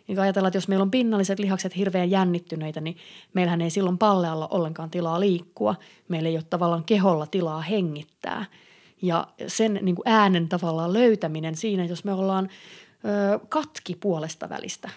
Niin 0.08 0.20
ajatellaan, 0.20 0.50
että 0.50 0.58
jos 0.58 0.68
meillä 0.68 0.84
on 0.84 0.92
pinnalliset 0.92 1.40
lihakset 1.40 1.76
hirveän 1.76 2.12
jännittyneitä, 2.12 2.82
niin 2.82 2.98
meillähän 3.34 3.62
ei 3.62 3.70
silloin 3.70 3.98
pallealla 3.98 4.48
ollenkaan 4.52 4.90
tilaa 4.90 5.20
liikkua. 5.20 5.76
Meillä 6.08 6.30
ei 6.30 6.36
ole 6.36 6.44
tavallaan 6.50 6.84
keholla 6.84 7.28
tilaa 7.28 7.62
hengittää– 7.62 8.46
ja 9.02 9.28
sen 9.48 9.80
niin 9.82 9.96
kuin 9.96 10.04
äänen 10.06 10.50
tavallaan 10.50 10.94
löytäminen 10.94 11.56
siinä, 11.56 11.86
jos 11.86 12.04
me 12.04 12.14
ollaan 12.14 12.50
ö, 13.06 13.40
katki 13.50 13.96
puolesta 13.96 14.50
välistä, 14.50 14.90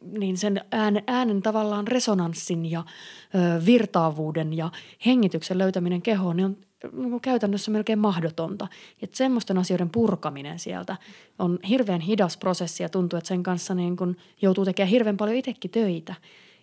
niin 0.00 0.36
sen 0.36 0.60
äänen, 0.72 1.02
äänen 1.06 1.42
tavallaan 1.42 1.88
resonanssin 1.88 2.70
ja 2.70 2.84
ö, 3.34 3.66
virtaavuuden 3.66 4.52
ja 4.56 4.70
hengityksen 5.06 5.58
löytäminen 5.58 6.02
kehoon, 6.02 6.36
niin 6.36 6.66
on 6.94 7.20
käytännössä 7.20 7.70
melkein 7.70 7.98
mahdotonta. 7.98 8.68
Että 9.02 9.16
semmoisten 9.16 9.58
asioiden 9.58 9.90
purkaminen 9.90 10.58
sieltä 10.58 10.96
on 11.38 11.58
hirveän 11.68 12.00
hidas 12.00 12.36
prosessi 12.36 12.82
ja 12.82 12.88
tuntuu, 12.88 13.16
että 13.16 13.28
sen 13.28 13.42
kanssa 13.42 13.74
niin 13.74 13.96
kun 13.96 14.16
joutuu 14.42 14.64
tekemään 14.64 14.90
hirveän 14.90 15.16
paljon 15.16 15.36
itsekin 15.36 15.70
töitä. 15.70 16.14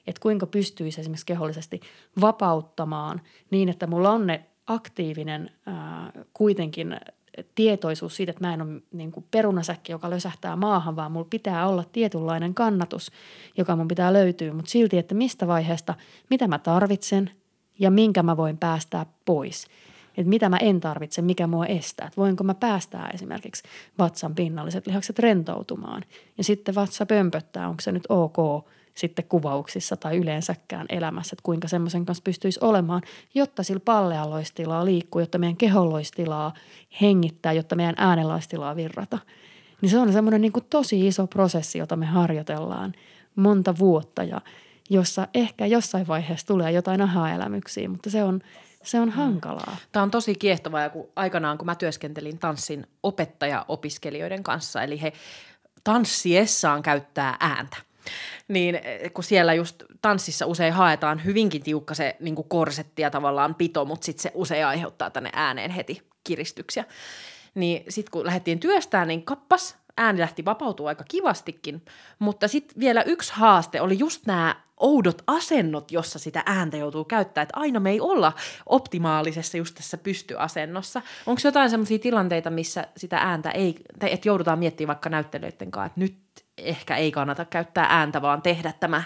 Että 0.08 0.22
kuinka 0.22 0.48
pystyisi 0.48 1.02
esimerkiksi 1.02 1.26
kehollisesti 1.26 1.82
vapauttamaan 2.22 3.22
niin, 3.50 3.70
että 3.70 3.88
mulla 3.88 4.12
on 4.12 4.28
ne 4.28 4.46
aktiivinen 4.68 5.50
ää, 5.66 6.12
kuitenkin 6.34 6.98
tietoisuus 7.56 8.16
siitä, 8.16 8.30
että 8.30 8.48
mä 8.48 8.54
en 8.54 8.62
ole 8.62 8.82
niin 8.92 9.12
kuin 9.12 9.26
perunasäkki, 9.32 9.92
joka 9.92 10.10
lösähtää 10.10 10.56
maahan, 10.56 10.96
vaan 10.96 11.12
mulla 11.12 11.28
pitää 11.30 11.68
olla 11.68 11.84
tietynlainen 11.84 12.54
kannatus, 12.54 13.12
joka 13.58 13.76
mun 13.76 13.88
pitää 13.88 14.14
löytyä, 14.14 14.54
mutta 14.54 14.72
silti, 14.72 14.98
että 14.98 15.16
mistä 15.16 15.48
vaiheesta, 15.48 15.94
mitä 16.30 16.48
mä 16.48 16.60
tarvitsen 16.60 17.32
ja 17.80 17.92
minkä 17.92 18.24
mä 18.24 18.38
voin 18.38 18.58
päästää 18.58 19.06
pois. 19.26 19.68
Että 20.18 20.30
mitä 20.30 20.50
mä 20.50 20.58
en 20.58 20.80
tarvitse, 20.80 21.22
mikä 21.22 21.48
mua 21.48 21.66
estää. 21.66 22.08
Että 22.08 22.22
voinko 22.22 22.44
mä 22.44 22.54
päästää 22.54 23.10
esimerkiksi 23.14 23.64
vatsan 24.00 24.36
pinnalliset 24.36 24.88
lihakset 24.88 25.20
rentoutumaan. 25.20 26.04
Ja 26.38 26.44
sitten 26.44 26.76
vatsa 26.76 27.06
pömpöttää, 27.06 27.70
onko 27.70 27.82
se 27.82 27.92
nyt 27.92 28.04
ok– 28.10 28.38
sitten 28.96 29.26
kuvauksissa 29.26 29.98
tai 29.98 30.18
yleensäkään 30.18 30.86
elämässä, 30.90 31.34
että 31.34 31.44
kuinka 31.44 31.68
semmoisen 31.68 32.06
kanssa 32.06 32.22
pystyisi 32.24 32.60
olemaan, 32.62 33.02
jotta 33.34 33.64
sillä 33.64 33.82
pallealla 33.86 34.36
olisi 34.36 34.54
tilaa 34.56 34.86
liikkua, 34.86 35.22
jotta 35.22 35.38
meidän 35.38 35.58
keholla 35.58 35.96
olisi 35.96 36.12
tilaa 36.12 36.54
hengittää, 37.02 37.54
jotta 37.54 37.76
meidän 37.76 37.96
äänellä 37.98 38.40
virrata. 38.76 39.20
Niin 39.82 39.90
se 39.90 39.98
on 39.98 40.14
semmoinen 40.14 40.42
niin 40.42 40.52
kuin 40.52 40.66
tosi 40.70 41.08
iso 41.08 41.28
prosessi, 41.28 41.78
jota 41.78 41.96
me 41.96 42.06
harjoitellaan 42.06 42.94
monta 43.36 43.78
vuotta 43.78 44.24
ja 44.24 44.42
jossa 44.90 45.28
ehkä 45.34 45.66
jossain 45.66 46.08
vaiheessa 46.08 46.48
tulee 46.48 46.72
jotain 46.72 47.02
aha-elämyksiä, 47.02 47.90
mutta 47.90 48.10
se 48.10 48.24
on, 48.24 48.42
se 48.84 49.00
on 49.00 49.10
hankalaa. 49.10 49.78
Tämä 49.92 50.04
on 50.04 50.12
tosi 50.12 50.36
kiehtovaa 50.36 50.82
ja 50.82 50.90
kun 50.90 51.08
aikanaan 51.16 51.58
kun 51.58 51.66
mä 51.66 51.76
työskentelin 51.76 52.40
tanssin 52.40 52.88
opettaja-opiskelijoiden 53.04 54.44
kanssa, 54.44 54.84
eli 54.84 55.02
he 55.02 55.14
tanssiessaan 55.84 56.82
käyttää 56.82 57.38
ääntä– 57.40 57.78
niin 58.48 58.76
eh, 58.76 59.14
kun 59.14 59.24
siellä 59.24 59.54
just 59.54 59.84
tanssissa 60.02 60.46
usein 60.46 60.74
haetaan 60.74 61.26
hyvinkin 61.26 61.64
tiukka 61.64 61.94
se 61.94 62.16
niin 62.20 62.36
korsetti 62.36 63.02
ja 63.02 63.12
tavallaan 63.12 63.56
pito, 63.56 63.86
mutta 63.86 64.06
sitten 64.06 64.22
se 64.22 64.32
usein 64.34 64.66
aiheuttaa 64.66 65.10
tänne 65.10 65.30
ääneen 65.34 65.72
heti 65.72 66.02
kiristyksiä. 66.24 66.86
Niin 67.56 67.84
sitten 67.90 68.12
kun 68.12 68.26
lähdettiin 68.26 68.60
työstään, 68.60 69.08
niin 69.08 69.24
kappas, 69.24 69.78
ääni 69.98 70.20
lähti 70.20 70.46
vapautua 70.46 70.90
aika 70.90 71.04
kivastikin, 71.10 71.86
mutta 72.20 72.48
sitten 72.48 72.80
vielä 72.80 73.04
yksi 73.04 73.34
haaste 73.36 73.82
oli 73.82 74.00
just 74.00 74.26
nämä 74.26 74.56
oudot 74.78 75.22
asennot, 75.28 75.92
jossa 75.92 76.20
sitä 76.20 76.44
ääntä 76.46 76.78
joutuu 76.78 77.06
käyttämään, 77.06 77.44
että 77.44 77.60
aina 77.60 77.80
me 77.80 77.90
ei 77.90 78.02
olla 78.02 78.34
optimaalisessa 78.66 79.58
just 79.58 79.76
tässä 79.76 79.98
pystyasennossa. 79.98 81.02
Onko 81.26 81.42
jotain 81.44 81.70
sellaisia 81.70 82.00
tilanteita, 82.00 82.50
missä 82.50 82.88
sitä 82.98 83.18
ääntä 83.18 83.52
ei, 83.52 83.76
että 84.02 84.28
joudutaan 84.28 84.60
miettimään 84.60 84.88
vaikka 84.88 85.10
näyttelyiden 85.10 85.72
kanssa, 85.72 85.86
että 85.86 86.00
nyt 86.00 86.16
ehkä 86.58 86.96
ei 86.96 87.12
kannata 87.12 87.46
käyttää 87.46 87.88
ääntä, 87.90 88.22
vaan 88.22 88.42
tehdä 88.42 88.74
tämä 88.80 89.04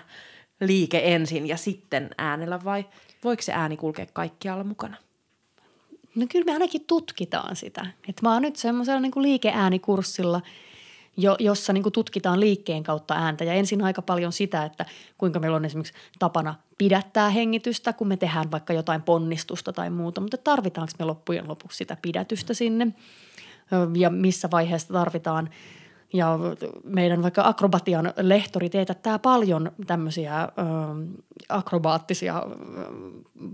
liike 0.60 1.02
ensin 1.04 1.48
ja 1.48 1.58
sitten 1.58 2.10
äänellä, 2.18 2.64
vai 2.64 2.86
voiko 3.24 3.42
se 3.42 3.54
ääni 3.54 3.78
kulkea 3.78 4.06
kaikkialla 4.14 4.64
mukana? 4.64 4.98
No 6.16 6.26
kyllä 6.32 6.46
me 6.46 6.54
ainakin 6.54 6.86
tutkitaan 6.88 7.56
sitä. 7.56 7.86
Et 8.10 8.22
mä 8.22 8.34
oon 8.34 8.42
nyt 8.42 8.56
semmoisella 8.56 9.00
niin 9.00 9.12
liikeäänikurssilla, 9.16 10.42
jo, 11.18 11.36
jossa 11.40 11.74
niin 11.74 11.92
tutkitaan 11.94 12.40
liikkeen 12.40 12.84
kautta 12.84 13.14
ääntä. 13.14 13.44
Ja 13.44 13.54
ensin 13.54 13.84
aika 13.84 14.02
paljon 14.02 14.32
sitä, 14.32 14.66
että 14.66 14.86
kuinka 15.18 15.40
meillä 15.40 15.58
on 15.58 15.66
esimerkiksi 15.66 15.94
tapana 16.20 16.56
pidättää 16.78 17.30
hengitystä, 17.30 17.94
kun 17.94 18.08
me 18.08 18.18
tehdään 18.18 18.52
vaikka 18.52 18.74
jotain 18.74 19.02
ponnistusta 19.02 19.74
tai 19.74 19.90
muuta. 19.90 20.22
Mutta 20.22 20.38
tarvitaanko 20.38 20.94
me 21.00 21.06
loppujen 21.06 21.48
lopuksi 21.48 21.78
sitä 21.78 21.98
pidätystä 22.02 22.54
sinne 22.54 22.88
ja 23.98 24.10
missä 24.10 24.48
vaiheessa 24.52 24.94
tarvitaan– 24.94 25.50
ja 26.14 26.40
meidän 26.84 27.24
vaikka 27.24 27.48
akrobatian 27.48 28.14
lehtori 28.18 28.70
teetättää 28.70 29.20
paljon 29.20 29.72
tämmöisiä 29.88 30.42
ö, 30.42 30.48
akrobaattisia 31.50 32.44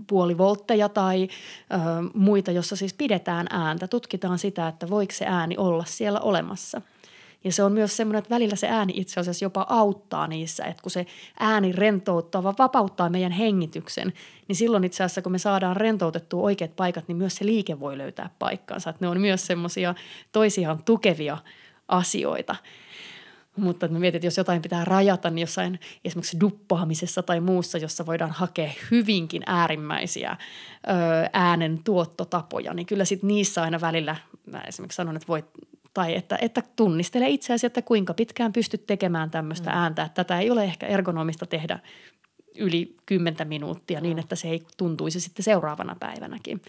puolivoltteja 0.06 0.88
tai 0.88 1.22
ö, 1.22 1.76
muita, 2.14 2.50
jossa 2.50 2.76
siis 2.76 2.94
pidetään 2.94 3.46
ääntä. 3.50 3.88
Tutkitaan 3.88 4.38
sitä, 4.38 4.68
että 4.68 4.90
voiko 4.90 5.12
se 5.12 5.26
ääni 5.26 5.56
olla 5.56 5.84
siellä 5.86 6.20
olemassa. 6.20 6.80
Ja 7.44 7.52
se 7.52 7.62
on 7.62 7.72
myös 7.72 7.96
semmoinen, 7.96 8.18
että 8.18 8.34
välillä 8.34 8.56
se 8.56 8.68
ääni 8.68 8.92
itse 8.96 9.20
asiassa 9.20 9.44
jopa 9.44 9.66
auttaa 9.68 10.26
niissä, 10.26 10.64
että 10.64 10.82
kun 10.82 10.90
se 10.90 11.06
ääni 11.40 11.72
rentouttaa, 11.72 12.42
vaan 12.42 12.54
vapauttaa 12.58 13.08
meidän 13.10 13.32
hengityksen, 13.32 14.12
niin 14.48 14.56
silloin 14.56 14.84
itse 14.84 15.04
asiassa 15.04 15.22
kun 15.22 15.32
me 15.32 15.38
saadaan 15.38 15.76
rentoutettua 15.76 16.42
oikeat 16.42 16.76
paikat, 16.76 17.08
niin 17.08 17.16
myös 17.16 17.36
se 17.36 17.46
liike 17.46 17.80
voi 17.80 17.98
löytää 17.98 18.30
paikkansa. 18.38 18.90
Että 18.90 19.04
ne 19.04 19.08
on 19.08 19.20
myös 19.20 19.46
semmoisia 19.46 19.94
toisiaan 20.32 20.82
tukevia– 20.84 21.38
asioita. 21.88 22.56
Mutta 23.56 23.88
mä 23.88 23.98
mietin, 23.98 24.16
että 24.16 24.26
jos 24.26 24.36
jotain 24.36 24.62
pitää 24.62 24.84
rajata, 24.84 25.30
niin 25.30 25.40
jossain 25.40 25.80
esimerkiksi 26.04 26.40
duppaamisessa 26.40 27.22
tai 27.22 27.40
muussa, 27.40 27.78
jossa 27.78 28.06
voidaan 28.06 28.30
hakea 28.30 28.70
hyvinkin 28.90 29.42
äärimmäisiä 29.46 30.36
ö, 30.36 30.90
äänen 31.32 31.80
tuottotapoja, 31.84 32.74
niin 32.74 32.86
kyllä 32.86 33.04
sitten 33.04 33.28
niissä 33.28 33.62
aina 33.62 33.80
välillä, 33.80 34.16
mä 34.46 34.60
esimerkiksi 34.60 34.96
sanon, 34.96 35.16
että 35.16 35.28
voit 35.28 35.46
tai 35.94 36.14
että, 36.14 36.38
että 36.40 36.62
tunnistele 36.76 37.28
itseäsi, 37.28 37.66
että 37.66 37.82
kuinka 37.82 38.14
pitkään 38.14 38.52
pystyt 38.52 38.86
tekemään 38.86 39.30
tämmöistä 39.30 39.70
mm. 39.70 39.76
ääntä. 39.76 40.02
Että 40.02 40.24
tätä 40.24 40.40
ei 40.40 40.50
ole 40.50 40.64
ehkä 40.64 40.86
ergonomista 40.86 41.46
tehdä 41.46 41.78
yli 42.58 42.96
kymmentä 43.06 43.44
minuuttia 43.44 44.00
niin, 44.00 44.18
että 44.18 44.36
se 44.36 44.48
ei 44.48 44.62
tuntuisi 44.76 45.20
sitten 45.20 45.42
seuraavana 45.42 45.96
päivänäkin. 46.00 46.62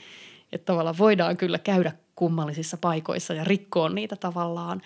Että 0.52 0.65
tavallaan 0.65 0.98
voidaan 0.98 1.38
kyllä 1.38 1.60
käydä 1.60 1.91
kummallisissa 2.15 2.78
paikoissa 2.78 3.34
ja 3.34 3.43
rikkoa 3.43 3.89
niitä 3.89 4.15
tavallaan 4.15 4.82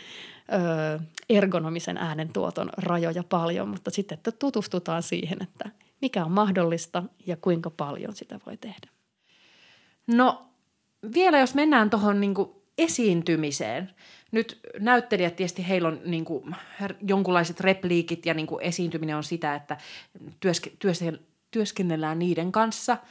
ö, 0.95 0.99
ergonomisen 1.29 1.97
äänentuoton 1.97 2.69
rajoja 2.77 3.23
paljon, 3.23 3.69
mutta 3.69 3.91
sitten 3.91 4.17
että 4.17 4.31
tutustutaan 4.31 5.03
siihen, 5.03 5.43
että 5.43 5.69
mikä 6.01 6.25
on 6.25 6.31
mahdollista 6.31 7.03
ja 7.25 7.37
kuinka 7.37 7.69
paljon 7.69 8.15
sitä 8.15 8.39
voi 8.45 8.57
tehdä. 8.57 8.87
No 10.07 10.45
vielä 11.13 11.39
jos 11.39 11.55
mennään 11.55 11.89
tuohon 11.89 12.21
niin 12.21 12.35
esiintymiseen. 12.77 13.91
Nyt 14.31 14.59
näyttelijät 14.79 15.35
tietysti 15.35 15.67
heillä 15.67 15.87
on 15.87 15.99
niin 16.05 16.25
kuin, 16.25 16.55
jonkunlaiset 17.07 17.59
repliikit 17.59 18.25
ja 18.25 18.33
niin 18.33 18.47
kuin 18.47 18.63
esiintyminen 18.63 19.15
on 19.15 19.23
sitä, 19.23 19.55
että 19.55 19.77
työske, 20.39 20.71
työske, 20.79 21.13
työskennellään 21.51 22.19
niiden 22.19 22.51
kanssa– 22.51 22.97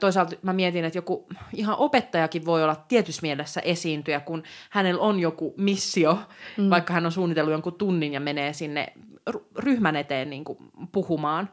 Toisaalta 0.00 0.36
mä 0.42 0.52
mietin, 0.52 0.84
että 0.84 0.98
joku 0.98 1.28
ihan 1.54 1.76
opettajakin 1.78 2.44
voi 2.44 2.64
olla 2.64 2.76
tietyssä 2.88 3.22
mielessä 3.22 3.60
esiintyjä, 3.60 4.20
kun 4.20 4.42
hänellä 4.70 5.00
on 5.00 5.20
joku 5.20 5.54
missio, 5.56 6.18
mm. 6.56 6.70
vaikka 6.70 6.92
hän 6.92 7.06
on 7.06 7.12
suunnitellut 7.12 7.52
jonkun 7.52 7.74
tunnin 7.74 8.12
ja 8.12 8.20
menee 8.20 8.52
sinne 8.52 8.92
ryhmän 9.56 9.96
eteen 9.96 10.30
niin 10.30 10.44
kuin 10.44 10.58
puhumaan. 10.92 11.48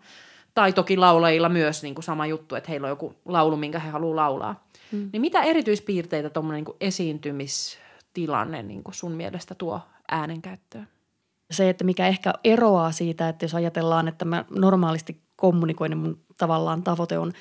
Tai 0.54 0.74
toki 0.74 0.98
laulajilla 0.98 1.50
myös 1.50 1.84
niin 1.84 1.96
kuin 1.96 2.04
sama 2.04 2.26
juttu, 2.26 2.56
että 2.56 2.70
heillä 2.72 2.86
on 2.86 2.92
joku 2.92 3.16
laulu, 3.26 3.58
minkä 3.58 3.80
he 3.80 3.90
haluaa 3.90 4.16
laulaa. 4.16 4.68
Mm. 4.92 5.10
Niin 5.14 5.22
mitä 5.22 5.42
erityispiirteitä 5.42 6.30
tuommoinen 6.30 6.64
niin 6.64 7.30
esiintymistilanne 8.18 8.64
niin 8.64 8.84
kuin 8.84 8.96
sun 8.96 9.12
mielestä 9.12 9.56
tuo 9.56 9.82
äänenkäyttöön? 10.12 10.88
Se, 11.52 11.70
että 11.70 11.84
mikä 11.84 12.08
ehkä 12.08 12.34
eroaa 12.44 12.92
siitä, 12.92 13.30
että 13.30 13.46
jos 13.46 13.56
ajatellaan, 13.56 14.08
että 14.08 14.26
mä 14.26 14.46
normaalisti 14.50 15.22
kommunikoin, 15.36 15.90
niin 15.90 15.98
mun 15.98 16.20
tavallaan 16.38 16.84
tavoite 16.84 17.20
on 17.20 17.34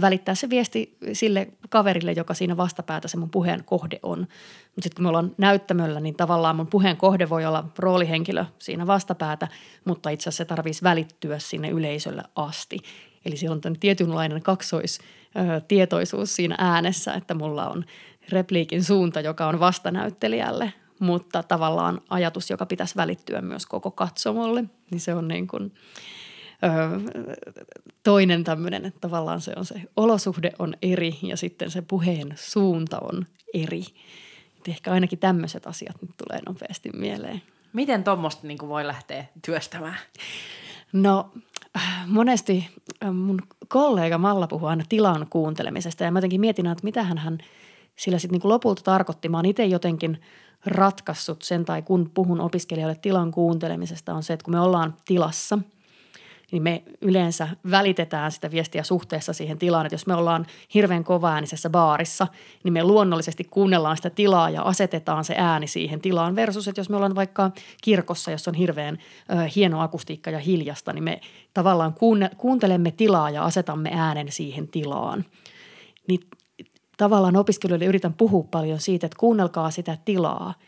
välittää 0.00 0.34
se 0.34 0.50
viesti 0.50 0.96
sille 1.12 1.48
kaverille, 1.70 2.12
joka 2.12 2.34
siinä 2.34 2.56
vastapäätä 2.56 3.08
se 3.08 3.16
mun 3.16 3.30
puheen 3.30 3.64
kohde 3.64 4.00
on. 4.02 4.18
Mutta 4.18 4.82
sitten 4.82 4.96
kun 4.96 5.02
me 5.02 5.08
ollaan 5.08 5.34
näyttämöllä, 5.38 6.00
niin 6.00 6.14
tavallaan 6.14 6.56
mun 6.56 6.66
puheen 6.66 6.96
kohde 6.96 7.28
voi 7.28 7.44
olla 7.44 7.64
roolihenkilö 7.78 8.44
siinä 8.58 8.86
vastapäätä, 8.86 9.48
mutta 9.84 10.10
itse 10.10 10.28
asiassa 10.28 10.44
se 10.44 10.48
tarvitsisi 10.48 10.84
välittyä 10.84 11.38
sinne 11.38 11.70
yleisölle 11.70 12.22
asti. 12.36 12.78
Eli 13.24 13.36
siellä 13.36 13.60
on 13.64 13.76
tietynlainen 13.80 14.42
kaksoistietoisuus 14.42 16.36
siinä 16.36 16.54
äänessä, 16.58 17.14
että 17.14 17.34
mulla 17.34 17.68
on 17.68 17.84
repliikin 18.28 18.84
suunta, 18.84 19.20
joka 19.20 19.46
on 19.46 19.60
vastanäyttelijälle, 19.60 20.72
mutta 20.98 21.42
tavallaan 21.42 22.00
ajatus, 22.10 22.50
joka 22.50 22.66
pitäisi 22.66 22.96
välittyä 22.96 23.40
myös 23.40 23.66
koko 23.66 23.90
katsomolle, 23.90 24.64
niin 24.90 25.00
se 25.00 25.14
on 25.14 25.28
niin 25.28 25.46
kuin– 25.46 25.72
toinen 28.02 28.44
tämmöinen, 28.44 28.84
että 28.84 29.00
tavallaan 29.00 29.40
se 29.40 29.52
on 29.56 29.64
se 29.64 29.82
olosuhde 29.96 30.52
on 30.58 30.74
eri 30.82 31.18
ja 31.22 31.36
sitten 31.36 31.70
se 31.70 31.82
puheen 31.82 32.32
suunta 32.36 32.98
on 33.00 33.26
eri. 33.54 33.84
Et 34.58 34.68
ehkä 34.68 34.92
ainakin 34.92 35.18
tämmöiset 35.18 35.66
asiat 35.66 36.02
nyt 36.02 36.10
tulee 36.16 36.40
nopeasti 36.46 36.90
mieleen. 36.94 37.42
Miten 37.72 38.04
tuommoista 38.04 38.46
niin 38.46 38.58
voi 38.68 38.86
lähteä 38.86 39.24
työstämään? 39.44 39.96
No 40.92 41.32
monesti 42.06 42.70
mun 43.12 43.42
kollega 43.68 44.18
Malla 44.18 44.46
puhuu 44.46 44.68
aina 44.68 44.84
tilan 44.88 45.26
kuuntelemisesta 45.30 46.04
ja 46.04 46.10
mä 46.10 46.18
jotenkin 46.18 46.40
mietin, 46.40 46.66
että 46.66 46.84
mitä 46.84 47.02
hän 47.02 47.38
sillä 47.96 48.18
sitten 48.18 48.40
niin 48.40 48.50
lopulta 48.50 48.82
tarkoitti. 48.82 49.28
Mä 49.28 49.38
oon 49.38 49.46
itse 49.46 49.64
jotenkin 49.64 50.20
ratkaissut 50.66 51.42
sen 51.42 51.64
tai 51.64 51.82
kun 51.82 52.10
puhun 52.14 52.40
opiskelijoille 52.40 52.96
tilan 53.02 53.30
kuuntelemisesta 53.30 54.14
on 54.14 54.22
se, 54.22 54.32
että 54.32 54.44
kun 54.44 54.54
me 54.54 54.60
ollaan 54.60 54.94
tilassa– 55.04 55.58
niin 56.52 56.62
me 56.62 56.82
yleensä 57.00 57.48
välitetään 57.70 58.32
sitä 58.32 58.50
viestiä 58.50 58.82
suhteessa 58.82 59.32
siihen 59.32 59.58
tilaan. 59.58 59.86
Että 59.86 59.94
jos 59.94 60.06
me 60.06 60.14
ollaan 60.14 60.46
hirveän 60.74 61.04
kovaäänisessä 61.04 61.70
baarissa, 61.70 62.26
niin 62.64 62.72
me 62.72 62.84
luonnollisesti 62.84 63.44
kuunnellaan 63.44 63.96
sitä 63.96 64.10
tilaa 64.10 64.50
ja 64.50 64.62
asetetaan 64.62 65.24
se 65.24 65.34
ääni 65.38 65.66
siihen 65.66 66.00
tilaan. 66.00 66.36
Versus, 66.36 66.68
että 66.68 66.80
jos 66.80 66.88
me 66.88 66.96
ollaan 66.96 67.14
vaikka 67.14 67.50
kirkossa, 67.82 68.30
jossa 68.30 68.50
on 68.50 68.54
hirveän 68.54 68.98
ö, 69.30 69.48
hieno 69.56 69.80
akustiikka 69.80 70.30
ja 70.30 70.38
hiljasta, 70.38 70.92
niin 70.92 71.04
me 71.04 71.20
tavallaan 71.54 71.94
kuunne, 71.94 72.30
kuuntelemme 72.36 72.90
tilaa 72.90 73.30
ja 73.30 73.44
asetamme 73.44 73.90
äänen 73.94 74.32
siihen 74.32 74.68
tilaan. 74.68 75.24
Niin 76.08 76.20
tavallaan 77.04 77.36
opiskelijoille 77.36 77.84
yritän 77.84 78.14
puhua 78.14 78.44
paljon 78.50 78.80
siitä, 78.80 79.06
että 79.06 79.18
kuunnelkaa 79.18 79.70
sitä 79.70 79.98
tilaa– 80.04 80.54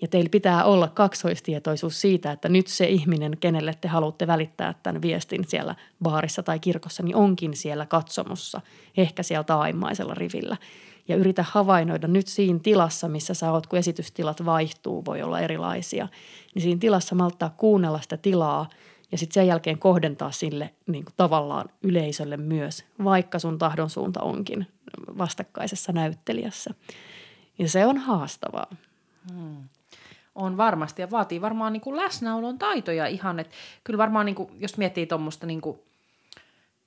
ja 0.00 0.08
teillä 0.08 0.28
pitää 0.28 0.64
olla 0.64 0.88
kaksoistietoisuus 0.88 2.00
siitä, 2.00 2.32
että 2.32 2.48
nyt 2.48 2.66
se 2.66 2.86
ihminen, 2.86 3.36
kenelle 3.40 3.74
te 3.80 3.88
haluatte 3.88 4.26
välittää 4.26 4.74
tämän 4.82 5.02
viestin 5.02 5.44
siellä 5.48 5.74
baarissa 6.02 6.42
tai 6.42 6.58
kirkossa, 6.58 7.02
niin 7.02 7.16
onkin 7.16 7.56
siellä 7.56 7.86
katsomussa, 7.86 8.60
ehkä 8.96 9.22
siellä 9.22 9.44
taimaisella 9.44 10.14
rivillä. 10.14 10.56
Ja 11.08 11.16
yritä 11.16 11.44
havainnoida 11.48 12.08
nyt 12.08 12.26
siinä 12.26 12.58
tilassa, 12.62 13.08
missä 13.08 13.34
sä 13.34 13.52
oot, 13.52 13.66
kun 13.66 13.78
esitystilat 13.78 14.44
vaihtuu, 14.44 15.04
voi 15.04 15.22
olla 15.22 15.40
erilaisia, 15.40 16.08
niin 16.54 16.62
siinä 16.62 16.78
tilassa 16.78 17.14
malttaa 17.14 17.54
kuunnella 17.56 18.00
sitä 18.00 18.16
tilaa 18.16 18.68
ja 19.14 19.18
sitten 19.18 19.34
sen 19.34 19.46
jälkeen 19.46 19.78
kohdentaa 19.78 20.30
sille 20.30 20.70
niin 20.86 21.04
kuin 21.04 21.14
tavallaan 21.16 21.68
yleisölle 21.82 22.36
myös, 22.36 22.84
vaikka 23.04 23.38
sun 23.38 23.58
tahdon 23.58 23.90
suunta 23.90 24.22
onkin 24.22 24.66
vastakkaisessa 25.18 25.92
näyttelijässä. 25.92 26.70
Ja 27.58 27.68
se 27.68 27.86
on 27.86 27.98
haastavaa. 27.98 28.66
Hmm 29.32 29.68
on 30.34 30.56
varmasti 30.56 31.02
ja 31.02 31.10
vaatii 31.10 31.40
varmaan 31.40 31.72
niin 31.72 31.80
kuin 31.80 31.96
läsnäolon 31.96 32.58
taitoja 32.58 33.06
ihan, 33.06 33.40
että 33.40 33.54
kyllä 33.84 33.98
varmaan 33.98 34.26
niin 34.26 34.36
kuin, 34.36 34.50
jos 34.60 34.78
miettii 34.78 35.06
tuommoista 35.06 35.46
niin 35.46 35.60
kuin 35.60 35.78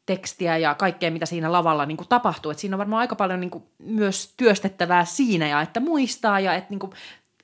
tekstiä 0.05 0.57
ja 0.57 0.75
kaikkea, 0.75 1.11
mitä 1.11 1.25
siinä 1.25 1.51
lavalla 1.51 1.85
niin 1.85 1.97
kuin 1.97 2.07
tapahtuu, 2.07 2.51
että 2.51 2.61
siinä 2.61 2.75
on 2.75 2.79
varmaan 2.79 2.99
aika 2.99 3.15
paljon 3.15 3.39
niin 3.39 3.49
kuin 3.49 3.63
myös 3.79 4.33
työstettävää 4.37 5.05
siinä 5.05 5.47
ja 5.47 5.61
että 5.61 5.79
muistaa 5.79 6.39
ja 6.39 6.53
että 6.53 6.69
niin 6.69 6.79
kuin, 6.79 6.91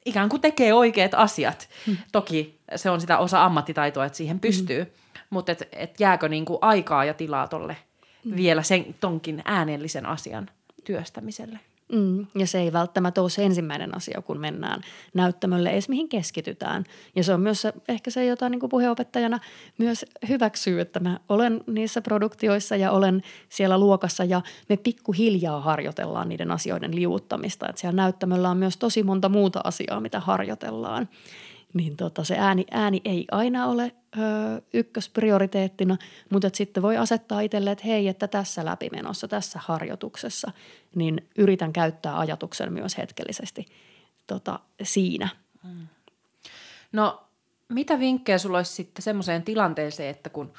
ikään 0.06 0.30
kuin 0.30 0.42
tekee 0.42 0.74
oikeat 0.74 1.14
asiat. 1.14 1.70
Hmm. 1.86 1.98
Toki 2.12 2.60
se 2.76 2.90
on 2.90 3.02
sitä 3.02 3.18
osa 3.18 3.44
ammattitaitoa, 3.44 4.06
että 4.06 4.18
siihen 4.18 4.40
pystyy, 4.40 4.84
hmm. 4.84 5.22
mutta 5.30 5.52
et, 5.52 5.70
et 5.72 6.00
jääkö 6.00 6.30
niin 6.30 6.46
kuin 6.46 6.60
aikaa 6.62 7.06
ja 7.06 7.14
tilaa 7.14 7.48
tolle 7.48 7.78
hmm. 8.26 8.36
vielä 8.36 8.64
sen 8.64 8.86
tonkin 9.00 9.42
äänellisen 9.46 10.06
asian 10.06 10.50
työstämiselle? 10.84 11.60
Mm, 11.94 12.28
ja 12.36 12.48
se 12.48 12.60
ei 12.60 12.74
välttämättä 12.74 13.22
ole 13.22 13.30
se 13.30 13.44
ensimmäinen 13.44 13.96
asia, 13.96 14.22
kun 14.22 14.40
mennään 14.40 14.82
näyttämölle, 15.14 15.70
edes 15.70 15.90
mihin 15.90 16.10
keskitytään. 16.10 16.84
Ja 17.16 17.24
se 17.24 17.34
on 17.34 17.42
myös 17.42 17.62
se, 17.62 17.74
ehkä 17.88 18.12
se, 18.12 18.26
jota 18.26 18.50
niin 18.50 18.60
kuin 18.60 18.70
puheenopettajana 18.70 19.40
myös 19.78 20.06
hyväksyy, 20.30 20.80
että 20.80 21.00
mä 21.00 21.20
olen 21.30 21.62
niissä 21.68 22.02
produktioissa 22.02 22.76
ja 22.76 22.92
olen 22.92 23.24
siellä 23.50 23.78
luokassa 23.78 24.24
ja 24.24 24.42
me 24.70 24.78
pikkuhiljaa 24.78 25.62
harjoitellaan 25.62 26.30
niiden 26.30 26.52
asioiden 26.52 26.96
liuuttamista. 26.96 27.70
Että 27.70 27.82
siellä 27.82 27.96
näyttämöllä 27.96 28.50
on 28.50 28.58
myös 28.58 28.78
tosi 28.78 29.04
monta 29.04 29.30
muuta 29.30 29.62
asiaa, 29.64 30.00
mitä 30.00 30.20
harjoitellaan 30.20 31.10
niin 31.74 31.98
tota, 31.98 32.24
se 32.24 32.36
ääni, 32.38 32.66
ääni 32.72 33.02
ei 33.06 33.26
aina 33.32 33.68
ole 33.68 33.92
ö, 34.18 34.22
ykkösprioriteettina, 34.74 35.98
mutta 36.30 36.48
et 36.48 36.56
sitten 36.56 36.84
voi 36.84 36.98
asettaa 36.98 37.42
itselle, 37.42 37.72
että 37.72 37.88
hei, 37.88 38.08
että 38.08 38.28
tässä 38.28 38.66
läpimenossa, 38.66 39.28
tässä 39.28 39.60
harjoituksessa, 39.64 40.52
niin 40.96 41.30
yritän 41.38 41.74
käyttää 41.74 42.20
ajatuksen 42.20 42.74
myös 42.74 42.98
hetkellisesti 42.98 43.66
tota, 44.28 44.60
siinä. 44.84 45.30
Mm. 45.64 45.88
No, 46.92 47.24
mitä 47.70 48.00
vinkkejä 48.00 48.38
sulla 48.38 48.58
olisi 48.58 48.74
sitten 48.74 49.04
semmoiseen 49.04 49.44
tilanteeseen, 49.44 50.10
että 50.10 50.30
kun 50.30 50.54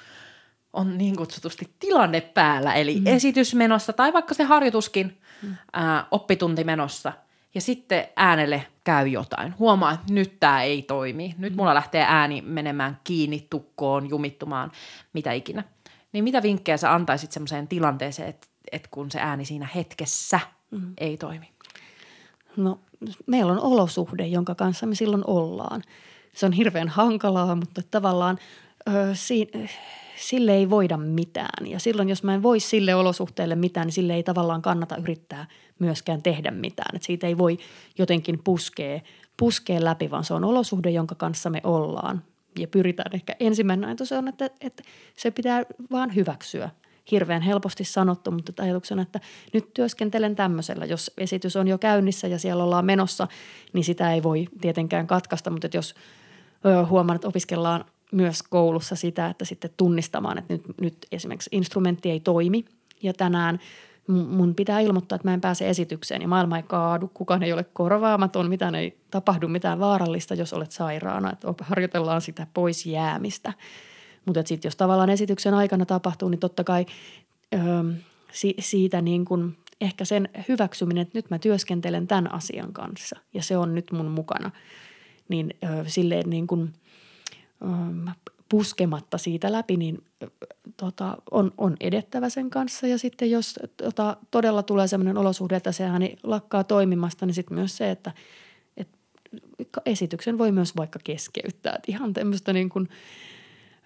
on 0.73 0.99
niin 0.99 1.17
kutsutusti 1.17 1.71
tilanne 1.79 2.21
päällä, 2.21 2.75
eli 2.75 3.01
mm. 3.01 3.07
esitys 3.07 3.55
menossa 3.55 3.93
tai 3.93 4.13
vaikka 4.13 4.35
se 4.35 4.45
harjoituskin 4.45 5.21
mm. 5.43 5.55
ää, 5.73 6.07
oppitunti 6.11 6.65
menossa– 6.65 7.13
ja 7.55 7.61
sitten 7.61 8.09
äänelle 8.17 8.67
käy 8.85 9.09
jotain. 9.09 9.55
Huomaa, 9.59 9.93
että 9.93 10.13
nyt 10.13 10.41
tämä 10.41 10.63
ei 10.63 10.83
toimi. 10.83 11.35
Nyt 11.39 11.57
mulla 11.57 11.75
lähtee 11.75 12.05
ääni 12.09 12.43
menemään 12.43 13.01
kiinni, 13.05 13.47
tukkoon, 13.51 14.09
jumittumaan, 14.09 14.73
mitä 15.13 15.33
ikinä. 15.33 15.65
Niin 16.13 16.25
mitä 16.25 16.43
vinkkejä 16.43 16.77
sä 16.77 16.95
antaisit 16.95 17.33
semmoiseen 17.33 17.69
tilanteeseen, 17.69 18.29
että, 18.29 18.47
että 18.73 18.89
kun 18.91 19.11
se 19.11 19.21
ääni 19.21 19.45
siinä 19.45 19.69
hetkessä 19.75 20.41
mm. 20.71 20.93
ei 20.99 21.17
toimi? 21.17 21.49
No, 22.57 22.81
meillä 23.27 23.53
on 23.53 23.61
olosuhde, 23.61 24.27
jonka 24.27 24.55
kanssa 24.55 24.87
me 24.87 24.95
silloin 24.95 25.25
ollaan. 25.27 25.83
Se 26.35 26.47
on 26.47 26.53
hirveän 26.53 26.89
hankalaa, 26.89 27.55
mutta 27.55 27.83
tavallaan 27.91 28.39
ö, 28.89 29.15
si- 29.15 29.51
sille 30.17 30.55
ei 30.55 30.71
voida 30.71 30.97
mitään. 30.97 31.67
Ja 31.67 31.79
silloin, 31.79 32.09
jos 32.09 32.23
mä 32.23 32.35
en 32.35 32.43
voi 32.43 32.61
sille 32.61 32.95
olosuhteelle 32.95 33.55
mitään, 33.55 33.87
niin 33.87 33.93
sille 33.93 34.15
ei 34.15 34.23
tavallaan 34.23 34.63
kannata 34.63 34.97
yrittää 34.97 35.47
myöskään 35.79 36.23
tehdä 36.23 36.51
mitään. 36.51 36.97
Että 36.97 37.07
siitä 37.07 37.27
ei 37.27 37.39
voi 37.39 37.59
jotenkin 37.99 38.41
puskea, 38.45 39.01
puskea 39.37 39.85
läpi, 39.85 40.11
vaan 40.11 40.25
se 40.25 40.35
on 40.35 40.45
olosuhde, 40.45 40.91
jonka 40.91 41.15
kanssa 41.15 41.51
me 41.51 41.61
ollaan. 41.65 42.23
Ja 42.59 42.69
pyritään 42.69 43.15
ehkä 43.15 43.37
ensimmäinen 43.41 43.89
ajatus 43.89 44.13
on, 44.13 44.29
että, 44.29 44.51
että 44.61 44.83
se 45.17 45.31
pitää 45.31 45.63
vaan 45.91 46.15
hyväksyä. 46.15 46.71
Hirveän 47.11 47.43
helposti 47.43 47.85
sanottu, 47.85 48.31
mutta 48.31 48.63
ajatuksena, 48.63 49.03
että 49.03 49.21
nyt 49.53 49.75
työskentelen 49.75 50.37
tämmöisellä. 50.37 50.85
Jos 50.85 51.11
esitys 51.19 51.57
on 51.57 51.69
jo 51.69 51.79
käynnissä 51.79 52.29
ja 52.29 52.39
siellä 52.39 52.65
ollaan 52.65 52.85
menossa, 52.85 53.29
niin 53.73 53.85
sitä 53.85 54.13
ei 54.13 54.23
voi 54.23 54.49
tietenkään 54.61 55.07
katkaista, 55.07 55.51
mutta 55.51 55.69
jos 55.75 55.95
huomaan, 56.89 57.17
että 57.17 57.29
opiskellaan 57.29 57.85
myös 58.13 58.43
koulussa 58.43 58.97
sitä, 58.97 59.27
että 59.27 59.45
sitten 59.45 59.71
tunnistamaan, 59.77 60.39
että 60.39 60.55
nyt, 60.55 60.63
nyt 60.81 60.97
esimerkiksi 61.13 61.51
instrumentti 61.53 62.11
ei 62.11 62.21
toimi 62.21 62.65
ja 63.03 63.13
tänään 63.13 63.61
mun 64.09 64.55
pitää 64.55 64.81
ilmoittaa, 64.81 65.17
että 65.17 65.29
mä 65.29 65.35
en 65.35 65.41
pääse 65.41 65.69
esitykseen 65.69 66.23
ja 66.23 66.29
maailma 66.29 66.57
ei 66.57 66.63
kaadu, 66.63 67.11
kukaan 67.15 67.43
ei 67.43 67.53
ole 67.53 67.65
korvaamaton, 67.65 68.49
mitään 68.49 68.75
ei 68.75 68.99
tapahdu 69.11 69.49
mitään 69.49 69.79
vaarallista, 69.79 70.35
jos 70.35 70.53
olet 70.53 70.73
sairaana, 70.73 71.33
että 71.33 71.65
harjoitellaan 71.65 72.21
sitä 72.21 72.47
pois 72.55 72.87
jäämistä. 72.87 73.53
Mutta 74.27 74.43
sitten 74.45 74.69
jos 74.69 74.77
tavallaan 74.77 75.11
esityksen 75.11 75.55
aikana 75.55 75.87
tapahtuu, 75.87 76.29
niin 76.29 76.41
totta 76.41 76.65
kai 76.65 76.87
öö, 77.55 77.61
si- 78.33 78.57
siitä 78.59 79.03
niin 79.03 79.25
kuin 79.25 79.57
ehkä 79.81 80.05
sen 80.05 80.29
hyväksyminen, 80.49 81.03
että 81.03 81.19
nyt 81.19 81.31
mä 81.31 81.39
työskentelen 81.39 82.07
tämän 82.07 82.35
asian 82.35 82.73
kanssa 82.73 83.17
ja 83.35 83.43
se 83.43 83.57
on 83.57 83.75
nyt 83.75 83.93
mun 83.93 84.07
mukana, 84.07 84.51
niin 85.29 85.55
öö, 85.65 85.85
silleen 85.87 86.31
niin 86.31 86.47
kuin, 86.47 86.73
öö, 87.63 88.13
puskematta 88.49 89.19
siitä 89.19 89.53
läpi, 89.53 89.77
niin 89.77 90.05
tota, 90.77 91.17
on, 91.31 91.53
on 91.59 91.77
edettävä 91.81 92.29
sen 92.29 92.51
kanssa. 92.51 92.87
Ja 92.87 92.99
sitten 92.99 93.31
jos 93.31 93.59
tota, 93.77 94.17
todella 94.31 94.63
tulee 94.63 94.89
sellainen 94.89 95.19
olosuhde, 95.19 95.57
että 95.57 95.73
se 95.73 95.85
ääni 95.85 96.17
lakkaa 96.23 96.65
toimimasta, 96.65 97.27
niin 97.27 97.35
sitten 97.35 97.55
myös 97.55 97.77
se, 97.77 97.91
että 97.91 98.13
et, 98.77 98.89
esityksen 99.87 100.39
voi 100.39 100.53
myös 100.53 100.77
vaikka 100.77 100.99
keskeyttää. 101.05 101.75
Et 101.75 101.89
ihan 101.89 102.13
tämmöistä 102.13 102.53
niin 102.53 102.69
kuin, 102.69 102.89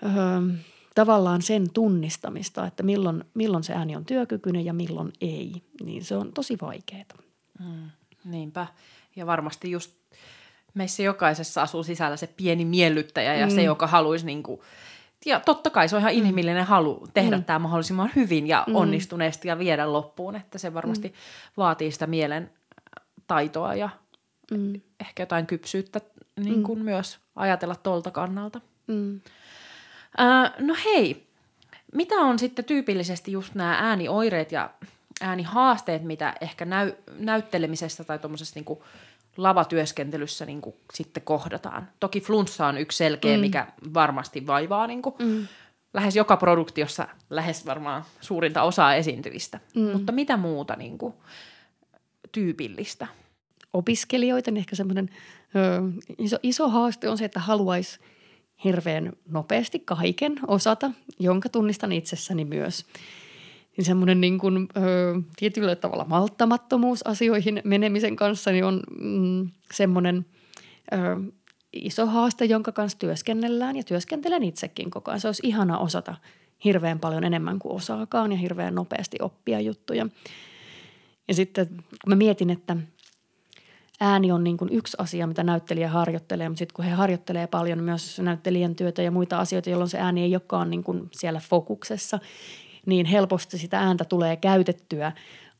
öö, 0.03 0.57
tavallaan 0.95 1.43
sen 1.43 1.71
tunnistamista, 1.75 2.67
että 2.67 2.83
milloin, 2.83 3.25
milloin 3.35 3.65
se 3.65 3.73
ääni 3.73 3.97
on 3.97 4.05
työkykyinen 4.05 4.65
ja 4.65 4.73
milloin 4.73 5.13
ei, 5.21 5.63
niin 5.85 6.05
se 6.05 6.17
on 6.17 6.33
tosi 6.33 6.59
vaikeaa. 6.61 7.05
Mm, 7.59 7.91
niinpä. 8.25 8.67
Ja 9.17 9.27
varmasti 9.27 9.71
just 9.71 9.93
meissä 10.79 11.03
jokaisessa 11.03 11.63
asuu 11.63 11.83
sisällä 11.83 12.17
se 12.17 12.27
pieni 12.27 12.65
miellyttäjä 12.65 13.35
ja 13.35 13.47
mm. 13.47 13.55
se, 13.55 13.63
joka 13.63 13.87
haluaisi 13.87 14.27
niin 14.27 14.43
kuin, 14.43 14.61
ja 15.27 15.41
totta 15.41 15.71
kai 15.71 15.89
se 15.89 15.97
on 15.97 16.01
ihan 16.01 16.13
mm. 16.13 16.19
inhimillinen 16.19 16.65
halu 16.65 17.09
tehdä 17.15 17.37
mm. 17.37 17.45
tämä 17.45 17.59
mahdollisimman 17.59 18.11
hyvin 18.17 18.47
ja 18.47 18.65
mm. 18.67 18.75
onnistuneesti 18.75 19.49
ja 19.49 19.59
viedä 19.59 19.93
loppuun, 19.93 20.37
että 20.37 20.59
se 20.59 20.75
varmasti 20.75 21.09
mm. 21.09 21.15
vaatii 21.57 21.91
sitä 21.91 22.07
mielen 22.07 22.51
taitoa 23.27 23.75
ja 23.75 23.89
mm. 24.51 24.81
ehkä 25.01 25.23
jotain 25.23 25.47
kypsyyttä 25.47 26.01
niin 26.37 26.63
kuin 26.63 26.79
mm. 26.79 26.85
myös 26.85 27.19
ajatella 27.37 27.75
tuolta 27.75 28.11
kannalta. 28.11 28.61
Mm. 28.87 29.21
Äh, 30.21 30.53
no 30.59 30.77
hei, 30.85 31.27
mitä 31.95 32.15
on 32.15 32.39
sitten 32.39 32.65
tyypillisesti 32.65 33.33
just 33.33 33.55
nämä 33.55 33.77
äänioireet 33.81 34.53
ja 34.53 34.71
äänihaasteet, 35.21 36.05
mitä 36.05 36.35
ehkä 36.41 36.65
näy, 36.65 36.93
näyttelemisessä 37.19 38.05
tai 38.05 38.19
tuommoisessa 38.19 38.61
niin 38.61 38.79
lavatyöskentelyssä 39.39 40.47
niin 40.47 40.61
kuin 40.61 40.77
sitten 40.95 41.23
kohdataan. 41.23 41.89
Toki 42.01 42.21
flunssa 42.21 42.67
on 42.67 42.79
yksi 42.79 42.99
selkeä, 42.99 43.37
mm. 43.37 43.41
mikä 43.41 43.67
varmasti 43.95 44.47
vaivaa 44.47 44.87
niin 44.87 45.03
kuin 45.03 45.15
mm. 45.19 45.47
lähes 45.95 46.17
joka 46.17 46.37
produktiossa 46.37 47.09
lähes 47.31 47.67
varmaan 47.67 48.05
suurinta 48.21 48.63
osaa 48.63 48.95
esiintyvistä. 48.95 49.61
Mm. 49.75 49.83
Mutta 49.83 50.13
mitä 50.13 50.37
muuta 50.37 50.77
niin 50.77 50.99
kuin, 50.99 51.15
tyypillistä? 52.33 53.07
Opiskelijoita, 53.73 54.51
niin 54.51 54.59
ehkä 54.59 54.77
semmoinen 54.77 55.11
iso, 56.19 56.37
iso 56.43 56.69
haaste 56.69 57.09
on 57.09 57.19
se, 57.19 57.25
että 57.25 57.41
haluaisi 57.41 57.99
hirveän 58.65 59.13
nopeasti 59.29 59.79
kaiken 59.79 60.41
osata, 60.47 60.91
jonka 61.19 61.49
tunnistan 61.49 61.93
itsessäni 61.93 62.45
myös– 62.45 62.85
niin 63.79 63.85
semmoinen 63.85 64.21
niin 64.21 64.39
kuin, 64.39 64.69
ö, 64.77 64.81
tietyllä 65.37 65.77
tavalla 65.77 66.05
malttamattomuus 66.05 67.07
asioihin 67.07 67.63
menemisen 67.65 68.17
kanssa 68.17 68.51
niin 68.51 68.65
on 68.65 68.81
mm, 69.01 69.51
semmoinen 69.75 70.27
ö, 70.93 70.97
iso 71.73 72.07
haaste, 72.07 72.45
jonka 72.45 72.73
kanssa 72.73 72.99
työskennellään 72.99 73.77
ja 73.77 73.83
työskentelen 73.83 74.43
itsekin 74.43 74.91
koko 74.91 75.11
ajan. 75.11 75.21
Se 75.21 75.29
olisi 75.29 75.47
ihana 75.47 75.79
osata 75.79 76.15
hirveän 76.65 76.99
paljon 76.99 77.25
enemmän 77.25 77.59
kuin 77.59 77.75
osaakaan 77.75 78.33
ja 78.33 78.39
hirveän 78.39 78.75
nopeasti 78.75 79.17
oppia 79.21 79.61
juttuja. 79.61 80.07
Ja 81.29 81.35
sitten 81.35 81.67
kun 81.69 82.09
mä 82.09 82.15
mietin, 82.15 82.51
että 82.51 82.77
ääni 84.01 84.33
on 84.33 84.45
niin 84.45 84.57
kuin 84.57 84.73
yksi 84.73 84.97
asia, 85.01 85.27
mitä 85.27 85.43
näyttelijä 85.43 85.89
harjoittelee, 85.89 86.49
mutta 86.49 86.59
sitten 86.59 86.75
kun 86.75 86.85
he 86.85 86.91
harjoittelee 86.91 87.47
paljon 87.47 87.83
myös 87.83 88.21
näyttelijän 88.21 88.75
työtä 88.75 89.03
ja 89.03 89.11
muita 89.11 89.39
asioita, 89.39 89.71
jolloin 89.71 89.91
se 89.91 89.99
ääni 89.99 90.23
ei 90.23 90.35
olekaan 90.35 90.71
niin 90.71 90.85
kuin 90.85 91.09
siellä 91.13 91.41
fokuksessa, 91.41 92.19
niin 92.89 93.07
helposti 93.07 93.59
sitä 93.59 93.81
ääntä 93.81 94.05
tulee 94.05 94.37
käytettyä 94.37 95.13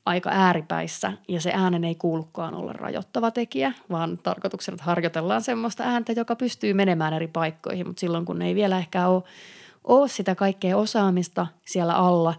aika 0.07 0.31
ääripäissä 0.33 1.13
ja 1.29 1.41
se 1.41 1.53
äänen 1.55 1.85
ei 1.85 1.95
kuulukaan 1.95 2.55
olla 2.55 2.73
rajoittava 2.73 3.31
tekijä, 3.31 3.73
vaan 3.91 4.19
tarkoituksena, 4.23 4.75
että 4.75 4.85
harjoitellaan 4.85 5.43
semmoista 5.43 5.85
ääntä, 5.85 6.13
joka 6.13 6.37
pystyy 6.37 6.75
menemään 6.75 7.15
eri 7.15 7.27
paikkoihin, 7.29 7.87
mutta 7.87 8.01
silloin 8.01 8.25
kun 8.25 8.43
ei 8.43 8.55
vielä 8.55 8.79
ehkä 8.79 9.09
ole, 9.09 9.23
ole 9.85 10.09
sitä 10.09 10.35
kaikkea 10.35 10.77
osaamista 10.77 11.47
siellä 11.67 11.95
alla, 11.95 12.35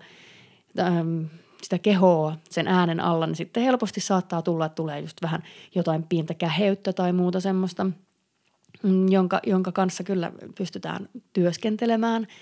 sitä 1.61 1.77
kehoa 1.77 2.35
sen 2.49 2.67
äänen 2.67 2.99
alla, 2.99 3.27
niin 3.27 3.35
sitten 3.35 3.63
helposti 3.63 4.01
saattaa 4.01 4.41
tulla, 4.41 4.65
että 4.65 4.75
tulee 4.75 4.99
just 4.99 5.21
vähän 5.21 5.43
jotain 5.75 6.03
pientä 6.03 6.33
käheyttä 6.33 6.93
tai 6.93 7.13
muuta 7.13 7.39
semmoista, 7.39 7.83
mm, 8.83 9.09
jonka, 9.09 9.39
jonka 9.45 9.71
kanssa 9.71 10.03
kyllä 10.03 10.31
pystytään 10.55 11.09
työskentelemään– 11.33 12.27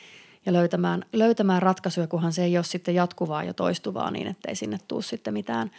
ja 0.47 0.53
löytämään, 0.53 1.05
löytämään 1.13 1.61
ratkaisuja, 1.61 2.07
kunhan 2.07 2.33
se 2.33 2.43
ei 2.43 2.57
ole 2.57 2.63
sitten 2.63 2.95
jatkuvaa 2.95 3.43
ja 3.43 3.53
toistuvaa 3.53 4.11
niin, 4.11 4.27
ettei 4.27 4.55
sinne 4.55 4.77
tule 4.87 5.03
sitten 5.03 5.33
mitään 5.33 5.71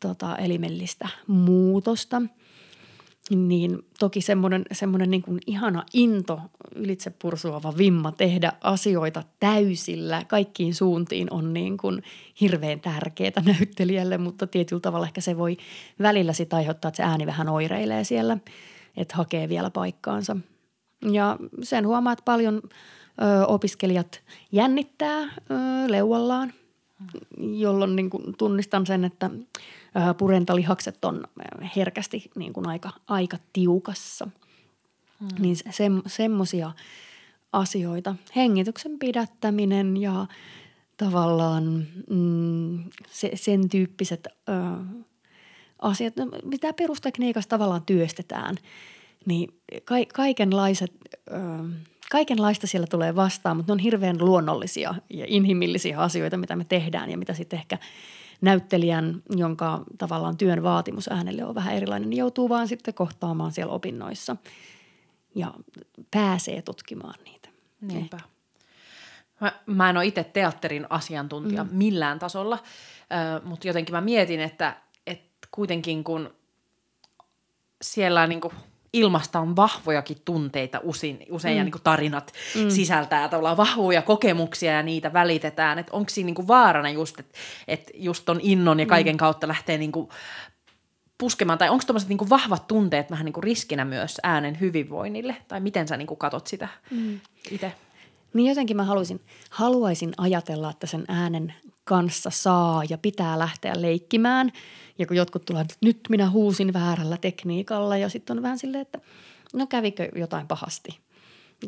tota, 0.00 0.36
elimellistä 0.36 1.08
muutosta. 1.26 2.22
Niin 3.30 3.78
toki 3.98 4.20
semmoinen, 4.20 4.64
semmoinen 4.72 5.10
niin 5.10 5.22
kuin 5.22 5.40
ihana 5.46 5.84
into, 5.92 6.40
ylitse 6.74 7.10
pursuava 7.10 7.74
vimma 7.78 8.12
tehdä 8.12 8.52
asioita 8.60 9.22
täysillä 9.40 10.24
kaikkiin 10.28 10.74
suuntiin 10.74 11.32
on 11.32 11.54
niin 11.54 11.76
kuin 11.76 12.02
hirveän 12.40 12.80
tärkeää 12.80 13.42
näyttelijälle, 13.58 14.18
mutta 14.18 14.46
tietyllä 14.46 14.80
tavalla 14.80 15.06
ehkä 15.06 15.20
se 15.20 15.38
voi 15.38 15.56
välillä 16.02 16.32
sitä 16.32 16.56
aiheuttaa, 16.56 16.88
että 16.88 16.96
se 16.96 17.02
ääni 17.02 17.26
vähän 17.26 17.48
oireilee 17.48 18.04
siellä, 18.04 18.38
että 18.96 19.16
hakee 19.16 19.48
vielä 19.48 19.70
paikkaansa. 19.70 20.36
Ja 21.12 21.36
sen 21.62 21.86
huomaa, 21.86 22.12
että 22.12 22.24
paljon– 22.24 22.62
ö, 23.22 23.46
opiskelijat 23.46 24.20
jännittää 24.52 25.20
ö, 25.20 25.28
leuallaan, 25.86 26.52
jolloin 27.38 27.96
niin 27.96 28.10
kuin 28.10 28.34
tunnistan 28.38 28.86
sen, 28.86 29.04
että 29.04 29.30
ö, 29.36 30.14
purentalihakset 30.14 31.04
on 31.04 31.24
herkästi 31.76 32.30
niin 32.36 32.52
kuin 32.52 32.68
aika, 32.68 32.90
aika 33.08 33.36
tiukassa. 33.52 34.28
Hmm. 35.20 35.28
Niin 35.38 35.56
se, 35.56 35.90
semmoisia 36.06 36.72
asioita. 37.52 38.14
Hengityksen 38.36 38.98
pidättäminen 38.98 39.96
ja 39.96 40.26
tavallaan 40.96 41.86
mm, 42.10 42.84
se, 43.10 43.30
sen 43.34 43.68
tyyppiset 43.68 44.28
ö, 44.48 44.52
asiat, 45.78 46.14
mitä 46.44 46.72
perustekniikassa 46.72 47.48
tavallaan 47.48 47.82
työstetään, 47.86 48.56
niin 49.26 49.54
ka, 49.84 49.94
kaikenlaiset 50.14 50.92
ö, 51.30 51.34
kaikenlaista 52.12 52.66
siellä 52.66 52.86
tulee 52.86 53.16
vastaan, 53.16 53.56
mutta 53.56 53.70
ne 53.70 53.72
on 53.72 53.78
hirveän 53.78 54.16
luonnollisia 54.18 54.94
ja 55.10 55.24
inhimillisiä 55.28 55.98
asioita, 55.98 56.36
mitä 56.36 56.56
me 56.56 56.64
tehdään 56.64 57.10
ja 57.10 57.18
mitä 57.18 57.34
sitten 57.34 57.58
ehkä 57.58 57.78
näyttelijän, 58.40 59.22
jonka 59.36 59.84
tavallaan 59.98 60.36
työn 60.36 60.62
vaatimus 60.62 61.08
äänelle 61.08 61.44
on 61.44 61.54
vähän 61.54 61.74
erilainen, 61.74 62.10
niin 62.10 62.18
joutuu 62.18 62.48
vaan 62.48 62.68
sitten 62.68 62.94
kohtaamaan 62.94 63.52
siellä 63.52 63.72
opinnoissa 63.72 64.36
ja 65.34 65.54
pääsee 66.10 66.62
tutkimaan 66.62 67.14
niitä. 67.24 67.48
Niinpä. 67.80 68.20
Mä, 69.40 69.52
mä 69.66 69.90
en 69.90 69.96
ole 69.96 70.06
itse 70.06 70.24
teatterin 70.24 70.86
asiantuntija 70.90 71.64
mm. 71.64 71.70
millään 71.72 72.18
tasolla, 72.18 72.54
äh, 72.54 73.44
mutta 73.44 73.66
jotenkin 73.66 73.94
mä 73.94 74.00
mietin, 74.00 74.40
että, 74.40 74.76
että 75.06 75.48
kuitenkin 75.50 76.04
kun 76.04 76.34
siellä 77.82 78.26
niin 78.26 78.40
kuin– 78.40 78.54
ilmasta 78.92 79.40
on 79.40 79.56
vahvojakin 79.56 80.16
tunteita 80.24 80.80
usein, 80.82 81.18
usein 81.30 81.54
mm. 81.54 81.58
ja 81.58 81.64
niin 81.64 81.72
kuin 81.72 81.82
tarinat 81.82 82.32
mm. 82.54 82.70
sisältää 82.70 83.28
tavallaan 83.28 83.56
vahvoja 83.56 84.02
kokemuksia 84.02 84.72
ja 84.72 84.82
niitä 84.82 85.12
välitetään. 85.12 85.78
Että 85.78 85.92
onko 85.92 86.10
siinä 86.10 86.26
niin 86.26 86.34
kuin 86.34 86.48
vaarana 86.48 86.90
just, 86.90 87.20
että 87.20 87.38
et 87.68 87.90
just 87.94 88.24
ton 88.24 88.40
innon 88.42 88.80
ja 88.80 88.86
kaiken 88.86 89.14
mm. 89.14 89.18
kautta 89.18 89.48
lähtee 89.48 89.78
niin 89.78 89.92
kuin 89.92 90.08
puskemaan, 91.18 91.58
tai 91.58 91.68
onko 91.68 91.84
tuommoiset 91.86 92.08
niin 92.08 92.30
vahvat 92.30 92.66
tunteet 92.66 93.10
vähän 93.10 93.24
niin 93.24 93.32
kuin 93.32 93.44
riskinä 93.44 93.84
myös 93.84 94.16
äänen 94.22 94.60
hyvinvoinnille, 94.60 95.36
tai 95.48 95.60
miten 95.60 95.88
sä 95.88 95.96
niin 95.96 96.06
kuin 96.06 96.18
katot 96.18 96.46
sitä 96.46 96.68
mm. 96.90 97.20
itse? 97.50 97.72
Niin 98.34 98.48
jotenkin 98.48 98.76
mä 98.76 98.84
haluaisin, 98.84 99.20
haluaisin 99.50 100.12
ajatella, 100.18 100.70
että 100.70 100.86
sen 100.86 101.04
äänen 101.08 101.54
kanssa 101.84 102.30
saa 102.30 102.82
ja 102.88 102.98
pitää 102.98 103.38
lähteä 103.38 103.72
leikkimään– 103.76 104.52
ja 104.98 105.06
kun 105.06 105.16
jotkut 105.16 105.44
tulee, 105.44 105.62
että 105.62 105.74
nyt 105.80 106.00
minä 106.08 106.30
huusin 106.30 106.72
väärällä 106.72 107.16
tekniikalla 107.16 107.96
ja 107.96 108.08
sitten 108.08 108.36
on 108.36 108.42
vähän 108.42 108.58
silleen, 108.58 108.82
että 108.82 108.98
no 109.54 109.66
kävikö 109.66 110.08
jotain 110.16 110.46
pahasti. 110.46 110.98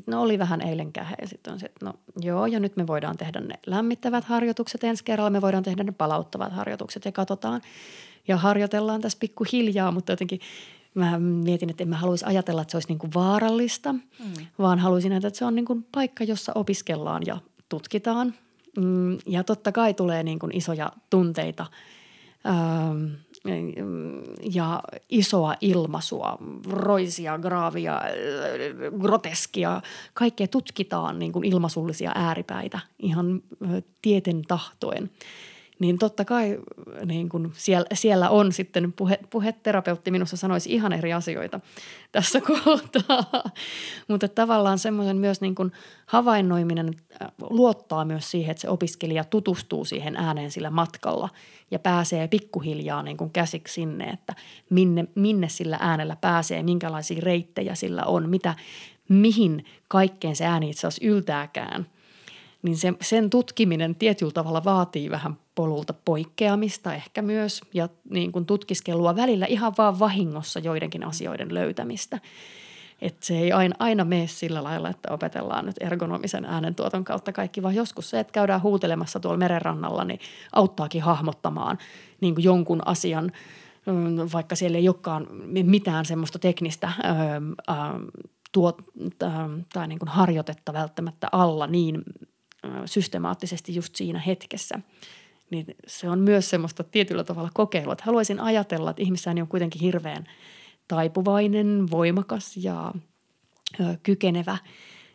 No 0.07 0.23
oli 0.23 0.39
vähän 0.39 0.61
eilen 0.61 0.93
kähe 0.93 1.15
ja 1.21 1.29
sitten 1.29 1.53
on 1.53 1.61
se, 1.61 1.67
että 1.67 1.87
no 1.87 1.93
joo 2.21 2.47
ja 2.47 2.61
nyt 2.61 2.77
me 2.77 2.87
voidaan 2.87 3.17
tehdä 3.17 3.41
ne 3.41 3.55
lämmittävät 3.67 4.25
harjoitukset 4.25 4.85
ensi 4.85 5.05
kerralla, 5.05 5.31
me 5.31 5.41
voidaan 5.41 5.63
tehdä 5.63 5.85
ne 5.85 5.93
palauttavat 5.93 6.53
harjoitukset 6.53 7.05
ja 7.05 7.13
katsotaan 7.13 7.61
ja 8.29 8.37
harjoitellaan 8.37 9.01
tässä 9.01 9.19
pikkuhiljaa, 9.21 9.93
mutta 9.93 10.13
jotenkin 10.13 10.41
mä 10.95 11.19
mietin, 11.19 11.71
että 11.71 11.85
en 11.85 11.89
mä 11.89 11.97
haluaisi 11.97 12.25
ajatella, 12.25 12.63
että 12.63 12.73
se 12.73 12.77
olisi 12.77 12.89
niin 12.89 12.99
kuin 12.99 13.15
vaarallista, 13.15 13.93
mm. 13.93 14.01
vaan 14.59 14.79
haluaisin, 14.79 15.13
että 15.13 15.31
se 15.33 15.45
on 15.45 15.55
niin 15.55 15.65
kuin 15.65 15.87
paikka, 15.93 16.25
jossa 16.25 16.53
opiskellaan 16.55 17.23
ja 17.27 17.39
tutkitaan 17.69 18.35
Mm, 18.79 19.19
ja 19.27 19.45
totta 19.45 19.73
kai 19.73 19.95
tulee 19.95 20.23
niin 20.23 20.39
kuin 20.39 20.57
isoja 20.57 20.93
tunteita 21.11 21.67
ja 24.55 24.83
isoa 25.09 25.55
ilmaisua, 25.61 26.39
roisia, 26.71 27.39
graavia, 27.39 28.01
groteskia. 29.01 29.81
Kaikkea 30.15 30.49
tutkitaan 30.49 31.19
niin 31.19 31.33
kuin 31.33 31.45
ilmaisullisia 31.45 32.13
ääripäitä 32.15 32.79
ihan 32.99 33.43
tieten 34.03 34.43
tahtoen 34.43 35.11
niin 35.79 35.99
totta 35.99 36.25
kai 36.25 36.59
niin 37.05 37.29
kun 37.29 37.53
siellä, 37.57 37.87
siellä 37.95 38.31
on 38.31 38.53
sitten 38.53 38.93
puhe, 38.93 39.19
puheterapeutti 39.31 40.11
minussa 40.11 40.37
sanoisi 40.37 40.73
ihan 40.73 40.93
eri 40.93 41.13
asioita 41.13 41.61
tässä 42.13 42.41
kohtaa. 42.65 43.43
Mutta 44.09 44.29
tavallaan 44.29 44.79
semmoisen 44.79 45.17
myös 45.17 45.41
niin 45.41 45.55
kun 45.55 45.73
havainnoiminen 46.07 46.95
äh, 47.23 47.29
luottaa 47.51 48.05
myös 48.05 48.31
siihen, 48.31 48.51
että 48.51 48.61
se 48.61 48.69
opiskelija 48.69 49.25
tutustuu 49.25 49.85
siihen 49.85 50.17
ääneen 50.17 50.51
sillä 50.51 50.71
matkalla 50.71 51.29
ja 51.71 51.79
pääsee 51.79 52.29
pikkuhiljaa 52.29 53.03
niin 53.03 53.17
kun 53.17 53.31
käsiksi 53.31 53.75
sinne, 53.75 54.05
että 54.05 54.35
minne, 54.71 55.05
minne 55.15 55.49
sillä 55.49 55.79
äänellä 55.81 56.17
pääsee, 56.17 56.63
minkälaisia 56.63 57.21
reittejä 57.23 57.75
sillä 57.75 58.05
on, 58.05 58.29
mitä, 58.29 58.55
mihin 59.09 59.65
kaikkeen 59.89 60.37
se 60.37 60.45
ääni 60.45 60.71
itse 60.71 60.87
asiassa 60.87 61.07
yltääkään– 61.07 61.87
niin 62.65 62.77
se, 62.77 62.93
sen 63.01 63.31
tutkiminen 63.31 63.95
tietyllä 63.95 64.33
tavalla 64.33 64.65
vaatii 64.65 65.11
vähän 65.11 65.37
polulta 65.55 65.95
poikkeamista 66.05 66.95
ehkä 66.95 67.23
myös 67.23 67.61
ja 67.75 67.89
niin 68.11 68.33
kuin 68.33 68.47
tutkiskelua 68.47 69.17
välillä 69.17 69.47
ihan 69.47 69.73
vaan 69.79 69.99
vahingossa 69.99 70.61
joidenkin 70.61 71.05
asioiden 71.05 71.55
löytämistä. 71.55 72.21
Että 73.03 73.27
se 73.27 73.39
ei 73.39 73.53
aina, 73.53 73.75
aina 73.79 74.05
mene 74.05 74.27
sillä 74.27 74.65
lailla, 74.65 74.91
että 74.91 75.13
opetellaan 75.13 75.67
nyt 75.67 75.77
ergonomisen 75.81 76.45
äänentuoton 76.45 77.05
kautta 77.05 77.33
kaikki, 77.33 77.63
vaan 77.63 77.75
joskus 77.75 78.11
se, 78.11 78.21
että 78.21 78.33
käydään 78.33 78.63
huutelemassa 78.63 79.21
tuolla 79.21 79.39
merenrannalla, 79.39 80.05
niin 80.05 80.21
auttaakin 80.53 81.03
hahmottamaan 81.03 81.79
niin 82.21 82.35
kuin 82.35 82.45
jonkun 82.45 82.83
asian, 82.87 83.33
mm, 83.87 84.17
vaikka 84.33 84.57
siellä 84.57 84.79
ei 84.79 84.89
olekaan 84.89 85.27
mitään 85.63 86.05
semmoista 86.05 86.39
teknistä 86.39 86.93
tuot, 88.53 88.83
tai 89.73 89.89
niin 89.89 89.99
kuin 89.99 90.09
harjoitetta 90.09 90.73
välttämättä 90.73 91.29
alla 91.33 91.67
niin 91.67 92.03
systemaattisesti 92.85 93.75
just 93.75 93.97
siinä 93.97 94.19
hetkessä. 94.19 94.81
Niin 95.51 95.67
se 95.87 96.09
on 96.09 96.19
myös 96.19 96.51
semmoista 96.51 96.85
tietyllä 96.85 97.25
tavalla 97.25 97.51
kokeilua. 97.55 97.93
Että 97.93 98.05
haluaisin 98.05 98.41
ajatella, 98.41 98.91
että 98.91 99.03
ihmisääni 99.03 99.41
on 99.41 99.49
kuitenkin 99.49 99.81
hirveän 99.81 100.27
taipuvainen, 100.89 101.91
voimakas 101.91 102.57
ja 102.57 102.93
ö, 103.81 103.85
kykenevä, 104.03 104.59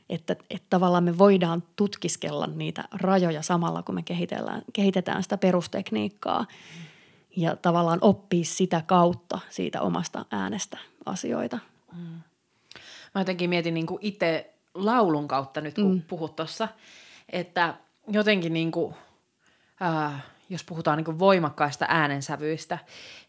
että, 0.09 0.35
että 0.49 0.67
tavallaan 0.69 1.03
me 1.03 1.17
voidaan 1.17 1.63
tutkiskella 1.75 2.47
niitä 2.47 2.83
rajoja 2.91 3.41
samalla, 3.41 3.83
kun 3.83 3.95
me 3.95 4.03
kehitellään, 4.03 4.61
kehitetään 4.73 5.23
sitä 5.23 5.37
perustekniikkaa 5.37 6.45
ja 7.35 7.55
tavallaan 7.55 7.99
oppii 8.01 8.45
sitä 8.45 8.83
kautta 8.85 9.39
siitä 9.49 9.81
omasta 9.81 10.25
äänestä 10.31 10.77
asioita. 11.05 11.59
Mm. 11.97 12.21
Mä 13.15 13.21
jotenkin 13.21 13.49
mietin 13.49 13.73
niin 13.73 13.87
itse 14.01 14.53
laulun 14.73 15.27
kautta 15.27 15.61
nyt, 15.61 15.75
kun 15.75 15.93
mm. 15.93 16.01
puhut 16.01 16.35
tuossa– 16.35 16.67
että 17.31 17.73
jotenkin 18.07 18.53
niin 18.53 18.71
kuin, 18.71 18.95
äh, 19.81 20.23
jos 20.49 20.63
puhutaan 20.63 20.97
niin 20.97 21.05
kuin 21.05 21.19
voimakkaista 21.19 21.85
äänensävyistä, 21.89 22.77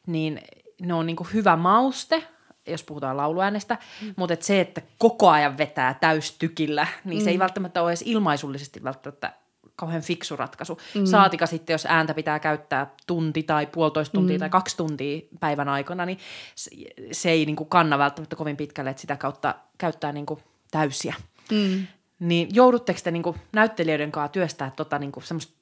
niin 0.07 0.41
ne 0.81 0.95
on 0.95 1.07
niin 1.07 1.17
kuin 1.17 1.29
hyvä 1.33 1.57
mauste, 1.57 2.23
jos 2.67 2.85
puhutaan 2.85 3.17
lauluäänestä, 3.17 3.79
mm. 4.03 4.15
mutta 4.17 4.35
et 4.35 4.43
se, 4.43 4.61
että 4.61 4.83
koko 4.99 5.31
ajan 5.31 5.59
vetää 5.59 5.95
täystykillä, 5.95 6.87
niin 7.05 7.19
mm. 7.19 7.25
se 7.25 7.31
ei 7.31 7.37
mm. 7.37 7.41
välttämättä 7.41 7.83
ole 7.83 7.91
edes 7.91 8.03
ilmaisullisesti 8.07 8.85
välttämättä 8.85 9.33
kauhean 9.77 10.03
fiksu 10.03 10.37
ratkaisu. 10.37 10.79
Mm. 10.95 11.07
Saatika 11.07 11.47
sitten, 11.47 11.75
jos 11.75 11.87
ääntä 11.87 12.15
pitää 12.15 12.39
käyttää 12.39 12.91
tunti 13.07 13.43
tai 13.43 13.67
puolitoista 13.67 14.13
tuntia 14.13 14.37
mm. 14.37 14.41
tai 14.41 14.51
kaksi 14.51 14.77
tuntia 14.77 15.21
päivän 15.41 15.69
aikana, 15.69 16.07
niin 16.07 16.19
se, 16.55 16.71
se 17.13 17.31
ei 17.31 17.47
niin 17.47 17.57
kuin 17.57 17.69
kanna 17.69 17.99
välttämättä 17.99 18.37
kovin 18.37 18.57
pitkälle, 18.57 18.91
että 18.91 19.01
sitä 19.01 19.17
kautta 19.17 19.55
käyttää 19.79 20.13
niin 20.13 20.27
kuin 20.27 20.41
täysiä. 20.71 21.15
Mm. 21.51 21.87
Niin 22.21 22.49
joudutteko 22.53 23.01
te 23.05 23.11
niinku 23.11 23.37
näyttelijöiden 23.53 24.13
kanssa 24.13 24.33
työstää 24.33 24.73
tota 24.77 24.99
niinku 24.99 25.21
semmoista 25.21 25.55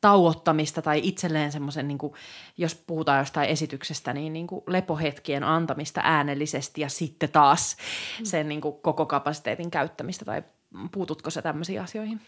tauottamista 0.00 0.82
tai 0.82 1.00
itselleen 1.02 1.52
semmoisen, 1.52 1.88
niinku, 1.88 2.14
jos 2.56 2.74
puhutaan 2.74 3.18
jostain 3.18 3.50
esityksestä, 3.50 4.12
niin 4.12 4.32
niinku 4.32 4.64
lepohetkien 4.66 5.44
antamista 5.44 6.00
äänellisesti 6.04 6.80
ja 6.80 6.88
sitten 6.88 7.28
taas 7.28 7.76
mm. 8.20 8.24
sen 8.24 8.48
niinku 8.48 8.72
koko 8.72 9.06
kapasiteetin 9.06 9.70
käyttämistä 9.70 10.24
tai 10.24 10.42
puututko 10.92 11.30
se 11.30 11.42
tämmöisiin 11.42 11.80
asioihin? 11.80 12.20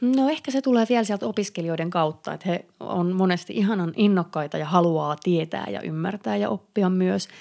No 0.00 0.28
ehkä 0.28 0.50
se 0.50 0.62
tulee 0.62 0.86
vielä 0.88 1.04
sieltä 1.04 1.26
opiskelijoiden 1.26 1.90
kautta, 1.90 2.32
että 2.32 2.48
he 2.48 2.64
on 2.80 3.16
monesti 3.16 3.52
ihanan 3.56 3.92
innokkaita 3.96 4.58
ja 4.58 4.66
haluaa 4.66 5.16
tietää 5.22 5.66
ja 5.70 5.80
ymmärtää 5.80 6.36
ja 6.36 6.50
oppia 6.50 6.88
myös– 6.90 7.28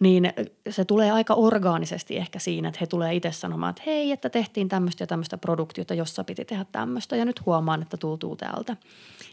niin 0.00 0.32
se 0.70 0.84
tulee 0.84 1.10
aika 1.10 1.34
orgaanisesti 1.34 2.16
ehkä 2.16 2.38
siinä, 2.38 2.68
että 2.68 2.78
he 2.80 2.86
tulee 2.86 3.14
itse 3.14 3.32
sanomaan, 3.32 3.70
että 3.70 3.82
hei, 3.86 4.12
että 4.12 4.30
tehtiin 4.30 4.68
tämmöistä 4.68 5.02
ja 5.02 5.06
tämmöistä 5.06 5.38
produktiota, 5.38 5.94
jossa 5.94 6.24
piti 6.24 6.44
tehdä 6.44 6.66
tämmöistä 6.72 7.16
ja 7.16 7.24
nyt 7.24 7.46
huomaan, 7.46 7.82
että 7.82 7.96
tultuu 7.96 8.36
täältä. 8.36 8.76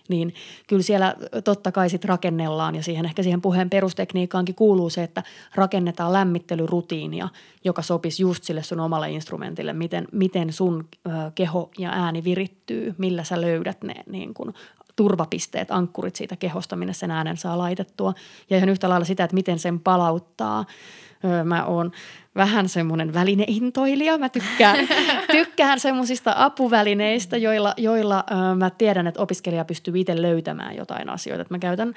Niin 0.10 0.34
kyllä 0.68 0.84
siellä 0.84 1.16
totta 1.44 1.72
kai 1.72 1.90
sitten 1.90 2.10
rakennellaan 2.10 2.76
ja 2.76 2.84
siihen 2.84 3.06
ehkä 3.06 3.24
siihen 3.24 3.42
puheen 3.42 3.70
perustekniikkaankin 3.70 4.56
kuuluu 4.56 4.90
se, 4.90 5.04
että 5.04 5.24
rakennetaan 5.56 6.14
lämmittelyrutiinia, 6.14 7.30
joka 7.64 7.82
sopisi 7.82 8.24
just 8.24 8.44
sille 8.44 8.64
sun 8.64 8.80
omalle 8.80 9.12
instrumentille, 9.12 9.74
miten, 9.74 10.08
miten 10.12 10.54
sun 10.54 10.88
keho 11.36 11.72
ja 11.78 11.90
ääni 11.90 12.24
virittyy, 12.24 12.96
millä 12.98 13.24
sä 13.24 13.42
löydät 13.42 13.84
ne 13.84 13.96
niin 14.10 14.34
kun 14.34 14.54
turvapisteet, 14.98 15.72
ankkurit 15.72 16.16
siitä 16.16 16.36
kehosta, 16.36 16.76
minne 16.76 16.94
sen 16.94 17.12
äänen 17.12 17.38
saa 17.38 17.58
laitettua. 17.58 18.14
Ja 18.50 18.58
ihan 18.58 18.70
yhtä 18.70 18.90
lailla 18.90 19.06
sitä, 19.06 19.24
että 19.24 19.34
miten 19.34 19.60
sen 19.60 19.80
palauttaa. 19.80 20.66
Mä 21.44 21.66
oon 21.66 21.92
vähän 22.36 22.70
semmoinen 22.70 23.14
välineintoilija. 23.14 24.18
Mä 24.18 24.30
tykkään, 24.30 24.88
tykkään 25.32 25.80
semmoisista 25.80 26.34
apuvälineistä, 26.36 27.38
joilla, 27.38 27.74
joilla 27.78 28.24
mä 28.56 28.70
tiedän, 28.70 29.08
että 29.08 29.22
opiskelija 29.22 29.66
pystyy 29.66 29.94
itse 30.00 30.22
löytämään 30.22 30.76
jotain 30.76 31.10
asioita. 31.10 31.46
mä 31.50 31.60
käytän 31.60 31.94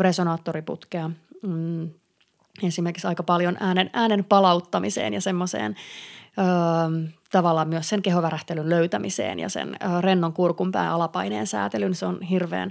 resonaattoriputkea 0.00 1.10
mm, 1.42 1.90
esimerkiksi 2.62 3.06
aika 3.06 3.22
paljon 3.22 3.56
äänen, 3.60 3.90
äänen 3.92 4.24
palauttamiseen 4.24 5.14
ja 5.14 5.20
semmoiseen 5.20 5.76
öö, 6.38 6.44
tavallaan 7.30 7.68
myös 7.68 7.88
sen 7.88 8.02
kehovärähtelyn 8.02 8.70
löytämiseen 8.70 9.38
ja 9.38 9.48
sen 9.48 9.68
öö, 9.68 10.00
rennon 10.00 10.32
kurkunpään 10.32 10.92
alapaineen 10.92 11.46
säätelyn. 11.46 11.94
Se 11.94 12.06
on 12.06 12.22
hirveän 12.22 12.70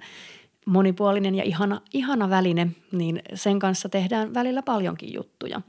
monipuolinen 0.65 1.35
ja 1.35 1.43
ihana, 1.43 1.81
ihana 1.93 2.29
väline, 2.29 2.67
niin 2.91 3.21
sen 3.33 3.59
kanssa 3.59 3.89
tehdään 3.89 4.33
välillä 4.33 4.61
paljonkin 4.61 5.13
juttuja. 5.13 5.61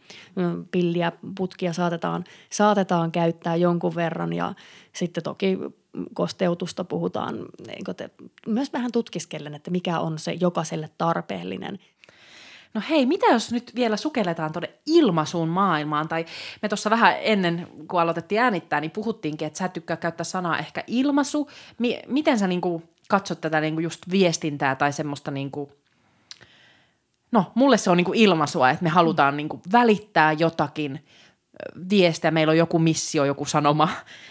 Pilliä, 0.70 1.12
putkia 1.36 1.72
saatetaan, 1.72 2.24
saatetaan 2.50 3.12
käyttää 3.12 3.56
jonkun 3.56 3.94
verran 3.94 4.32
ja 4.32 4.54
sitten 4.92 5.22
toki 5.22 5.58
kosteutusta 6.14 6.84
puhutaan 6.84 7.38
te, 7.96 8.10
myös 8.46 8.72
vähän 8.72 8.92
tutkiskellen, 8.92 9.54
että 9.54 9.70
mikä 9.70 10.00
on 10.00 10.18
se 10.18 10.32
jokaiselle 10.32 10.90
tarpeellinen– 10.98 11.78
no 12.74 12.82
hei, 12.90 13.06
mitä 13.06 13.26
jos 13.26 13.52
nyt 13.52 13.72
vielä 13.74 13.96
sukelletaan 13.96 14.52
tuonne 14.52 14.70
ilmaisuun 14.86 15.48
maailmaan, 15.48 16.08
tai 16.08 16.24
me 16.62 16.68
tuossa 16.68 16.90
vähän 16.90 17.16
ennen, 17.20 17.68
kun 17.88 18.00
aloitettiin 18.00 18.40
äänittää, 18.40 18.80
niin 18.80 18.90
puhuttiinkin, 18.90 19.46
että 19.46 19.58
sä 19.58 19.68
tykkää 19.68 19.96
käyttää 19.96 20.24
sanaa 20.24 20.58
ehkä 20.58 20.84
ilmaisu. 20.86 21.50
Mi- 21.78 22.02
miten 22.06 22.38
sä 22.38 22.46
niinku 22.46 22.82
katsot 23.08 23.40
tätä 23.40 23.60
niinku 23.60 23.80
just 23.80 24.10
viestintää 24.10 24.76
tai 24.76 24.92
semmoista 24.92 25.30
niinku, 25.30 25.72
no 27.32 27.52
mulle 27.54 27.76
se 27.76 27.90
on 27.90 27.96
niinku 27.96 28.12
ilmaisua, 28.14 28.70
että 28.70 28.82
me 28.82 28.88
halutaan 28.88 29.36
niinku 29.36 29.60
välittää 29.72 30.32
jotakin 30.32 31.04
viestiä, 31.90 32.30
meillä 32.30 32.50
on 32.50 32.56
joku 32.56 32.78
missio, 32.78 33.24
joku 33.24 33.44
sanoma, 33.44 33.88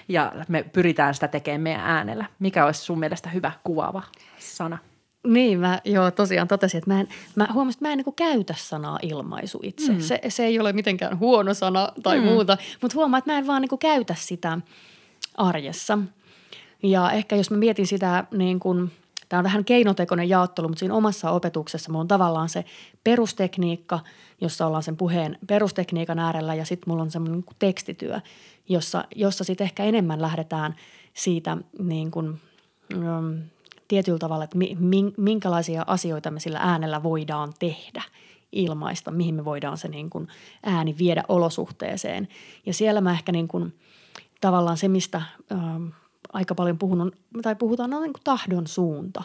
ja 0.08 0.34
me 0.48 0.64
pyritään 0.64 1.14
sitä 1.14 1.28
tekemään 1.28 1.62
meidän 1.62 1.82
äänellä. 1.82 2.26
Mikä 2.40 2.66
olisi 2.66 2.82
sun 2.82 3.00
mielestä 3.00 3.30
hyvä 3.30 3.52
kuvaava 3.64 4.04
sana? 4.40 4.78
Niin, 5.28 5.60
mä 5.60 5.82
joo, 5.86 6.12
tosiaan 6.12 6.48
totesin, 6.48 6.78
että 6.78 6.90
mä, 6.94 7.00
en, 7.00 7.08
mä 7.36 7.48
huomasin, 7.54 7.78
että 7.78 7.86
mä 7.86 7.92
en 7.92 7.98
niin 7.98 8.16
käytä 8.16 8.56
sanaa 8.58 9.00
ilmaisu 9.02 9.60
itse. 9.64 9.92
Mm. 9.92 10.00
Se, 10.00 10.20
se 10.30 10.46
ei 10.46 10.60
ole 10.60 10.74
mitenkään 10.74 11.20
huono 11.20 11.54
sana 11.54 11.90
tai 12.04 12.20
mm. 12.20 12.26
muuta, 12.26 12.58
mutta 12.82 12.96
huomaan, 12.96 13.20
että 13.20 13.32
mä 13.32 13.38
en 13.38 13.48
vaan 13.48 13.62
niin 13.62 13.80
käytä 13.80 14.16
sitä 14.18 14.60
arjessa. 15.36 16.00
Ja 16.84 17.12
ehkä 17.12 17.36
jos 17.36 17.52
mä 17.52 17.58
mietin 17.58 17.88
sitä 17.88 18.24
niin 18.32 18.60
kuin, 18.60 18.92
tämä 19.30 19.40
on 19.40 19.44
vähän 19.44 19.66
keinotekoinen 19.66 20.30
jaottelu, 20.30 20.68
mutta 20.68 20.80
siinä 20.80 20.96
omassa 20.96 21.32
opetuksessa 21.32 21.92
mulla 21.92 22.02
on 22.02 22.08
tavallaan 22.08 22.50
se 22.50 22.66
perustekniikka, 23.04 24.00
jossa 24.42 24.68
ollaan 24.68 24.84
sen 24.84 24.98
puheen 24.98 25.38
perustekniikan 25.48 26.20
äärellä 26.20 26.56
ja 26.56 26.66
sitten 26.66 26.90
mulla 26.90 27.04
on 27.04 27.12
semmoinen 27.12 27.40
niin 27.48 27.56
tekstityö, 27.60 28.20
jossa, 28.70 29.06
jossa 29.16 29.44
sitten 29.44 29.66
ehkä 29.66 29.84
enemmän 29.84 30.22
lähdetään 30.22 30.76
siitä 31.14 31.58
niin 31.80 32.12
kuin, 32.12 32.42
tietyllä 33.88 34.20
tavalla, 34.20 34.44
että 34.44 34.58
minkälaisia 35.18 35.84
asioita 35.88 36.32
me 36.32 36.40
sillä 36.40 36.60
äänellä 36.62 37.04
voidaan 37.04 37.54
tehdä 37.60 38.04
ilmaista, 38.52 39.12
mihin 39.12 39.36
me 39.36 39.46
voidaan 39.46 39.78
se 39.78 39.88
niin 39.88 40.10
kuin 40.10 40.28
ääni 40.64 40.96
viedä 40.98 41.24
olosuhteeseen. 41.28 42.28
Ja 42.66 42.74
siellä 42.74 43.02
mä 43.02 43.12
ehkä 43.12 43.32
niin 43.32 43.48
kuin, 43.48 43.74
tavallaan 44.42 44.78
se, 44.78 44.88
mistä 44.88 45.22
ö, 45.52 45.56
aika 46.34 46.56
paljon 46.56 46.78
puhunut, 46.78 47.16
tai 47.42 47.56
puhutaan 47.56 47.94
on 47.94 48.02
niin 48.02 48.14
kuin 48.14 48.24
tahdon 48.24 48.68
suunta, 48.68 49.24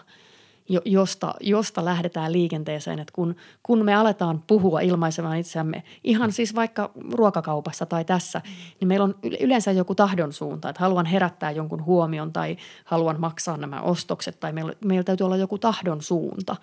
josta, 0.85 1.35
josta 1.41 1.85
lähdetään 1.85 2.33
liikenteeseen. 2.33 2.99
Että 2.99 3.12
kun, 3.12 3.37
kun 3.62 3.85
me 3.85 3.95
aletaan 3.95 4.45
puhua 4.47 4.81
ilmaisemaan 4.81 5.39
itseämme 5.39 5.83
ihan 6.05 6.33
siis 6.33 6.55
vaikka 6.55 6.91
ruokakaupassa 7.12 7.87
tai 7.87 8.05
tässä, 8.05 8.43
niin 8.81 8.89
meillä 8.89 9.05
on 9.05 9.14
yleensä 9.41 9.73
joku 9.73 9.95
tahdon 9.95 10.33
suunta, 10.33 10.69
että 10.69 10.81
haluan 10.81 11.07
herättää 11.07 11.51
jonkun 11.51 11.85
huomion 11.85 12.33
tai 12.33 12.57
haluan 12.85 13.21
maksaa 13.21 13.57
nämä 13.57 13.81
ostokset 13.81 14.41
tai 14.41 14.53
meillä, 14.53 14.73
meillä 14.85 15.05
täytyy 15.05 15.25
olla 15.25 15.37
joku 15.37 15.59
tahdon 15.59 16.03
suunta. 16.03 16.57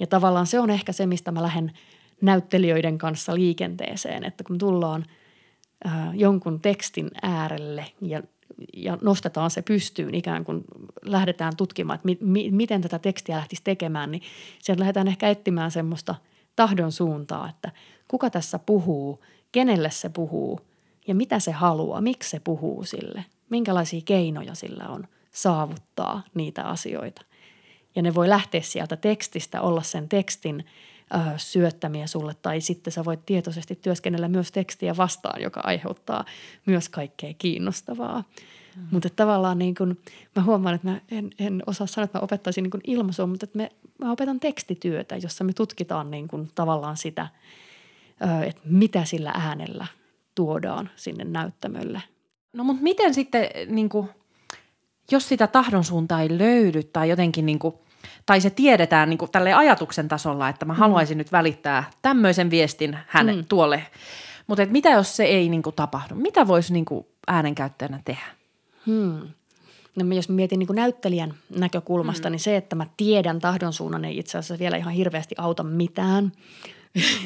Ja 0.00 0.06
tavallaan 0.06 0.46
se 0.46 0.60
on 0.60 0.70
ehkä 0.70 0.92
se, 0.92 1.06
mistä 1.06 1.32
mä 1.32 1.42
lähden 1.42 1.72
näyttelijöiden 2.20 2.98
kanssa 2.98 3.34
liikenteeseen, 3.34 4.24
että 4.24 4.44
kun 4.44 4.58
tullaan– 4.58 5.04
jonkun 6.14 6.60
tekstin 6.60 7.10
äärelle 7.22 7.86
ja, 8.00 8.22
ja 8.76 8.98
nostetaan 9.00 9.50
se 9.50 9.62
pystyyn 9.62 10.14
ikään 10.14 10.44
kuin 10.44 10.64
lähdetään 11.02 11.56
tutkimaan, 11.56 11.94
että 11.94 12.06
mi, 12.06 12.18
mi, 12.20 12.50
miten 12.50 12.82
tätä 12.82 12.98
tekstiä 12.98 13.36
lähtisi 13.36 13.62
tekemään, 13.64 14.10
niin 14.10 14.22
sieltä 14.58 14.80
lähdetään 14.80 15.08
ehkä 15.08 15.28
etsimään 15.28 15.70
semmoista 15.70 16.14
tahdon 16.56 16.92
suuntaa, 16.92 17.48
että 17.48 17.70
kuka 18.08 18.30
tässä 18.30 18.58
puhuu, 18.58 19.24
kenelle 19.52 19.90
se 19.90 20.08
puhuu 20.08 20.60
ja 21.06 21.14
mitä 21.14 21.38
se 21.38 21.52
haluaa, 21.52 22.00
miksi 22.00 22.30
se 22.30 22.40
puhuu 22.40 22.84
sille, 22.84 23.24
minkälaisia 23.50 24.00
keinoja 24.04 24.54
sillä 24.54 24.88
on 24.88 25.06
saavuttaa 25.30 26.22
niitä 26.34 26.64
asioita. 26.64 27.22
Ja 27.96 28.02
ne 28.02 28.14
voi 28.14 28.28
lähteä 28.28 28.60
sieltä 28.60 28.96
tekstistä, 28.96 29.60
olla 29.60 29.82
sen 29.82 30.08
tekstin– 30.08 30.64
äh, 31.14 31.34
syöttämiä 31.36 32.06
sulle 32.06 32.34
tai 32.42 32.60
sitten 32.60 32.92
sä 32.92 33.04
voit 33.04 33.26
tietoisesti 33.26 33.76
työskennellä 33.76 34.28
myös 34.28 34.52
tekstiä 34.52 34.96
vastaan, 34.96 35.42
joka 35.42 35.60
aiheuttaa 35.64 36.24
myös 36.66 36.88
kaikkea 36.88 37.34
kiinnostavaa. 37.38 38.24
Mm. 38.76 38.82
Mutta 38.90 39.08
tavallaan 39.10 39.58
niin 39.58 39.74
kun, 39.74 39.98
mä 40.36 40.42
huomaan, 40.42 40.74
että 40.74 40.88
mä 40.88 41.00
en, 41.10 41.30
en 41.38 41.62
osaa 41.66 41.86
sanoa, 41.86 42.04
että 42.04 42.18
mä 42.18 42.22
opettaisin 42.22 42.62
niin 42.62 42.80
ilmaisua, 42.86 43.26
mutta 43.26 43.44
että 43.44 43.56
me, 43.56 43.72
mä 43.98 44.12
opetan 44.12 44.40
tekstityötä, 44.40 45.16
jossa 45.16 45.44
me 45.44 45.52
tutkitaan 45.52 46.10
niin 46.10 46.28
kun 46.28 46.48
tavallaan 46.54 46.96
sitä, 46.96 47.28
että 48.46 48.62
mitä 48.64 49.04
sillä 49.04 49.30
äänellä 49.30 49.86
tuodaan 50.34 50.90
sinne 50.96 51.24
näyttämölle. 51.24 52.02
No 52.52 52.64
mutta 52.64 52.82
miten 52.82 53.14
sitten, 53.14 53.48
niin 53.66 53.88
kuin, 53.88 54.08
jos 55.10 55.28
sitä 55.28 55.46
tahdon 55.46 55.84
suuntaa 55.84 56.20
ei 56.20 56.38
löydy 56.38 56.82
tai 56.82 57.08
jotenkin 57.08 57.46
niin 57.46 57.58
kuin– 57.58 57.74
tai 58.26 58.40
se 58.40 58.50
tiedetään 58.50 59.10
niin 59.10 59.18
kuin 59.18 59.30
tälle 59.30 59.52
ajatuksen 59.52 60.08
tasolla, 60.08 60.48
että 60.48 60.64
mä 60.64 60.72
mm. 60.72 60.78
haluaisin 60.78 61.18
nyt 61.18 61.32
välittää 61.32 61.90
tämmöisen 62.02 62.50
viestin 62.50 62.98
hänen 63.06 63.36
mm. 63.36 63.44
tuolle. 63.48 63.86
Mutta 64.46 64.66
mitä 64.66 64.90
jos 64.90 65.16
se 65.16 65.24
ei 65.24 65.48
niin 65.48 65.62
kuin 65.62 65.76
tapahdu? 65.76 66.14
Mitä 66.14 66.46
voisi 66.46 66.72
niin 66.72 66.84
kuin 66.84 67.06
äänenkäyttäjänä 67.26 68.00
tehdä? 68.04 68.26
Hmm. 68.86 69.28
No 69.96 70.14
jos 70.14 70.28
mietin 70.28 70.58
niin 70.58 70.66
kuin 70.66 70.76
näyttelijän 70.76 71.34
näkökulmasta, 71.56 72.28
mm. 72.28 72.32
niin 72.32 72.40
se, 72.40 72.56
että 72.56 72.76
mä 72.76 72.86
tiedän 72.96 73.38
tahdon 73.38 73.72
suunnan, 73.72 74.04
ei 74.04 74.18
itse 74.18 74.38
asiassa 74.38 74.58
vielä 74.58 74.76
ihan 74.76 74.92
hirveästi 74.92 75.34
auta 75.38 75.62
mitään. 75.62 76.32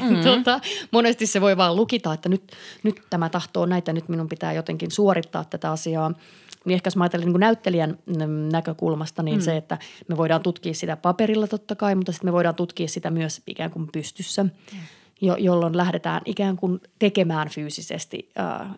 Mm. 0.03 0.23
tota, 0.25 0.61
monesti 0.91 1.27
se 1.27 1.41
voi 1.41 1.57
vaan 1.57 1.77
lukita, 1.77 2.13
että 2.13 2.29
nyt, 2.29 2.53
nyt 2.83 3.03
tämä 3.11 3.29
tahtoo 3.29 3.67
näitä, 3.67 3.93
nyt 3.93 4.09
minun 4.09 4.29
pitää 4.29 4.53
jotenkin 4.53 4.91
suorittaa 4.91 5.45
tätä 5.45 5.71
asiaa– 5.71 6.13
niin 6.67 6.75
ehkä 6.75 6.89
jos 6.89 6.97
mä 6.97 7.05
ajattelen 7.05 7.29
niin 7.29 7.41
näyttelijän 7.41 7.99
mm, 8.07 8.31
näkökulmasta, 8.53 9.23
niin 9.23 9.39
mm. 9.39 9.43
se, 9.43 9.57
että 9.57 9.79
me 10.09 10.17
voidaan 10.17 10.43
tutkia 10.43 10.75
sitä 10.75 10.97
paperilla 10.97 11.47
totta 11.47 11.75
kai, 11.75 11.95
mutta 11.95 12.13
sitten 12.13 12.29
me 12.29 12.33
voidaan 12.33 12.55
tutkia 12.55 12.89
sitä 12.89 13.11
myös 13.11 13.43
ikään 13.47 13.71
kuin 13.71 13.89
pystyssä, 13.93 14.45
mm. 14.45 14.51
jo, 15.21 15.37
jolloin 15.37 15.77
lähdetään 15.77 16.23
ikään 16.25 16.57
kuin 16.57 16.81
tekemään 16.99 17.49
fyysisesti 17.49 18.33
äh, 18.39 18.69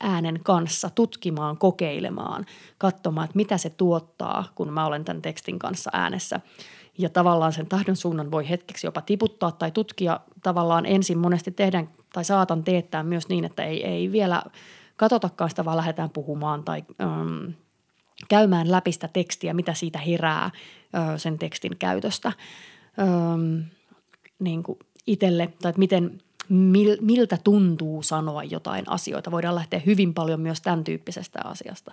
äänen 0.00 0.40
kanssa, 0.42 0.90
tutkimaan, 0.94 1.58
kokeilemaan, 1.58 2.46
katsomaan, 2.78 3.24
että 3.24 3.36
mitä 3.36 3.58
se 3.58 3.70
tuottaa, 3.70 4.52
kun 4.54 4.72
mä 4.72 4.86
olen 4.86 5.04
tämän 5.04 5.22
tekstin 5.22 5.58
kanssa 5.58 5.90
äänessä. 5.92 6.40
Ja 6.98 7.08
tavallaan 7.08 7.52
sen 7.52 7.66
tahdon 7.66 7.96
suunnan 7.96 8.30
voi 8.30 8.48
hetkeksi 8.48 8.86
jopa 8.86 9.00
tiputtaa 9.00 9.52
tai 9.52 9.70
tutkia 9.70 10.20
tavallaan 10.42 10.86
ensin 10.86 11.18
monesti 11.18 11.50
tehdään 11.50 11.88
tai 12.12 12.24
saatan 12.24 12.64
teettää 12.64 13.02
myös 13.02 13.28
niin, 13.28 13.44
että 13.44 13.64
ei, 13.64 13.86
ei 13.86 14.12
vielä– 14.12 14.42
katsotakaan 14.96 15.50
sitä, 15.50 15.64
vaan 15.64 15.76
lähdetään 15.76 16.10
puhumaan 16.10 16.64
tai 16.64 16.84
ähm, 17.02 17.50
käymään 18.28 18.70
läpi 18.70 18.92
sitä 18.92 19.08
tekstiä, 19.08 19.54
mitä 19.54 19.74
siitä 19.74 19.98
herää 19.98 20.44
äh, 20.44 20.52
sen 21.16 21.38
tekstin 21.38 21.76
käytöstä 21.78 22.32
ähm, 22.98 23.60
niin 24.38 24.62
kuin 24.62 24.78
itselle 25.06 25.46
tai 25.62 25.68
että 25.70 25.78
miten, 25.78 26.20
mil, 26.48 26.96
miltä 27.00 27.38
tuntuu 27.44 28.02
sanoa 28.02 28.44
jotain 28.44 28.88
asioita. 28.88 29.30
Voidaan 29.30 29.54
lähteä 29.54 29.80
hyvin 29.86 30.14
paljon 30.14 30.40
myös 30.40 30.60
tämän 30.60 30.84
tyyppisestä 30.84 31.38
asiasta. 31.44 31.92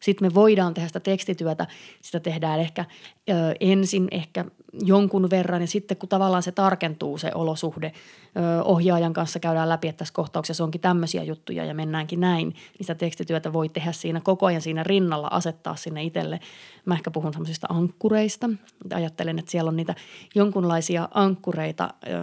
Sitten 0.00 0.28
me 0.28 0.34
voidaan 0.34 0.74
tehdä 0.74 0.88
sitä 0.88 1.00
tekstityötä, 1.00 1.66
sitä 2.02 2.20
tehdään 2.20 2.60
ehkä 2.60 2.84
ö, 3.30 3.32
ensin 3.60 4.08
ehkä 4.10 4.44
jonkun 4.72 5.30
verran 5.30 5.60
ja 5.60 5.66
sitten 5.66 5.96
kun 5.96 6.08
tavallaan 6.08 6.42
se 6.42 6.52
tarkentuu 6.52 7.18
se 7.18 7.30
olosuhde, 7.34 7.92
ö, 8.36 8.62
ohjaajan 8.62 9.12
kanssa 9.12 9.38
käydään 9.38 9.68
läpi, 9.68 9.88
että 9.88 9.98
tässä 9.98 10.14
kohtauksessa 10.14 10.64
onkin 10.64 10.80
tämmöisiä 10.80 11.22
juttuja 11.22 11.64
ja 11.64 11.74
mennäänkin 11.74 12.20
näin, 12.20 12.48
niin 12.48 12.80
sitä 12.80 12.94
tekstityötä 12.94 13.52
voi 13.52 13.68
tehdä 13.68 13.92
siinä 13.92 14.20
koko 14.20 14.46
ajan 14.46 14.62
siinä 14.62 14.82
rinnalla, 14.82 15.28
asettaa 15.30 15.76
sinne 15.76 16.02
itselle. 16.02 16.40
Mä 16.84 16.94
ehkä 16.94 17.10
puhun 17.10 17.32
semmoisista 17.32 17.66
ankkureista. 17.70 18.50
Ajattelen, 18.94 19.38
että 19.38 19.50
siellä 19.50 19.68
on 19.68 19.76
niitä 19.76 19.94
jonkunlaisia 20.34 21.08
ankkureita, 21.14 21.94
ö, 22.06 22.16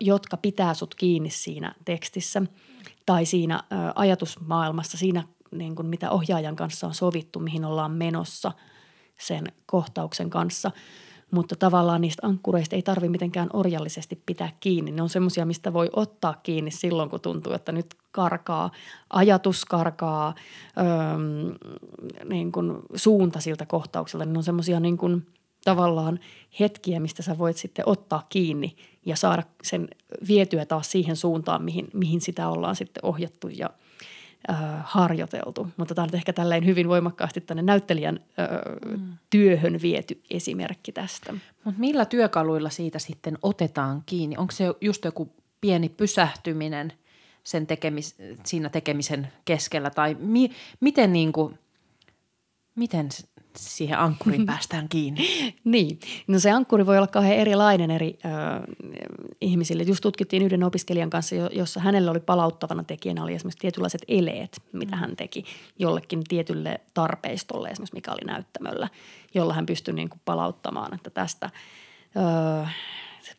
jotka 0.00 0.36
pitää 0.36 0.74
sut 0.74 0.94
kiinni 0.94 1.30
siinä 1.30 1.74
tekstissä 1.84 2.42
tai 3.06 3.24
siinä 3.24 3.62
ö, 3.72 3.76
ajatusmaailmassa, 3.94 4.98
siinä 4.98 5.22
niin 5.58 5.74
kuin 5.74 5.86
mitä 5.86 6.10
ohjaajan 6.10 6.56
kanssa 6.56 6.86
on 6.86 6.94
sovittu, 6.94 7.40
mihin 7.40 7.64
ollaan 7.64 7.90
menossa 7.90 8.52
sen 9.18 9.44
kohtauksen 9.66 10.30
kanssa. 10.30 10.70
Mutta 11.30 11.56
tavallaan 11.56 12.00
niistä 12.00 12.26
ankkureista 12.26 12.76
ei 12.76 12.82
tarvi 12.82 13.08
mitenkään 13.08 13.48
orjallisesti 13.52 14.22
pitää 14.26 14.52
kiinni. 14.60 14.90
Ne 14.90 15.02
on 15.02 15.08
semmoisia, 15.08 15.46
mistä 15.46 15.72
voi 15.72 15.90
ottaa 15.92 16.34
kiinni 16.42 16.70
silloin, 16.70 17.10
kun 17.10 17.20
tuntuu, 17.20 17.52
että 17.52 17.72
nyt 17.72 17.86
karkaa, 18.12 18.70
ajatus 19.10 19.64
karkaa, 19.64 20.34
öö, 20.78 20.84
niin 22.24 22.52
kuin 22.52 22.78
suunta 22.94 23.40
siltä 23.40 23.66
kohtaukselta. 23.66 24.24
Ne 24.26 24.38
on 24.38 24.44
semmoisia 24.44 24.80
niin 24.80 24.96
kuin 24.96 25.26
tavallaan 25.64 26.20
hetkiä, 26.60 27.00
mistä 27.00 27.22
sä 27.22 27.38
voit 27.38 27.56
sitten 27.56 27.88
ottaa 27.88 28.26
kiinni 28.28 28.76
ja 29.06 29.16
saada 29.16 29.42
sen 29.62 29.88
vietyä 30.28 30.66
taas 30.66 30.90
siihen 30.90 31.16
suuntaan, 31.16 31.62
mihin, 31.62 31.88
mihin 31.94 32.20
sitä 32.20 32.48
ollaan 32.48 32.76
sitten 32.76 33.04
ohjattu 33.04 33.48
ja– 33.48 33.70
harjoiteltu. 34.84 35.68
Mutta 35.76 35.94
tämä 35.94 36.04
on 36.04 36.14
ehkä 36.14 36.32
tälleen 36.32 36.66
hyvin 36.66 36.88
voimakkaasti 36.88 37.40
tänne 37.40 37.62
näyttelijän 37.62 38.20
äh, 38.38 38.48
mm. 38.98 39.12
työhön 39.30 39.78
viety 39.82 40.22
esimerkki 40.30 40.92
tästä. 40.92 41.34
Mutta 41.64 41.80
millä 41.80 42.04
työkaluilla 42.04 42.70
siitä 42.70 42.98
sitten 42.98 43.38
otetaan 43.42 44.02
kiinni? 44.06 44.36
Onko 44.36 44.52
se 44.52 44.64
just 44.80 45.04
joku 45.04 45.32
pieni 45.60 45.88
pysähtyminen 45.88 46.92
sen 47.44 47.66
tekemis, 47.66 48.16
siinä 48.44 48.68
tekemisen 48.68 49.32
keskellä 49.44 49.90
tai 49.90 50.16
mi, 50.20 50.50
miten, 50.80 51.12
niin 51.12 51.32
kuin, 51.32 51.58
miten 52.74 53.08
siihen 53.56 53.98
ankkuriin 53.98 54.46
päästään 54.52 54.88
kiinni? 54.88 55.54
niin, 55.64 56.00
no 56.26 56.38
se 56.38 56.50
ankkuri 56.50 56.86
voi 56.86 56.96
olla 56.96 57.06
kauhean 57.06 57.36
erilainen 57.36 57.90
eri 57.90 58.18
ö, 58.24 58.28
ihmisille. 59.40 59.82
Just 59.82 60.02
tutkittiin 60.02 60.42
yhden 60.42 60.64
opiskelijan 60.64 61.10
kanssa, 61.10 61.34
jossa 61.36 61.80
hänellä 61.80 62.10
oli 62.10 62.20
palauttavana 62.20 62.84
tekijänä 62.84 63.22
oli 63.22 63.34
esimerkiksi 63.34 63.60
tietynlaiset 63.60 64.02
eleet, 64.08 64.62
mitä 64.72 64.96
hän 64.96 65.16
teki 65.16 65.44
jollekin 65.78 66.24
tietylle 66.28 66.80
tarpeistolle, 66.94 67.68
esimerkiksi 67.68 67.94
mikä 67.94 68.12
oli 68.12 68.24
näyttämöllä, 68.26 68.88
jolla 69.34 69.54
hän 69.54 69.66
pystyi 69.66 69.94
niin 69.94 70.08
kuin 70.08 70.20
palauttamaan, 70.24 70.94
että 70.94 71.10
tästä 71.10 71.50
ö, 72.16 72.66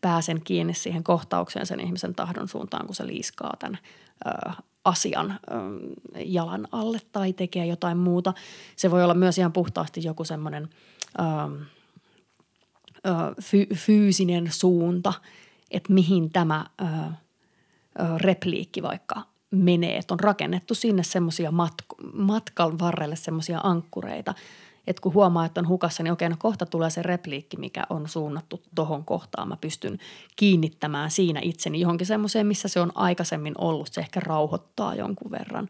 pääsen 0.01 0.41
kiinni 0.41 0.74
siihen 0.74 1.03
kohtaukseen 1.03 1.66
sen 1.66 1.80
ihmisen 1.80 2.16
tahdon 2.16 2.47
suuntaan, 2.47 2.86
kun 2.86 2.95
se 2.95 3.07
liiskaa 3.07 3.53
tämän 3.59 3.78
ö, 4.28 4.51
asian 4.86 5.39
jalan 6.15 6.67
alle 6.71 6.99
tai 7.11 7.33
tekee 7.33 7.65
jotain 7.65 7.97
muuta. 7.97 8.33
Se 8.75 8.91
voi 8.91 9.03
olla 9.03 9.13
myös 9.13 9.38
ihan 9.38 9.53
puhtaasti 9.53 10.03
joku 10.03 10.23
semmoinen 10.23 10.69
fy- 13.41 13.75
fyysinen 13.75 14.47
suunta, 14.51 15.13
että 15.71 15.93
mihin 15.93 16.31
tämä 16.31 16.65
ö, 16.81 16.86
repliikki 18.17 18.83
vaikka 18.83 19.21
menee. 19.51 19.97
Että 19.97 20.13
on 20.13 20.19
rakennettu 20.19 20.75
sinne 20.75 21.03
semmoisia 21.03 21.49
matk- 21.49 22.11
matkan 22.13 22.79
varrelle 22.79 23.15
semmoisia 23.15 23.59
ankkureita– 23.63 24.33
että 24.88 25.01
kun 25.01 25.13
huomaa, 25.13 25.45
että 25.45 25.61
on 25.61 25.67
hukassa, 25.67 26.03
niin 26.03 26.11
okei, 26.11 26.29
no 26.29 26.36
kohta 26.39 26.65
tulee 26.65 26.89
se 26.89 27.03
repliikki, 27.03 27.57
mikä 27.57 27.83
on 27.89 28.09
suunnattu 28.09 28.61
tohon 28.75 29.05
kohtaan. 29.05 29.47
Mä 29.47 29.57
pystyn 29.61 29.99
kiinnittämään 30.36 31.11
siinä 31.11 31.39
itseni 31.43 31.79
johonkin 31.79 32.07
semmoiseen, 32.07 32.47
missä 32.47 32.67
se 32.67 32.79
on 32.79 32.91
aikaisemmin 32.95 33.53
ollut. 33.57 33.88
Se 33.93 34.01
ehkä 34.01 34.19
rauhoittaa 34.19 34.95
jonkun 34.95 35.31
verran 35.31 35.69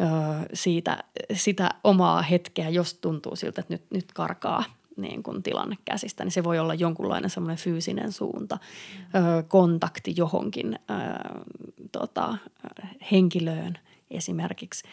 öö, 0.00 0.08
siitä, 0.54 1.04
sitä 1.32 1.70
omaa 1.84 2.22
hetkeä, 2.22 2.68
jos 2.68 2.94
tuntuu 2.94 3.36
siltä, 3.36 3.60
että 3.60 3.74
nyt, 3.74 3.82
nyt 3.90 4.12
karkaa 4.12 4.64
niin 4.96 5.22
kuin 5.22 5.42
tilanne 5.42 5.76
käsistä, 5.84 6.24
niin 6.24 6.32
se 6.32 6.44
voi 6.44 6.58
olla 6.58 6.74
jonkunlainen 6.74 7.30
semmoinen 7.30 7.58
fyysinen 7.58 8.12
suunta, 8.12 8.58
ö, 9.14 9.42
kontakti 9.42 10.14
johonkin 10.16 10.74
ö, 10.74 10.94
tota, 11.92 12.36
henkilöön, 13.12 13.78
esimerkiksi. 14.10 14.88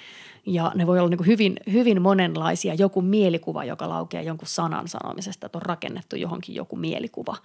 Ja 0.46 0.72
ne 0.76 0.88
voi 0.88 1.00
olla 1.00 1.10
niin 1.10 1.18
kuin 1.18 1.28
hyvin, 1.28 1.58
hyvin 1.72 2.02
monenlaisia. 2.02 2.74
Joku 2.74 3.02
mielikuva, 3.02 3.64
joka 3.64 3.90
laukeaa 3.90 4.24
jonkun 4.24 4.48
sanan 4.48 4.88
sanomisesta, 4.88 5.46
että 5.46 5.58
on 5.58 5.62
rakennettu 5.62 6.16
johonkin 6.16 6.56
joku 6.56 6.76
mielikuva, 6.76 7.36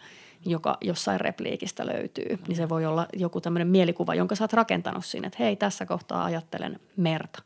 joka 0.46 0.78
jossain 0.80 1.20
repliikistä 1.20 1.86
löytyy. 1.86 2.38
Niin 2.48 2.56
se 2.56 2.68
voi 2.68 2.86
olla 2.86 3.06
joku 3.12 3.40
tämmöinen 3.40 3.68
mielikuva, 3.68 4.14
jonka 4.14 4.34
sä 4.34 4.44
oot 4.44 4.52
rakentanut 4.52 5.04
sinne, 5.04 5.26
että 5.26 5.42
hei, 5.42 5.56
tässä 5.56 5.86
kohtaa 5.86 6.24
ajattelen 6.24 6.80
merta 6.96 7.42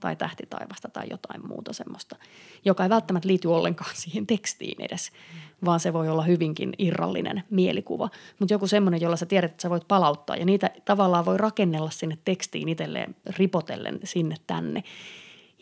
tai 0.00 0.16
tähtitaivasta 0.16 0.88
tai 0.88 1.06
jotain 1.10 1.48
muuta 1.48 1.72
semmoista, 1.72 2.16
joka 2.64 2.82
ei 2.82 2.90
välttämättä 2.90 3.28
liity 3.28 3.48
ollenkaan 3.48 3.90
siihen 4.02 4.26
tekstiin 4.26 4.82
edes, 4.82 5.12
vaan 5.64 5.80
se 5.80 5.92
voi 5.92 6.08
olla 6.08 6.22
hyvinkin 6.22 6.72
irrallinen 6.78 7.42
mielikuva. 7.50 8.08
Mutta 8.38 8.54
joku 8.54 8.66
semmoinen, 8.66 9.00
jolla 9.00 9.16
sä 9.16 9.26
tiedät, 9.26 9.50
että 9.50 9.62
sä 9.62 9.70
voit 9.70 9.88
palauttaa 9.88 10.36
ja 10.36 10.44
niitä 10.44 10.70
tavallaan 10.84 11.24
voi 11.24 11.38
rakennella 11.38 11.90
sinne 11.90 12.18
tekstiin 12.24 12.68
itselleen 12.68 13.16
ripotellen 13.26 14.00
sinne 14.04 14.36
tänne, 14.46 14.82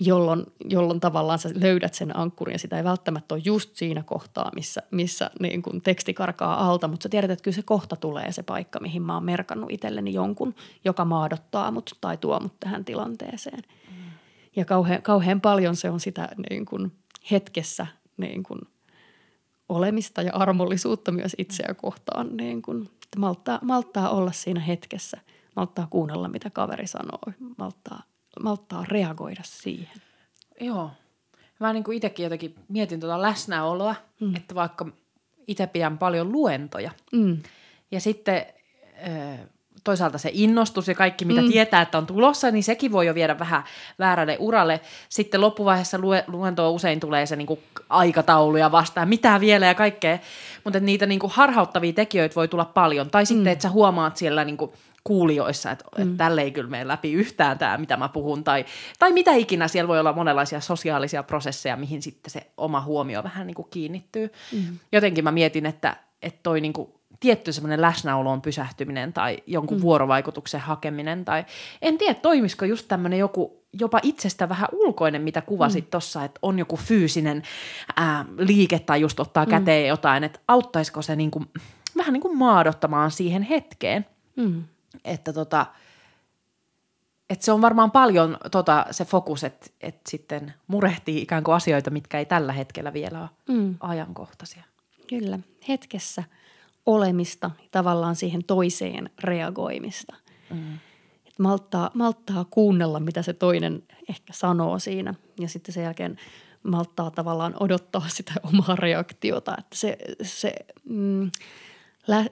jolloin, 0.01 0.47
jolloin 0.65 1.01
tavallaan 1.01 1.39
sä 1.39 1.51
löydät 1.55 1.95
sen 1.95 2.17
ankkurin 2.17 2.53
ja 2.53 2.59
sitä 2.59 2.77
ei 2.77 2.85
välttämättä 2.85 3.35
ole 3.35 3.43
just 3.45 3.77
siinä 3.77 4.03
kohtaa, 4.03 4.51
missä, 4.55 4.83
missä 4.91 5.31
niin 5.41 5.63
kun 5.63 5.83
teksti 5.83 6.15
karkaa 6.15 6.69
alta, 6.69 6.89
mutta 6.89 7.03
sä 7.03 7.09
tiedät, 7.09 7.31
että 7.31 7.43
kyllä 7.43 7.55
se 7.55 7.63
kohta 7.63 7.97
tulee 7.97 8.33
se 8.33 8.43
paikka, 8.43 8.81
mihin 8.81 9.03
mä 9.03 9.15
oon 9.15 9.25
merkannut 9.25 9.71
itselleni 9.71 10.15
jonkun, 10.15 10.55
joka 10.85 11.05
maadottaa 11.05 11.71
mut 11.71 11.91
tai 12.01 12.17
tuo 12.17 12.41
mut 12.41 12.61
tähän 12.61 12.85
tilanteeseen. 12.85 13.63
Mm. 13.91 13.98
Ja 14.59 14.65
kauhean, 14.65 15.03
kauhean 15.03 15.41
paljon 15.41 15.77
se 15.77 15.91
on 15.91 16.01
sitä 16.01 16.29
niin 16.51 16.67
kuin 16.67 16.93
hetkessä 17.31 17.87
niin 18.17 18.43
kuin 18.43 18.61
olemista 19.69 20.23
ja 20.23 20.35
armollisuutta 20.35 21.13
myös 21.13 21.37
itseä 21.39 21.75
kohtaan. 21.75 22.37
Niin 22.37 22.63
kuin, 22.63 22.83
että 22.83 23.19
malttaa, 23.19 23.59
malttaa 23.63 24.11
olla 24.11 24.33
siinä 24.33 24.61
hetkessä, 24.61 25.21
malttaa 25.57 25.87
kuunnella 25.91 26.29
mitä 26.29 26.51
kaveri 26.51 26.87
sanoo, 26.87 27.21
malttaa, 27.59 28.03
malttaa 28.43 28.85
reagoida 28.89 29.43
siihen. 29.45 30.03
Joo. 30.61 30.91
Mä 31.61 31.73
niin 31.73 31.85
kuin 31.85 31.97
itsekin 31.97 32.25
jotenkin 32.25 32.55
mietin 32.69 33.01
tuota 33.01 33.23
läsnäoloa, 33.23 33.95
mm. 34.21 34.37
että 34.37 34.55
vaikka 34.55 34.87
itse 35.47 35.67
pidän 35.67 35.99
paljon 35.99 36.33
luentoja. 36.33 36.91
Mm. 37.13 37.39
Ja 37.91 38.01
sitten 38.01 38.47
toisaalta 39.85 40.19
se 40.19 40.31
innostus 40.33 40.89
ja 40.89 40.95
kaikki, 40.95 41.25
mitä 41.25 41.41
mm. 41.41 41.49
tietää, 41.49 41.83
että 41.83 41.99
on 41.99 42.07
tulossa, 42.07 42.51
niin 42.51 42.65
sekin 42.65 42.93
voi 42.93 43.07
jo 43.07 43.15
viedä 43.15 43.39
vähän 43.39 43.65
väärälle 43.99 44.37
uralle. 44.41 44.81
Sitten 45.09 45.41
loppuvaiheessa 45.41 45.99
lue, 45.99 46.25
luentoa 46.27 46.71
usein 46.71 47.01
tulee 47.01 47.27
se 47.27 47.37
niin 47.37 47.47
kuin 47.47 47.61
aikatauluja 47.89 48.73
vastaan, 48.73 49.09
mitä 49.09 49.41
vielä 49.41 49.67
ja 49.67 49.75
kaikkea. 49.75 50.19
Mutta 50.65 50.81
niitä 50.81 51.07
niin 51.07 51.21
kuin 51.21 51.33
harhauttavia 51.35 51.93
tekijöitä 51.93 52.35
voi 52.35 52.49
tulla 52.49 52.65
paljon. 52.65 53.11
Tai 53.11 53.27
sitten, 53.27 53.45
mm. 53.45 53.53
että 53.53 53.63
sä 53.63 53.71
huomaat 53.71 54.17
siellä 54.17 54.45
niin 54.45 54.57
kuin 54.57 54.73
kuulijoissa, 55.05 55.71
että, 55.71 55.85
mm. 55.97 56.03
että 56.03 56.25
tälle 56.25 56.43
ei 56.43 56.51
kyllä 56.51 56.71
mene 56.71 56.89
läpi 56.89 57.13
yhtään 57.13 57.59
tämä, 57.59 57.79
mitä 57.79 57.97
mä 57.97 58.09
puhun. 58.09 58.45
Tai, 58.45 58.65
tai 58.99 59.13
mitä 59.13 59.33
ikinä, 59.33 59.69
siellä 59.69 59.89
voi 59.89 60.01
olla 60.01 60.13
monenlaisia 60.13 60.61
sosiaalisia 60.61 61.23
prosesseja, 61.23 61.77
mihin 61.77 62.03
sitten 62.03 62.31
se 62.31 62.47
oma 62.57 62.81
huomio 62.81 63.23
vähän 63.23 63.47
niin 63.47 63.55
kuin 63.55 63.69
kiinnittyy. 63.71 64.33
Mm. 64.53 64.79
Jotenkin 64.93 65.25
mä 65.25 65.33
mietin, 65.33 65.67
että, 65.67 65.97
että 66.23 66.41
toi 66.43 66.61
niin 66.61 66.73
kuin 66.73 66.98
tietty 67.21 67.53
semmoinen 67.53 67.83
läsnäoloon 67.83 68.43
pysähtyminen 68.43 69.13
tai 69.13 69.39
jonkun 69.47 69.77
mm. 69.79 69.83
vuorovaikutuksen 69.83 70.61
hakeminen 70.61 71.25
tai 71.25 71.45
en 71.83 71.99
tiedä, 71.99 72.15
toimisiko 72.15 72.65
just 72.65 72.89
tämmöinen 72.89 73.19
joku 73.19 73.59
jopa 73.73 74.01
itsestä 74.03 74.49
vähän 74.49 74.69
ulkoinen, 74.73 75.23
mitä 75.23 75.43
kuvasit 75.43 75.85
mm. 75.85 75.91
tuossa, 75.91 76.25
että 76.25 76.39
on 76.43 76.59
joku 76.59 76.77
fyysinen 76.77 77.43
ää, 77.97 78.25
liike 78.39 78.79
tai 78.79 79.01
just 79.01 79.21
ottaa 79.21 79.45
mm. 79.45 79.51
käteen 79.51 79.89
jotain, 79.89 80.25
että 80.25 80.41
auttaisiko 80.49 81.03
se 81.03 81.17
niinku, 81.17 81.45
vähän 81.97 82.13
niin 82.13 82.21
kuin 82.21 82.39
maadottamaan 82.39 83.11
siihen 83.11 83.43
hetkeen. 83.43 84.07
Mm. 84.37 84.65
Että 85.05 85.33
tota, 85.33 85.67
et 87.31 87.43
se 87.43 87.53
on 87.53 87.61
varmaan 87.61 87.91
paljon 87.91 88.39
tota, 88.51 88.87
se 88.91 89.05
fokus, 89.05 89.45
että 89.45 89.67
et 89.81 90.01
sitten 90.09 90.55
murehtii 90.67 91.23
ikään 91.23 91.45
kuin 91.45 91.55
asioita, 91.55 91.91
mitkä 91.91 92.19
ei 92.19 92.27
tällä 92.27 92.53
hetkellä 92.53 92.93
vielä 92.93 93.21
ole 93.21 93.29
mm. 93.49 93.75
ajankohtaisia. 93.81 94.63
Kyllä, 95.09 95.39
hetkessä– 95.69 96.25
olemista, 96.89 97.51
tavallaan 97.71 98.17
siihen 98.17 98.45
toiseen 98.45 99.11
reagoimista. 99.19 100.15
Mm. 100.51 100.75
Et 101.27 101.39
malttaa, 101.39 101.91
malttaa 101.95 102.45
kuunnella, 102.51 103.01
mitä 103.01 103.23
se 103.23 103.33
toinen 103.33 103.83
ehkä 104.09 104.33
sanoo 104.33 104.79
siinä 104.79 105.15
ja 105.41 105.49
sitten 105.49 105.75
sen 105.75 105.83
jälkeen 105.85 106.17
malttaa 106.63 107.11
tavallaan 107.11 107.55
odottaa 107.61 108.09
sitä 108.17 108.33
omaa 108.43 108.77
reaktiota. 108.77 109.57
Että 109.59 109.77
se, 109.77 109.99
se 110.23 110.55
mm, 110.85 111.31
lä, 112.07 112.25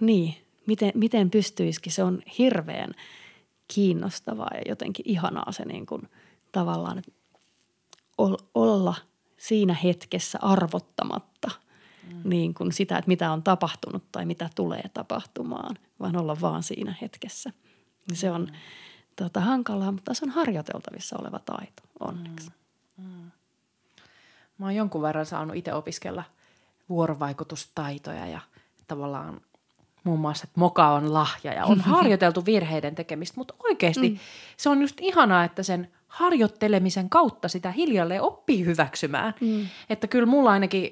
niin, 0.00 0.34
miten, 0.66 0.92
miten 0.94 1.30
pystyisikin, 1.30 1.92
se 1.92 2.02
on 2.02 2.22
hirveän 2.38 2.94
kiinnostavaa 3.68 4.50
ja 4.54 4.62
jotenkin 4.66 5.08
ihanaa 5.08 5.52
se 5.52 5.64
niin 5.64 5.86
kuin, 5.86 6.08
tavallaan, 6.52 7.02
olla 8.54 8.94
siinä 9.36 9.74
hetkessä 9.74 10.38
arvottamatta– 10.42 11.50
mm. 12.08 12.20
niin 12.24 12.54
kuin 12.54 12.72
sitä, 12.72 12.98
että 12.98 13.08
mitä 13.08 13.32
on 13.32 13.42
tapahtunut 13.42 14.04
tai 14.12 14.26
mitä 14.26 14.50
tulee 14.54 14.82
tapahtumaan, 14.94 15.76
vaan 16.00 16.16
olla 16.16 16.40
vaan 16.40 16.62
siinä 16.62 16.94
hetkessä. 17.00 17.50
Se 18.12 18.30
on 18.30 18.40
mm. 18.40 18.54
tota, 19.16 19.40
hankalaa, 19.40 19.92
mutta 19.92 20.14
se 20.14 20.24
on 20.24 20.30
harjoiteltavissa 20.30 21.16
oleva 21.20 21.38
taito, 21.38 21.82
onneksi. 22.00 22.50
Mm. 22.96 23.04
Mm. 23.04 23.30
Mä 24.58 24.66
oon 24.66 24.74
jonkun 24.74 25.02
verran 25.02 25.26
saanut 25.26 25.56
itse 25.56 25.74
opiskella 25.74 26.24
vuorovaikutustaitoja 26.88 28.26
ja 28.26 28.40
tavallaan 28.88 29.40
muun 30.04 30.20
muassa, 30.20 30.44
että 30.44 30.60
moka 30.60 30.88
on 30.88 31.12
lahja 31.12 31.52
ja 31.52 31.64
on 31.64 31.80
harjoiteltu 31.96 32.46
virheiden 32.46 32.94
tekemistä, 32.94 33.34
mutta 33.36 33.54
oikeasti 33.58 34.08
mm. 34.08 34.18
se 34.56 34.68
on 34.68 34.80
just 34.80 34.96
ihanaa, 35.00 35.44
että 35.44 35.62
sen 35.62 35.90
harjoittelemisen 36.06 37.10
kautta 37.10 37.48
sitä 37.48 37.70
hiljalleen 37.70 38.22
oppii 38.22 38.64
hyväksymään. 38.64 39.34
Mm. 39.40 39.66
Että 39.90 40.06
kyllä 40.06 40.26
mulla 40.26 40.50
ainakin 40.50 40.90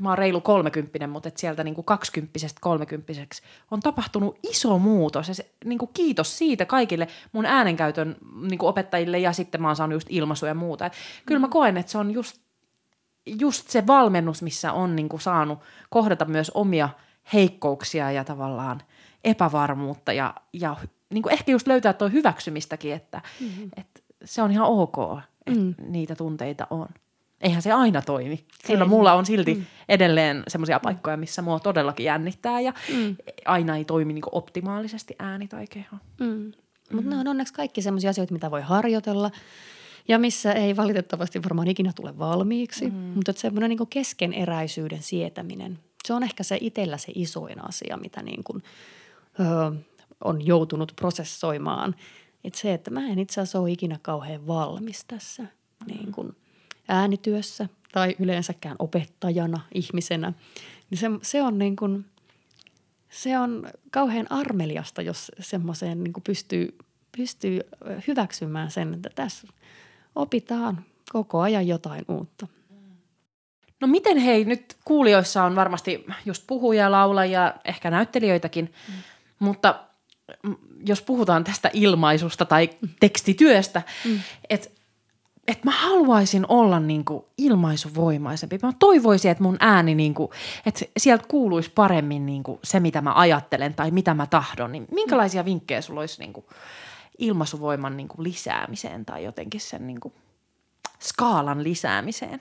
mä 0.00 0.08
oon 0.08 0.18
reilu 0.18 0.40
kolmekymppinen, 0.40 1.10
mutta 1.10 1.28
et 1.28 1.36
sieltä 1.36 1.64
niinku 1.64 1.82
kaksikymppisestä 1.82 2.58
kolmekymppiseksi 2.60 3.42
on 3.70 3.80
tapahtunut 3.80 4.38
iso 4.42 4.78
muutos. 4.78 5.28
Ja 5.28 5.34
se, 5.34 5.50
niinku 5.64 5.86
kiitos 5.86 6.38
siitä 6.38 6.66
kaikille 6.66 7.08
mun 7.32 7.46
äänenkäytön 7.46 8.16
niinku 8.50 8.66
opettajille 8.66 9.18
ja 9.18 9.32
sitten 9.32 9.62
mä 9.62 9.68
oon 9.68 9.76
saanut 9.76 9.96
just 9.96 10.08
ilmaisuja 10.10 10.50
ja 10.50 10.54
muuta. 10.54 10.86
Et 10.86 10.92
kyllä 11.26 11.40
mä 11.40 11.46
mm. 11.46 11.50
koen, 11.50 11.76
että 11.76 11.92
se 11.92 11.98
on 11.98 12.10
just, 12.10 12.40
just 13.26 13.70
se 13.70 13.86
valmennus, 13.86 14.42
missä 14.42 14.72
on 14.72 14.96
niinku 14.96 15.18
saanut 15.18 15.58
kohdata 15.90 16.24
myös 16.24 16.50
omia 16.50 16.88
heikkouksia 17.32 18.12
ja 18.12 18.24
tavallaan 18.24 18.82
epävarmuutta 19.24 20.12
ja, 20.12 20.34
ja 20.52 20.76
niinku 21.10 21.28
ehkä 21.28 21.52
just 21.52 21.66
löytää 21.66 21.92
tuo 21.92 22.08
hyväksymistäkin, 22.08 22.92
että 22.92 23.20
mm-hmm. 23.40 23.70
et 23.76 24.04
se 24.24 24.42
on 24.42 24.50
ihan 24.50 24.66
ok, 24.66 24.96
että 25.46 25.60
mm. 25.60 25.74
niitä 25.78 26.14
tunteita 26.14 26.66
on 26.70 26.88
eihän 27.40 27.62
se 27.62 27.72
aina 27.72 28.02
toimi. 28.02 28.44
Kyllä 28.66 28.84
ei. 28.84 28.88
mulla 28.88 29.12
on 29.12 29.26
silti 29.26 29.54
mm. 29.54 29.64
edelleen 29.88 30.42
semmoisia 30.48 30.80
paikkoja, 30.80 31.16
missä 31.16 31.42
mua 31.42 31.60
todellakin 31.60 32.06
jännittää 32.06 32.60
ja 32.60 32.72
mm. 32.94 33.16
aina 33.44 33.76
ei 33.76 33.84
toimi 33.84 34.12
niin 34.12 34.24
optimaalisesti 34.32 35.14
ääni 35.18 35.48
tai 35.48 35.66
keho. 35.70 35.96
Mm. 36.20 36.52
Mutta 36.92 37.10
ne 37.10 37.16
on 37.16 37.28
onneksi 37.28 37.54
kaikki 37.54 37.82
semmoisia 37.82 38.10
asioita, 38.10 38.32
mitä 38.32 38.50
voi 38.50 38.60
harjoitella 38.62 39.30
ja 40.08 40.18
missä 40.18 40.52
ei 40.52 40.76
valitettavasti 40.76 41.42
varmaan 41.42 41.68
ikinä 41.68 41.92
tule 41.96 42.18
valmiiksi. 42.18 42.90
Mm. 42.90 42.96
Mutta 42.96 43.32
semmoinen 43.32 43.70
niin 43.70 43.88
keskeneräisyyden 43.90 45.02
sietäminen, 45.02 45.78
se 46.06 46.14
on 46.14 46.22
ehkä 46.22 46.42
se 46.42 46.58
itsellä 46.60 46.98
se 46.98 47.12
isoin 47.14 47.68
asia, 47.68 47.96
mitä 47.96 48.22
niin 48.22 48.44
kuin, 48.44 48.62
ö, 49.40 49.76
on 50.24 50.46
joutunut 50.46 50.92
prosessoimaan. 50.96 51.94
Että 52.44 52.58
se, 52.58 52.74
että 52.74 52.90
mä 52.90 53.06
en 53.06 53.18
itse 53.18 53.40
asiassa 53.40 53.60
ole 53.60 53.70
ikinä 53.70 53.98
kauhean 54.02 54.46
valmis 54.46 55.04
tässä 55.04 55.42
mm. 55.42 55.48
niin 55.86 56.12
kuin– 56.12 56.32
äänityössä 56.88 57.68
tai 57.92 58.16
yleensäkään 58.18 58.76
opettajana, 58.78 59.60
ihmisenä, 59.74 60.32
niin 60.90 60.98
se, 60.98 61.06
se 61.22 61.42
on 61.42 61.58
niin 61.58 61.76
kuin, 61.76 62.04
se 63.10 63.38
on 63.38 63.68
kauhean 63.90 64.26
armeliasta, 64.32 65.02
jos 65.02 65.32
semmoiseen 65.40 66.04
niin 66.04 66.12
pystyy, 66.24 66.78
pystyy 67.16 67.60
hyväksymään 68.06 68.70
sen, 68.70 68.94
että 68.94 69.10
tässä 69.14 69.48
opitaan 70.14 70.84
koko 71.12 71.40
ajan 71.40 71.68
jotain 71.68 72.04
uutta. 72.08 72.46
No 73.80 73.88
miten 73.88 74.18
hei, 74.18 74.44
nyt 74.44 74.76
kuulijoissa 74.84 75.44
on 75.44 75.56
varmasti 75.56 76.04
just 76.26 76.44
puhuja, 76.46 76.90
laulajia, 76.90 77.54
ehkä 77.64 77.90
näyttelijöitäkin, 77.90 78.72
mm. 78.88 78.94
mutta 79.38 79.80
jos 80.86 81.02
puhutaan 81.02 81.44
tästä 81.44 81.70
ilmaisusta 81.72 82.44
tai 82.44 82.70
tekstityöstä, 83.00 83.82
mm. 84.04 84.20
että 84.50 84.77
että 85.48 85.64
mä 85.64 85.70
haluaisin 85.70 86.44
olla 86.48 86.80
niin 86.80 87.04
kuin 87.04 87.24
ilmaisuvoimaisempi. 87.38 88.58
Mä 88.62 88.72
toivoisin, 88.78 89.30
että 89.30 89.42
mun 89.42 89.56
ääni, 89.60 89.94
niin 89.94 90.14
kuin, 90.14 90.30
että 90.66 90.84
sieltä 90.96 91.24
kuuluisi 91.28 91.70
paremmin 91.74 92.26
niin 92.26 92.42
kuin 92.42 92.58
se, 92.64 92.80
mitä 92.80 93.00
mä 93.00 93.12
ajattelen 93.14 93.74
tai 93.74 93.90
mitä 93.90 94.14
mä 94.14 94.26
tahdon. 94.26 94.72
Niin 94.72 94.86
minkälaisia 94.92 95.44
vinkkejä 95.44 95.80
sulla 95.80 96.00
olisi 96.00 96.20
niin 96.20 96.32
kuin 96.32 96.46
ilmaisuvoiman 97.18 97.96
niin 97.96 98.08
kuin 98.08 98.24
lisäämiseen 98.24 99.04
tai 99.04 99.24
jotenkin 99.24 99.60
sen 99.60 99.86
niin 99.86 100.00
kuin 100.00 100.14
skaalan 101.00 101.64
lisäämiseen? 101.64 102.40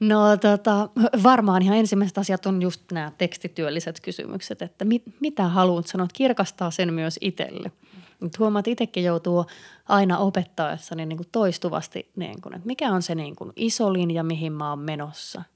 No 0.00 0.36
tota, 0.36 0.88
varmaan 1.22 1.62
ihan 1.62 1.76
ensimmäiset 1.76 2.18
asiat 2.18 2.46
on 2.46 2.62
just 2.62 2.92
nämä 2.92 3.12
tekstityölliset 3.18 4.00
kysymykset, 4.00 4.62
että 4.62 4.84
mit, 4.84 5.02
mitä 5.20 5.42
haluat 5.42 5.86
sanoa, 5.86 6.06
kirkastaa 6.12 6.70
sen 6.70 6.94
myös 6.94 7.18
itselle. 7.20 7.72
Mutta 8.20 8.36
huomaat, 8.38 8.68
itsekin 8.68 9.04
joutuu 9.04 9.44
aina 9.88 10.18
opettaessa 10.18 10.94
niin, 10.94 11.16
kuin 11.16 11.28
toistuvasti, 11.32 12.10
niin 12.16 12.40
kuin, 12.40 12.54
että 12.54 12.66
mikä 12.66 12.92
on 12.92 13.02
se 13.02 13.14
niin 13.14 13.36
kuin 13.36 13.52
iso 13.56 13.92
linja, 13.92 14.22
mihin 14.22 14.52
mä 14.52 14.70
oon 14.70 14.78
menossa– 14.78 15.42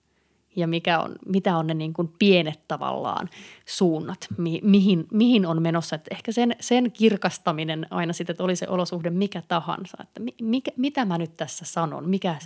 ja 0.56 0.66
mikä 0.66 1.00
on, 1.00 1.14
mitä 1.26 1.56
on 1.56 1.66
ne 1.66 1.74
niin 1.74 1.92
kuin 1.92 2.12
pienet 2.18 2.60
tavallaan 2.68 3.28
suunnat, 3.66 4.26
mi, 4.38 4.60
mihin, 4.62 5.06
mihin 5.10 5.46
on 5.46 5.62
menossa. 5.62 5.96
Että 5.96 6.14
ehkä 6.14 6.32
sen, 6.32 6.56
sen 6.60 6.92
kirkastaminen 6.92 7.86
aina 7.90 8.12
sitten, 8.12 8.34
että 8.34 8.44
oli 8.44 8.56
se 8.56 8.66
olosuhde 8.68 9.10
mikä 9.10 9.42
tahansa, 9.48 9.98
että 10.00 10.20
mikä, 10.42 10.70
mitä 10.76 11.04
mä 11.04 11.18
nyt 11.18 11.36
tässä 11.36 11.64
sanon, 11.64 12.08
mikä, 12.08 12.36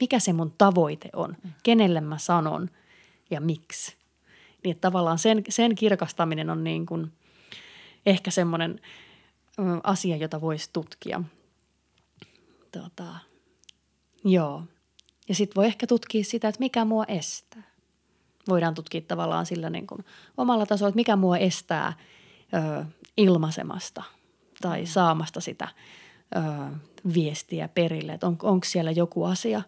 mikä 0.00 0.18
se 0.18 0.32
mun 0.32 0.52
tavoite 0.58 1.08
on, 1.12 1.36
kenelle 1.62 2.00
mä 2.00 2.18
sanon 2.18 2.70
ja 3.30 3.40
miksi. 3.40 3.96
Niin 4.64 4.78
tavallaan 4.80 5.18
sen, 5.18 5.42
sen 5.48 5.74
kirkastaminen 5.74 6.50
on 6.50 6.64
niin 6.64 6.86
kuin 6.86 7.12
ehkä 8.06 8.30
semmoinen 8.30 8.80
asia, 9.82 10.16
jota 10.16 10.40
voisi 10.40 10.70
tutkia. 10.72 11.22
Tota, 12.72 13.14
joo. 14.24 14.62
Ja 15.28 15.34
sitten 15.34 15.56
voi 15.56 15.66
ehkä 15.66 15.86
tutkia 15.86 16.24
sitä, 16.24 16.48
että 16.48 16.58
mikä 16.58 16.84
mua 16.84 17.04
estää. 17.04 17.62
Voidaan 18.48 18.74
tutkia 18.74 19.00
tavallaan 19.00 19.46
sillä 19.46 19.70
niin 19.70 19.86
kuin 19.86 20.04
omalla 20.36 20.66
tasolla, 20.66 20.88
että 20.88 20.96
mikä 20.96 21.16
mua 21.16 21.38
estää 21.38 21.92
ö, 22.54 22.84
ilmaisemasta 23.16 24.02
tai 24.60 24.80
mm. 24.80 24.86
saamasta 24.86 25.40
sitä 25.40 25.68
ö, 26.36 26.40
viestiä 27.14 27.68
perille. 27.68 28.12
Että 28.12 28.26
on, 28.26 28.36
onko 28.42 28.64
siellä 28.64 28.90
joku 28.90 29.24
asia, 29.24 29.62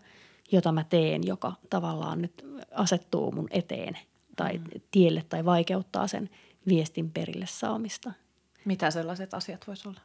jota 0.53 0.73
mä 0.73 0.85
teen, 0.85 1.27
joka 1.27 1.53
tavallaan 1.71 2.23
nyt 2.23 2.47
asettuu 2.75 3.33
mun 3.33 3.49
eteen 3.51 3.99
tai 4.37 4.59
mm. 4.59 4.65
tielle 4.91 5.25
tai 5.29 5.45
vaikeuttaa 5.45 6.07
sen 6.07 6.31
viestin 6.69 7.11
perille 7.11 7.47
saamista. 7.47 8.13
Mitä 8.65 8.91
sellaiset 8.91 9.35
asiat 9.35 9.67
voisi 9.67 9.89
olla? 9.89 10.01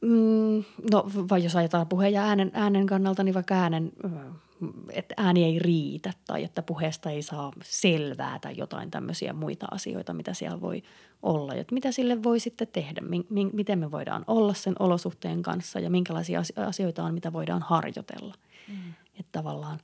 Mm, 0.00 0.64
no 0.92 1.10
vai 1.30 1.44
jos 1.44 1.56
ajatellaan 1.56 1.88
puheen 1.88 2.12
ja 2.12 2.22
äänen, 2.22 2.50
äänen 2.54 2.86
kannalta, 2.86 3.22
niin 3.22 3.34
vaikka 3.34 3.54
äänen, 3.54 3.92
että 4.90 5.14
ääni 5.16 5.44
ei 5.44 5.58
riitä 5.58 6.12
tai 6.26 6.44
että 6.44 6.62
puheesta 6.62 7.10
ei 7.10 7.22
saa 7.22 7.52
selvää 7.62 8.38
tai 8.38 8.56
jotain 8.56 8.90
tämmöisiä 8.90 9.32
muita 9.32 9.66
asioita, 9.70 10.12
mitä 10.12 10.34
siellä 10.34 10.60
voi 10.60 10.82
olla. 11.22 11.54
Ja 11.54 11.64
mitä 11.72 11.92
sille 11.92 12.22
voi 12.22 12.40
sitten 12.40 12.68
tehdä, 12.72 13.00
mi- 13.00 13.50
miten 13.52 13.78
me 13.78 13.90
voidaan 13.90 14.24
olla 14.26 14.54
sen 14.54 14.74
olosuhteen 14.78 15.42
kanssa 15.42 15.80
ja 15.80 15.90
minkälaisia 15.90 16.42
asioita 16.66 17.04
on, 17.04 17.14
mitä 17.14 17.32
voidaan 17.32 17.62
harjoitella. 17.62 18.34
Mm. 18.68 18.94
Että 19.20 19.32
tavallaan 19.32 19.78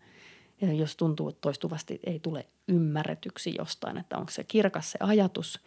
jos 0.60 0.96
tuntuu, 0.96 1.28
että 1.28 1.40
toistuvasti 1.40 2.00
ei 2.04 2.18
tule 2.18 2.46
ymmärretyksi 2.68 3.54
jostain, 3.58 3.98
että 3.98 4.18
onko 4.18 4.30
se 4.30 4.44
kirkas 4.44 4.92
se 4.92 4.98
ajatus 5.00 5.60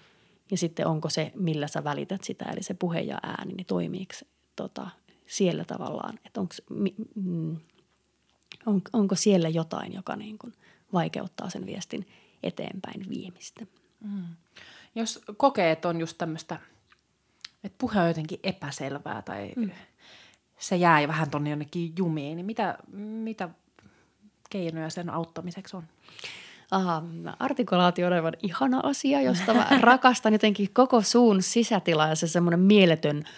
ja 0.52 0.58
sitten 0.58 0.88
onko 0.88 1.10
se, 1.10 1.32
millä 1.36 1.68
sä 1.68 1.84
välität 1.84 2.24
sitä, 2.24 2.46
eli 2.46 2.64
se 2.64 2.74
puhe 2.74 3.00
ja 3.00 3.18
ääni, 3.24 3.54
niin 3.54 3.66
toimiiko 3.66 4.14
tota, 4.56 4.90
siellä 5.26 5.66
tavallaan, 5.66 6.20
että 6.26 6.42
onko, 6.42 6.54
mm, 7.16 7.58
on, 8.66 8.82
onko 8.94 9.16
siellä 9.16 9.50
jotain, 9.50 9.94
joka 9.94 10.16
niin 10.16 10.38
kuin 10.38 10.54
vaikeuttaa 10.94 11.50
sen 11.50 11.66
viestin 11.66 12.08
eteenpäin 12.44 13.10
viemistä. 13.10 13.66
Mm. 14.00 14.26
Jos 14.96 15.22
kokee, 15.38 15.72
että 15.72 15.90
on 15.90 16.00
just 16.00 16.18
tämmöistä, 16.18 16.60
että 17.64 17.76
puhe 17.78 18.02
on 18.02 18.08
jotenkin 18.08 18.40
epäselvää 18.44 19.22
tai 19.22 19.52
mm. 19.56 19.72
se 20.60 20.76
jää 20.76 21.08
vähän 21.08 21.30
tuonne 21.30 21.50
jonnekin 21.50 21.94
jumiin, 21.98 22.36
niin 22.36 22.46
mitä, 22.46 22.78
mitä 22.94 23.50
keinoja 24.50 24.90
sen 24.90 25.10
auttamiseksi 25.10 25.78
on? 25.78 25.84
Aha, 26.72 27.04
artikulaatio 27.40 28.08
on 28.08 28.14
aivan 28.14 28.34
ihana 28.44 28.80
asia, 28.84 29.22
josta 29.22 29.54
mä 29.54 29.68
rakastan 29.82 30.34
jotenkin 30.34 30.74
koko 30.74 31.02
suun 31.02 31.42
sisätila 31.42 32.08
ja 32.08 32.16
se 32.16 32.28
semmoinen 32.28 32.60
mieletön– 32.60 33.24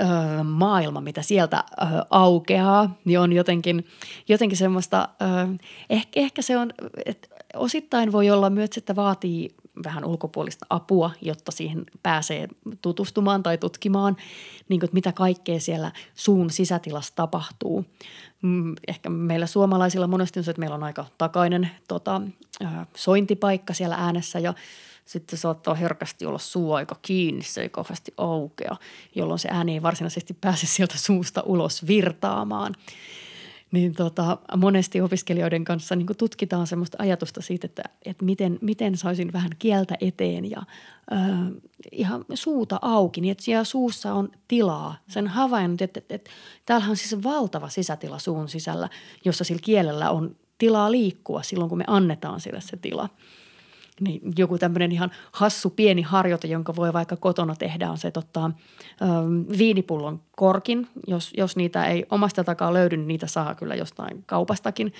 ö, 0.00 0.44
maailma, 0.44 1.00
mitä 1.00 1.22
sieltä 1.22 1.64
ö, 1.82 1.84
aukeaa, 2.10 2.96
niin 3.04 3.20
on 3.20 3.32
jotenkin, 3.32 3.86
jotenkin 4.28 4.58
semmoista, 4.58 5.08
ö, 5.22 5.24
ehkä, 5.90 6.20
ehkä 6.20 6.42
se 6.42 6.58
on, 6.58 6.72
että 7.06 7.28
osittain 7.54 8.12
voi 8.12 8.30
olla 8.30 8.50
myös, 8.50 8.70
että 8.76 8.96
vaatii 8.96 9.54
vähän 9.84 10.04
ulkopuolista 10.04 10.66
apua, 10.70 11.10
jotta 11.22 11.52
siihen 11.52 11.86
pääsee 12.02 12.48
tutustumaan 12.82 13.42
tai 13.42 13.58
tutkimaan, 13.58 14.16
niin 14.68 14.80
kuin, 14.80 14.86
että 14.88 14.94
mitä 14.94 15.12
kaikkea 15.12 15.60
siellä 15.60 15.92
suun 16.14 16.50
sisätilassa 16.50 17.12
tapahtuu. 17.16 17.84
Mm, 18.42 18.74
ehkä 18.88 19.10
meillä 19.10 19.46
suomalaisilla 19.46 20.06
monesti 20.06 20.40
on 20.40 20.44
se, 20.44 20.50
että 20.50 20.60
meillä 20.60 20.76
on 20.76 20.84
aika 20.84 21.06
takainen 21.18 21.70
tota, 21.88 22.20
sointipaikka 22.96 23.74
siellä 23.74 23.94
äänessä 23.94 24.38
ja 24.38 24.54
sitten 25.04 25.38
saattaa 25.38 25.74
herkästi 25.74 26.26
olla 26.26 26.38
suu 26.38 26.72
aika 26.72 26.96
kiinni, 27.02 27.42
se 27.42 27.62
ei 27.62 27.68
kauheasti 27.68 28.14
aukea, 28.16 28.76
jolloin 29.14 29.38
se 29.38 29.48
ääni 29.52 29.72
ei 29.72 29.82
varsinaisesti 29.82 30.36
pääse 30.40 30.66
sieltä 30.66 30.98
suusta 30.98 31.42
ulos 31.46 31.86
virtaamaan. 31.86 32.74
Niin 33.72 33.94
tota, 33.94 34.38
monesti 34.56 35.00
opiskelijoiden 35.00 35.64
kanssa 35.64 35.96
niin 35.96 36.06
tutkitaan 36.18 36.66
semmoista 36.66 36.96
ajatusta 37.00 37.42
siitä, 37.42 37.66
että, 37.66 37.82
että 38.04 38.24
miten, 38.24 38.58
miten 38.60 38.96
saisin 38.96 39.32
vähän 39.32 39.50
kieltä 39.58 39.94
eteen 40.00 40.50
ja 40.50 40.62
ö, 41.12 41.16
ihan 41.92 42.24
suuta 42.34 42.78
auki, 42.82 43.20
niin 43.20 43.32
että 43.32 43.44
siellä 43.44 43.64
suussa 43.64 44.14
on 44.14 44.30
tilaa. 44.48 44.96
Sen 45.08 45.26
havainnut, 45.26 45.82
että, 45.82 45.98
että, 45.98 46.14
että 46.14 46.30
täällähän 46.66 46.90
on 46.90 46.96
siis 46.96 47.22
valtava 47.22 47.68
sisätila 47.68 48.18
suun 48.18 48.48
sisällä, 48.48 48.88
jossa 49.24 49.44
sillä 49.44 49.62
kielellä 49.64 50.10
on 50.10 50.36
tilaa 50.58 50.90
liikkua 50.90 51.42
silloin, 51.42 51.68
kun 51.68 51.78
me 51.78 51.84
annetaan 51.86 52.40
sille 52.40 52.60
se 52.60 52.76
tila– 52.76 53.08
niin 54.00 54.20
joku 54.38 54.58
tämmöinen 54.58 54.92
ihan 54.92 55.10
hassu 55.32 55.70
pieni 55.70 56.02
harjoite, 56.02 56.48
jonka 56.48 56.76
voi 56.76 56.92
vaikka 56.92 57.16
kotona 57.16 57.56
tehdä, 57.56 57.90
on 57.90 57.98
se, 57.98 58.08
että 58.08 58.20
ottaa 58.20 58.50
ö, 59.02 59.04
viinipullon 59.58 60.20
korkin. 60.36 60.88
Jos, 61.06 61.32
jos 61.36 61.56
niitä 61.56 61.86
ei 61.86 62.06
omasta 62.10 62.44
takaa 62.44 62.74
löydy, 62.74 62.96
niin 62.96 63.08
niitä 63.08 63.26
saa 63.26 63.54
kyllä 63.54 63.74
jostain 63.74 64.22
kaupastakin. 64.26 64.92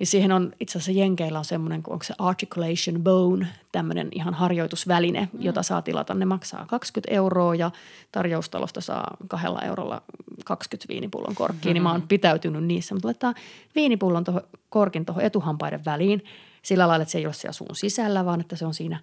Ja 0.00 0.06
siihen 0.06 0.32
on 0.32 0.52
itse 0.60 0.78
asiassa 0.78 1.00
Jenkeillä 1.00 1.38
on 1.38 1.44
semmoinen, 1.44 1.82
onko 1.86 2.04
se 2.04 2.14
articulation 2.18 3.02
bone, 3.02 3.46
tämmöinen 3.72 4.08
ihan 4.12 4.34
harjoitusväline, 4.34 5.28
mm. 5.32 5.42
jota 5.42 5.62
saa 5.62 5.82
tilata. 5.82 6.14
Ne 6.14 6.24
maksaa 6.24 6.66
20 6.66 7.14
euroa 7.14 7.54
ja 7.54 7.70
tarjoustalosta 8.12 8.80
saa 8.80 9.16
kahdella 9.28 9.62
eurolla 9.62 10.02
20 10.44 10.88
viinipullon 10.88 11.34
korkkiin. 11.34 11.60
Mm-hmm. 11.60 11.74
Niin 11.74 11.82
mä 11.82 11.92
oon 11.92 12.02
pitäytynyt 12.08 12.64
niissä, 12.64 12.94
mutta 12.94 13.08
laittaa 13.08 13.34
viinipullon 13.74 14.24
toho, 14.24 14.40
korkin 14.68 15.04
tuohon 15.04 15.24
etuhampaiden 15.24 15.84
väliin– 15.84 16.24
sillä 16.62 16.88
lailla, 16.88 17.02
että 17.02 17.12
se 17.12 17.18
ei 17.18 17.26
ole 17.26 17.32
siellä 17.34 17.52
suun 17.52 17.76
sisällä, 17.76 18.24
vaan 18.24 18.40
että 18.40 18.56
se 18.56 18.66
on 18.66 18.74
siinä, 18.74 18.98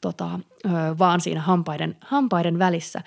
tota, 0.00 0.40
vaan 0.98 1.20
siinä 1.20 1.40
hampaiden, 1.40 1.96
hampaiden 2.00 2.58
välissä. 2.58 3.02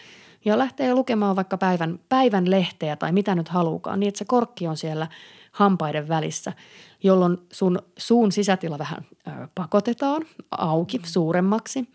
Ja 0.45 0.57
lähtee 0.57 0.93
lukemaan 0.93 1.35
vaikka 1.35 1.57
päivän, 1.57 1.99
päivän 2.09 2.51
lehteä 2.51 2.95
tai 2.95 3.11
mitä 3.11 3.35
nyt 3.35 3.49
haluukaan, 3.49 3.99
niin 3.99 4.07
että 4.07 4.17
se 4.17 4.25
korkki 4.25 4.67
on 4.67 4.77
siellä 4.77 5.07
hampaiden 5.51 6.07
välissä, 6.07 6.53
jolloin 7.03 7.37
sun 7.51 7.79
suun 7.97 8.31
sisätila 8.31 8.77
vähän 8.77 9.05
pakotetaan 9.55 10.25
auki 10.51 10.99
suuremmaksi– 11.05 11.85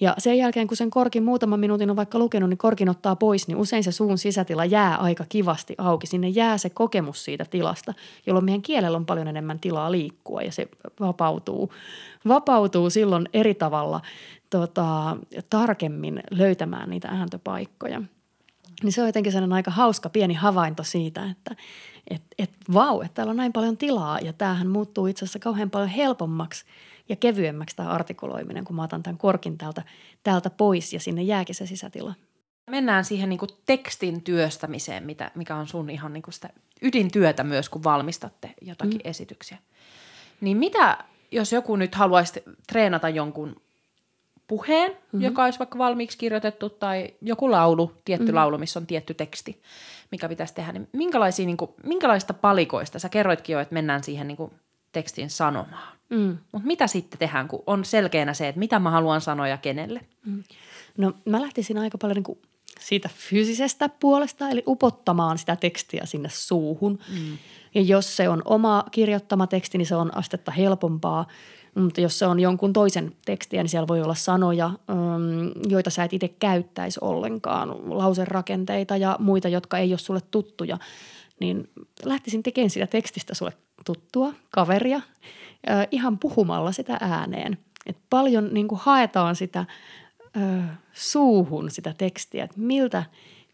ja 0.00 0.14
sen 0.18 0.38
jälkeen, 0.38 0.66
kun 0.66 0.76
sen 0.76 0.90
korkin 0.90 1.24
muutaman 1.24 1.60
minuutin 1.60 1.90
on 1.90 1.96
vaikka 1.96 2.18
lukenut, 2.18 2.50
niin 2.50 2.58
korkin 2.58 2.88
ottaa 2.88 3.16
pois, 3.16 3.48
niin 3.48 3.56
usein 3.56 3.84
se 3.84 3.92
suun 3.92 4.18
sisätila 4.18 4.64
jää 4.64 4.96
aika 4.96 5.24
kivasti 5.28 5.74
auki. 5.78 6.06
Sinne 6.06 6.28
jää 6.28 6.58
se 6.58 6.70
kokemus 6.70 7.24
siitä 7.24 7.44
tilasta, 7.44 7.94
jolloin 8.26 8.44
meidän 8.44 8.62
kielellä 8.62 8.96
on 8.96 9.06
paljon 9.06 9.28
enemmän 9.28 9.60
tilaa 9.60 9.92
liikkua 9.92 10.42
ja 10.42 10.52
se 10.52 10.68
vapautuu, 11.00 11.72
vapautuu 12.28 12.90
silloin 12.90 13.28
eri 13.32 13.54
tavalla 13.54 14.00
tota, 14.50 15.16
tarkemmin 15.50 16.22
löytämään 16.30 16.90
niitä 16.90 17.08
ääntöpaikkoja. 17.08 18.02
Niin 18.82 18.92
se 18.92 19.00
on 19.00 19.08
jotenkin 19.08 19.32
sellainen 19.32 19.56
aika 19.56 19.70
hauska 19.70 20.08
pieni 20.08 20.34
havainto 20.34 20.82
siitä, 20.82 21.30
että 21.30 21.56
et, 22.10 22.22
et, 22.38 22.50
vau, 22.74 23.00
että 23.00 23.14
täällä 23.14 23.30
on 23.30 23.36
näin 23.36 23.52
paljon 23.52 23.76
tilaa 23.76 24.18
ja 24.18 24.32
tämähän 24.32 24.68
muuttuu 24.68 25.06
itse 25.06 25.24
asiassa 25.24 25.38
kauhean 25.38 25.70
paljon 25.70 25.88
helpommaksi– 25.88 26.64
ja 27.08 27.16
kevyemmäksi 27.16 27.76
tämä 27.76 27.88
artikuloiminen, 27.88 28.64
kun 28.64 28.76
mä 28.76 28.82
otan 28.82 29.02
tämän 29.02 29.18
korkin 29.18 29.58
täältä, 29.58 29.82
täältä 30.22 30.50
pois 30.50 30.92
ja 30.92 31.00
sinne 31.00 31.22
jääkin 31.22 31.54
se 31.54 31.66
sisätila. 31.66 32.14
Mennään 32.70 33.04
siihen 33.04 33.28
niin 33.28 33.40
tekstin 33.66 34.22
työstämiseen, 34.22 35.06
mitä, 35.06 35.30
mikä 35.34 35.56
on 35.56 35.68
sun 35.68 35.90
ihan 35.90 36.12
niin 36.12 36.22
sitä 36.30 36.50
ydintyötä 36.82 37.44
myös, 37.44 37.68
kun 37.68 37.84
valmistatte 37.84 38.54
jotakin 38.60 39.00
mm. 39.04 39.10
esityksiä. 39.10 39.58
Niin 40.40 40.56
mitä, 40.56 40.98
jos 41.30 41.52
joku 41.52 41.76
nyt 41.76 41.94
haluaisi 41.94 42.42
treenata 42.68 43.08
jonkun 43.08 43.62
puheen, 44.48 44.90
mm-hmm. 44.90 45.22
joka 45.22 45.44
olisi 45.44 45.58
vaikka 45.58 45.78
valmiiksi 45.78 46.18
kirjoitettu, 46.18 46.70
tai 46.70 47.14
joku 47.22 47.50
laulu, 47.50 47.92
tietty 48.04 48.24
mm-hmm. 48.24 48.34
laulu, 48.34 48.58
missä 48.58 48.80
on 48.80 48.86
tietty 48.86 49.14
teksti, 49.14 49.62
mikä 50.10 50.28
pitäisi 50.28 50.54
tehdä, 50.54 50.72
niin, 50.72 50.88
minkälaisia, 50.92 51.46
niin 51.46 51.56
kuin, 51.56 51.70
minkälaista 51.84 52.34
palikoista, 52.34 52.98
sä 52.98 53.08
kerroitkin 53.08 53.52
jo, 53.52 53.60
että 53.60 53.74
mennään 53.74 54.04
siihen 54.04 54.28
niin 54.28 54.36
kuin 54.36 54.52
tekstin 54.94 55.30
sanomaan. 55.30 55.94
Mm. 56.10 56.38
Mutta 56.52 56.66
mitä 56.66 56.86
sitten 56.86 57.18
tehdään, 57.18 57.48
kun 57.48 57.62
on 57.66 57.84
selkeänä 57.84 58.34
se, 58.34 58.48
että 58.48 58.58
mitä 58.58 58.78
mä 58.78 58.90
haluan 58.90 59.20
sanoa 59.20 59.48
ja 59.48 59.56
kenelle? 59.56 60.00
Mm. 60.26 60.44
No 60.96 61.12
mä 61.24 61.40
lähtisin 61.40 61.78
aika 61.78 61.98
paljon 61.98 62.14
niin 62.14 62.24
kuin 62.24 62.38
siitä 62.80 63.10
fyysisestä 63.14 63.88
puolesta, 63.88 64.48
eli 64.48 64.62
upottamaan 64.66 65.38
sitä 65.38 65.56
tekstiä 65.56 66.06
sinne 66.06 66.28
suuhun. 66.32 66.98
Mm. 67.12 67.38
Ja 67.74 67.80
jos 67.80 68.16
se 68.16 68.28
on 68.28 68.42
oma 68.44 68.84
kirjoittama 68.90 69.46
teksti, 69.46 69.78
niin 69.78 69.86
se 69.86 69.96
on 69.96 70.16
astetta 70.16 70.52
helpompaa. 70.52 71.26
Mutta 71.74 72.00
jos 72.00 72.18
se 72.18 72.26
on 72.26 72.40
jonkun 72.40 72.72
toisen 72.72 73.12
tekstiä, 73.24 73.62
niin 73.62 73.70
siellä 73.70 73.88
voi 73.88 74.02
olla 74.02 74.14
sanoja, 74.14 74.70
joita 75.68 75.90
sä 75.90 76.04
et 76.04 76.12
itse 76.12 76.28
käyttäisi 76.28 76.98
ollenkaan, 77.02 77.98
lauserakenteita 77.98 78.96
ja 78.96 79.16
muita, 79.20 79.48
jotka 79.48 79.78
ei 79.78 79.92
ole 79.92 79.98
sulle 79.98 80.20
tuttuja. 80.30 80.78
Niin 81.40 81.70
lähtisin 82.04 82.42
tekemään 82.42 82.70
sitä 82.70 82.86
tekstistä 82.86 83.34
sulle 83.34 83.52
tuttua, 83.84 84.32
kaveria, 84.50 85.00
ihan 85.90 86.18
puhumalla 86.18 86.72
sitä 86.72 86.98
ääneen. 87.00 87.58
Et 87.86 87.96
paljon 88.10 88.54
niin 88.54 88.68
kuin 88.68 88.80
haetaan 88.84 89.36
sitä 89.36 89.64
ö, 90.36 90.62
suuhun 90.92 91.70
sitä 91.70 91.94
tekstiä, 91.98 92.44
että 92.44 92.60
miltä, 92.60 93.04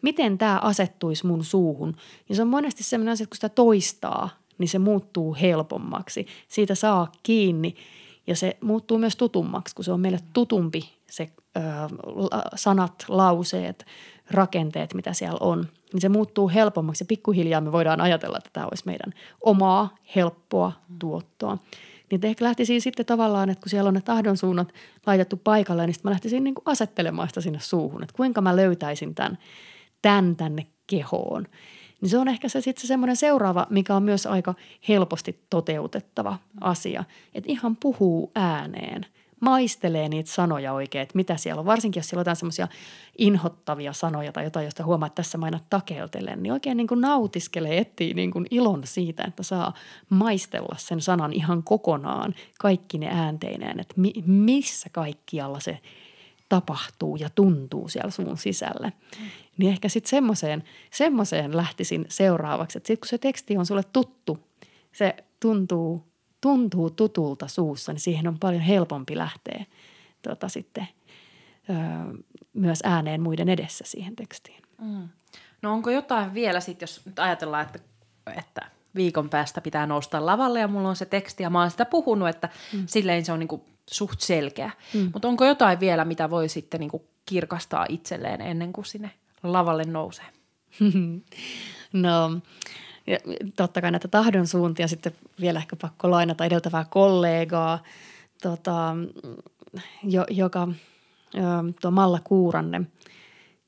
miten 0.01 0.37
tämä 0.37 0.59
asettuisi 0.59 1.27
mun 1.27 1.43
suuhun. 1.43 1.95
Ja 2.29 2.35
se 2.35 2.41
on 2.41 2.47
monesti 2.47 2.83
sellainen 2.83 3.11
asia, 3.11 3.23
että 3.23 3.29
kun 3.29 3.37
sitä 3.37 3.49
toistaa, 3.49 4.29
niin 4.57 4.69
se 4.69 4.79
muuttuu 4.79 5.37
helpommaksi. 5.41 6.27
Siitä 6.47 6.75
saa 6.75 7.11
kiinni 7.23 7.75
ja 8.27 8.35
se 8.35 8.57
muuttuu 8.61 8.97
myös 8.97 9.15
tutummaksi, 9.15 9.75
kun 9.75 9.85
se 9.85 9.91
on 9.91 9.99
meille 9.99 10.19
tutumpi 10.33 10.89
se 11.09 11.29
ö, 11.57 11.61
sanat, 12.55 13.05
lauseet, 13.07 13.85
rakenteet, 14.33 14.93
mitä 14.93 15.13
siellä 15.13 15.37
on. 15.39 15.67
Niin 15.93 16.01
se 16.01 16.09
muuttuu 16.09 16.49
helpommaksi 16.49 17.03
ja 17.03 17.07
pikkuhiljaa 17.07 17.61
me 17.61 17.71
voidaan 17.71 18.01
ajatella, 18.01 18.37
että 18.37 18.49
tämä 18.53 18.67
olisi 18.67 18.83
meidän 18.85 19.13
omaa 19.41 19.95
helppoa 20.15 20.71
tuottoa. 20.99 21.57
Niin 22.11 22.25
ehkä 22.25 22.45
lähtisin 22.45 22.81
sitten 22.81 23.05
tavallaan, 23.05 23.49
että 23.49 23.61
kun 23.61 23.69
siellä 23.69 23.87
on 23.87 23.93
ne 23.93 24.01
tahdonsuunnat 24.01 24.73
laitettu 25.05 25.37
paikalle, 25.37 25.85
niin 25.85 25.93
sitten 25.93 26.09
mä 26.09 26.13
lähtisin 26.13 26.43
niin 26.43 26.55
kuin 26.55 26.63
asettelemaan 26.65 27.27
sitä 27.27 27.41
sinne 27.41 27.59
suuhun, 27.59 28.03
että 28.03 28.15
kuinka 28.17 28.41
mä 28.41 28.55
löytäisin 28.55 29.15
tämän, 29.15 29.37
tämän 30.01 30.35
tänne 30.35 30.67
kehoon. 30.87 31.47
Niin 32.01 32.09
se 32.09 32.17
on 32.17 32.27
ehkä 32.27 32.49
se 32.49 32.61
sitten 32.61 32.81
se 32.81 32.87
semmoinen 32.87 33.15
seuraava, 33.15 33.67
mikä 33.69 33.95
on 33.95 34.03
myös 34.03 34.25
aika 34.25 34.53
helposti 34.87 35.45
toteutettava 35.49 36.37
asia, 36.61 37.03
että 37.33 37.51
ihan 37.51 37.75
puhuu 37.75 38.31
ääneen– 38.35 39.05
maistelee 39.41 40.09
niitä 40.09 40.31
sanoja 40.31 40.73
oikein, 40.73 41.01
että 41.01 41.15
mitä 41.15 41.37
siellä 41.37 41.59
on. 41.59 41.65
Varsinkin 41.65 41.99
jos 41.99 42.09
siellä 42.09 42.19
on 42.19 42.21
jotain 42.21 42.35
semmoisia 42.35 42.67
inhottavia 43.17 43.93
sanoja 43.93 44.31
tai 44.31 44.43
jotain, 44.43 44.65
josta 44.65 44.85
huomaa, 44.85 45.07
että 45.07 45.15
tässä 45.15 45.37
mä 45.37 45.45
aina 45.45 45.59
takeltelen, 45.69 46.43
niin 46.43 46.53
oikein 46.53 46.77
niin 46.77 46.87
kuin 46.87 47.01
nautiskelee, 47.01 47.77
etsii 47.77 48.13
niin 48.13 48.31
kuin 48.31 48.47
ilon 48.51 48.81
siitä, 48.85 49.23
että 49.27 49.43
saa 49.43 49.73
maistella 50.09 50.75
sen 50.77 51.01
sanan 51.01 51.33
ihan 51.33 51.63
kokonaan, 51.63 52.35
kaikki 52.59 52.97
ne 52.97 53.07
äänteineen, 53.11 53.79
että 53.79 53.93
mi- 53.97 54.23
missä 54.25 54.89
kaikkialla 54.91 55.59
se 55.59 55.79
tapahtuu 56.49 57.15
ja 57.15 57.29
tuntuu 57.35 57.89
siellä 57.89 58.11
suun 58.11 58.37
sisällä. 58.37 58.87
Mm. 58.87 59.25
Niin 59.57 59.71
ehkä 59.71 59.89
sitten 59.89 60.09
semmoiseen, 60.09 60.63
semmoiseen 60.91 61.57
lähtisin 61.57 62.05
seuraavaksi, 62.09 62.77
että 62.77 62.87
sitten 62.87 63.01
kun 63.01 63.07
se 63.07 63.17
teksti 63.17 63.57
on 63.57 63.65
sulle 63.65 63.83
tuttu, 63.93 64.39
se 64.91 65.15
tuntuu 65.39 66.10
tuntuu 66.41 66.89
tutulta 66.89 67.47
suussa, 67.47 67.93
niin 67.93 67.99
siihen 67.99 68.27
on 68.27 68.39
paljon 68.39 68.61
helpompi 68.61 69.17
lähteä 69.17 69.65
tota, 70.21 70.49
sitten 70.49 70.87
ö, 71.69 71.73
myös 72.53 72.79
ääneen 72.83 73.21
muiden 73.21 73.49
edessä 73.49 73.83
siihen 73.87 74.15
tekstiin. 74.15 74.61
Mm. 74.81 75.09
No 75.61 75.73
onko 75.73 75.89
jotain 75.89 76.33
vielä 76.33 76.59
sitten, 76.59 76.83
jos 76.83 77.05
nyt 77.05 77.19
ajatellaan, 77.19 77.65
että, 77.65 77.79
että 78.37 78.61
viikon 78.95 79.29
päästä 79.29 79.61
pitää 79.61 79.85
nousta 79.87 80.25
lavalle 80.25 80.59
ja 80.59 80.67
mulla 80.67 80.89
on 80.89 80.95
se 80.95 81.05
teksti 81.05 81.43
ja 81.43 81.49
mä 81.49 81.59
oon 81.59 81.71
sitä 81.71 81.85
puhunut, 81.85 82.29
että 82.29 82.49
mm. 82.73 82.83
silleen 82.87 83.25
se 83.25 83.31
on 83.31 83.39
niinku 83.39 83.65
suht 83.91 84.19
selkeä. 84.19 84.71
Mm. 84.93 85.09
Mutta 85.13 85.27
onko 85.27 85.45
jotain 85.45 85.79
vielä, 85.79 86.05
mitä 86.05 86.29
voi 86.29 86.49
sitten 86.49 86.79
niinku 86.79 87.07
kirkastaa 87.25 87.85
itselleen 87.89 88.41
ennen 88.41 88.73
kuin 88.73 88.85
sinne 88.85 89.11
lavalle 89.43 89.83
nousee? 89.83 90.25
no 91.93 92.39
ja 93.07 93.17
totta 93.55 93.81
kai 93.81 93.91
näitä 93.91 94.07
tahdon 94.07 94.47
suuntia 94.47 94.87
sitten 94.87 95.11
vielä 95.41 95.59
ehkä 95.59 95.75
pakko 95.75 96.11
lainata 96.11 96.45
edeltävää 96.45 96.85
kollegaa, 96.89 97.83
tota, 98.41 98.95
jo, 100.03 100.25
joka, 100.29 100.67
tuo 101.81 101.91
Malla 101.91 102.19
Kuuranne, 102.23 102.81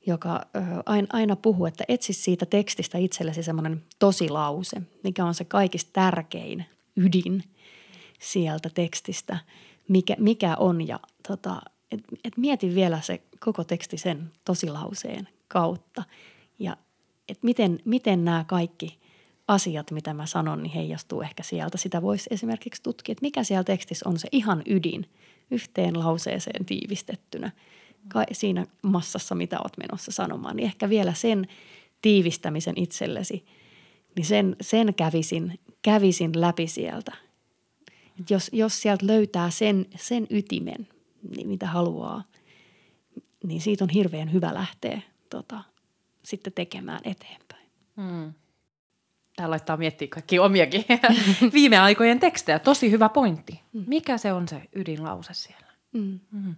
joka 0.06 0.46
aina, 0.86 1.06
aina 1.12 1.36
puhuu, 1.36 1.66
että 1.66 1.84
etsi 1.88 2.12
siitä 2.12 2.46
tekstistä 2.46 2.98
itsellesi 2.98 3.42
semmoinen 3.42 3.82
tosilause, 3.98 4.82
mikä 5.02 5.24
on 5.24 5.34
se 5.34 5.44
kaikista 5.44 5.90
tärkein 5.92 6.64
ydin 6.96 7.44
sieltä 8.20 8.70
tekstistä, 8.74 9.38
mikä, 9.88 10.16
mikä 10.18 10.56
on 10.56 10.88
ja 10.88 11.00
tota, 11.28 11.62
et, 11.92 12.00
et 12.24 12.36
mieti 12.36 12.74
vielä 12.74 13.00
se 13.00 13.22
koko 13.40 13.64
teksti 13.64 13.98
sen 13.98 14.32
tosilauseen 14.44 15.28
kautta. 15.48 16.02
Ja 16.58 16.76
et 17.28 17.38
miten, 17.42 17.80
miten 17.84 18.24
nämä 18.24 18.44
kaikki– 18.48 18.98
asiat, 19.48 19.90
mitä 19.90 20.14
mä 20.14 20.26
sanon, 20.26 20.62
niin 20.62 20.72
heijastuu 20.72 21.22
ehkä 21.22 21.42
sieltä. 21.42 21.78
Sitä 21.78 22.02
voisi 22.02 22.28
esimerkiksi 22.30 22.82
tutkia, 22.82 23.12
että 23.12 23.22
mikä 23.22 23.44
siellä 23.44 23.64
tekstissä 23.64 24.08
on 24.08 24.18
se 24.18 24.28
ihan 24.32 24.62
ydin 24.66 25.06
yhteen 25.50 25.98
lauseeseen 25.98 26.64
tiivistettynä 26.64 27.50
siinä 28.32 28.66
massassa, 28.82 29.34
mitä 29.34 29.58
oot 29.58 29.76
menossa 29.78 30.12
sanomaan. 30.12 30.56
Niin 30.56 30.66
ehkä 30.66 30.88
vielä 30.88 31.14
sen 31.14 31.46
tiivistämisen 32.02 32.74
itsellesi, 32.76 33.44
niin 34.16 34.26
sen, 34.26 34.56
sen 34.60 34.94
kävisin, 34.94 35.60
kävisin 35.82 36.40
läpi 36.40 36.66
sieltä. 36.66 37.12
Et 38.20 38.30
jos, 38.30 38.50
jos 38.52 38.82
sieltä 38.82 39.06
löytää 39.06 39.50
sen, 39.50 39.86
sen 39.96 40.26
ytimen, 40.30 40.88
niin 41.36 41.48
mitä 41.48 41.66
haluaa, 41.66 42.24
niin 43.44 43.60
siitä 43.60 43.84
on 43.84 43.90
hirveän 43.90 44.32
hyvä 44.32 44.54
lähteä 44.54 45.00
tota, 45.30 45.60
sitten 46.22 46.52
tekemään 46.52 47.00
eteenpäin. 47.04 47.68
Hmm. 47.96 48.32
Tää 49.36 49.50
laittaa 49.50 49.76
miettiä 49.76 50.08
kaikki 50.08 50.38
omiakin 50.38 50.84
viime 51.54 51.78
aikojen 51.78 52.20
tekstejä. 52.20 52.58
Tosi 52.58 52.90
hyvä 52.90 53.08
pointti. 53.08 53.60
Mm. 53.72 53.84
Mikä 53.86 54.18
se 54.18 54.32
on 54.32 54.48
se 54.48 54.62
ydinlause 54.74 55.34
siellä? 55.34 55.66
Mm. 55.92 56.20
Mm. 56.32 56.54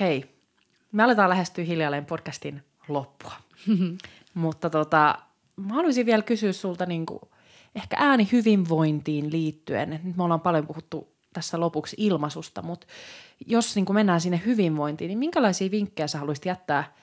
Hei, 0.00 0.24
me 0.92 1.02
aletaan 1.02 1.30
lähestyä 1.30 1.64
hiljalleen 1.64 2.06
podcastin 2.06 2.62
loppua. 2.88 3.32
Mutta 4.34 4.70
tota, 4.70 5.18
mä 5.56 5.74
haluaisin 5.74 6.06
vielä 6.06 6.22
kysyä 6.22 6.52
sulta 6.52 6.86
niin 6.86 7.06
kuin, 7.06 7.20
ehkä 7.74 7.96
äänihyvinvointiin 7.98 9.32
liittyen. 9.32 10.00
Nyt 10.04 10.16
me 10.16 10.22
ollaan 10.22 10.40
paljon 10.40 10.66
puhuttu 10.66 11.16
tässä 11.32 11.60
lopuksi 11.60 11.96
ilmaisusta, 11.98 12.62
mutta 12.62 12.86
jos 13.46 13.76
niin 13.76 13.86
kuin 13.86 13.94
mennään 13.94 14.20
sinne 14.20 14.42
hyvinvointiin, 14.46 15.08
niin 15.08 15.18
minkälaisia 15.18 15.70
vinkkejä 15.70 16.06
sä 16.06 16.18
haluaisit 16.18 16.44
jättää 16.44 16.94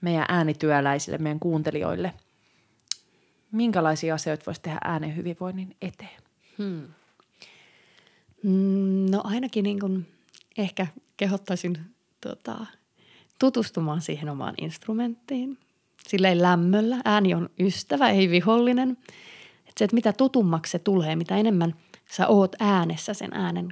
meidän 0.00 0.26
äänityöläisille, 0.28 1.18
meidän 1.18 1.40
kuuntelijoille– 1.40 2.12
minkälaisia 3.52 4.14
asioita 4.14 4.46
voisi 4.46 4.62
tehdä 4.62 4.78
äänen 4.84 5.16
hyvinvoinnin 5.16 5.76
eteen? 5.82 6.22
Hmm. 6.58 6.88
Mm, 8.42 9.10
no 9.10 9.20
ainakin 9.24 9.62
niin 9.62 9.80
kuin 9.80 10.06
ehkä 10.58 10.86
kehottaisin 11.16 11.78
tota, 12.20 12.66
tutustumaan 13.38 14.00
siihen 14.00 14.28
omaan 14.28 14.54
instrumenttiin. 14.60 15.58
Silleen 16.08 16.42
lämmöllä. 16.42 16.96
Ääni 17.04 17.34
on 17.34 17.50
ystävä, 17.58 18.08
ei 18.08 18.30
vihollinen. 18.30 18.96
Et 19.68 19.78
se, 19.78 19.84
että 19.84 19.94
mitä 19.94 20.12
tutummaksi 20.12 20.70
se 20.70 20.78
tulee, 20.78 21.16
mitä 21.16 21.36
enemmän 21.36 21.74
sä 22.10 22.26
oot 22.26 22.56
äänessä 22.60 23.14
sen 23.14 23.30
äänen, 23.32 23.68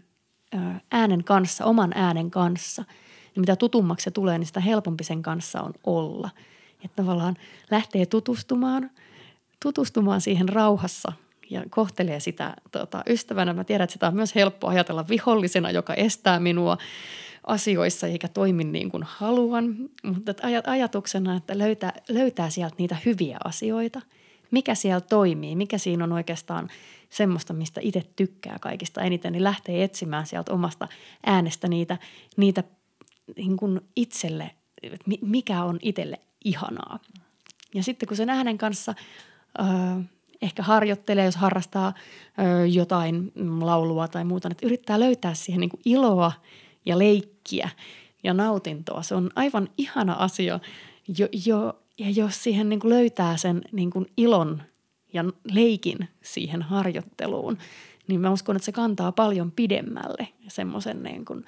äänen 0.90 1.24
kanssa, 1.24 1.64
oman 1.64 1.92
äänen 1.94 2.30
kanssa, 2.30 2.84
niin 3.34 3.40
mitä 3.40 3.56
tutummaksi 3.56 4.04
se 4.04 4.10
tulee, 4.10 4.38
niin 4.38 4.46
sitä 4.46 4.60
helpompi 4.60 5.04
sen 5.04 5.22
kanssa 5.22 5.62
on 5.62 5.72
olla. 5.84 6.30
Että 6.84 7.02
tavallaan 7.02 7.36
lähtee 7.70 8.06
tutustumaan– 8.06 8.90
tutustumaan 9.62 10.20
siihen 10.20 10.48
rauhassa 10.48 11.12
ja 11.50 11.62
kohtelee 11.70 12.20
sitä 12.20 12.54
tota, 12.72 13.02
ystävänä. 13.08 13.52
Mä 13.52 13.64
tiedän, 13.64 13.84
että 13.84 13.92
sitä 13.92 14.08
on 14.08 14.14
myös 14.14 14.34
helppo 14.34 14.68
ajatella 14.68 15.08
vihollisena, 15.08 15.70
joka 15.70 15.94
estää 15.94 16.40
minua 16.40 16.78
asioissa 17.46 18.06
eikä 18.06 18.28
toimi 18.28 18.64
niin 18.64 18.90
kuin 18.90 19.02
haluan. 19.06 19.76
Mutta 20.02 20.34
ajatuksena, 20.66 21.36
että 21.36 21.58
löytää, 21.58 21.92
löytää 22.08 22.50
sieltä 22.50 22.74
niitä 22.78 22.96
hyviä 23.04 23.38
asioita, 23.44 24.00
mikä 24.50 24.74
siellä 24.74 25.00
toimii, 25.00 25.56
mikä 25.56 25.78
siinä 25.78 26.04
on 26.04 26.12
oikeastaan 26.12 26.68
semmoista, 27.10 27.52
mistä 27.52 27.80
itse 27.84 28.02
tykkää 28.16 28.56
kaikista 28.60 29.02
eniten, 29.02 29.32
niin 29.32 29.44
lähtee 29.44 29.84
etsimään 29.84 30.26
sieltä 30.26 30.52
omasta 30.52 30.88
äänestä 31.26 31.68
niitä, 31.68 31.98
niitä 32.36 32.64
niin 33.36 33.56
kuin 33.56 33.80
itselle, 33.96 34.50
mikä 35.20 35.64
on 35.64 35.78
itselle 35.82 36.20
ihanaa. 36.44 36.98
Ja 37.74 37.82
sitten 37.82 38.06
kun 38.06 38.16
sen 38.16 38.30
äänen 38.30 38.58
kanssa 38.58 38.94
ehkä 40.42 40.62
harjoittelee, 40.62 41.24
jos 41.24 41.36
harrastaa 41.36 41.94
jotain 42.72 43.32
laulua 43.60 44.08
tai 44.08 44.24
muuta, 44.24 44.48
että 44.50 44.66
yrittää 44.66 45.00
löytää 45.00 45.34
siihen 45.34 45.60
niin 45.60 45.70
kuin 45.70 45.80
iloa 45.84 46.32
ja 46.86 46.98
leikkiä 46.98 47.68
ja 48.22 48.34
nautintoa. 48.34 49.02
Se 49.02 49.14
on 49.14 49.30
aivan 49.34 49.68
ihana 49.78 50.12
asia, 50.12 50.60
jo, 51.18 51.28
jo, 51.46 51.82
ja 51.98 52.10
jos 52.10 52.42
siihen 52.42 52.68
niin 52.68 52.80
kuin 52.80 52.90
löytää 52.90 53.36
sen 53.36 53.62
niin 53.72 53.90
kuin 53.90 54.06
ilon 54.16 54.62
ja 55.12 55.24
leikin 55.52 56.08
siihen 56.22 56.62
harjoitteluun, 56.62 57.58
niin 58.08 58.20
mä 58.20 58.30
uskon, 58.30 58.56
että 58.56 58.66
se 58.66 58.72
kantaa 58.72 59.12
paljon 59.12 59.52
pidemmälle 59.52 60.28
semmoisen 60.48 61.02
niin 61.02 61.24
kuin, 61.24 61.44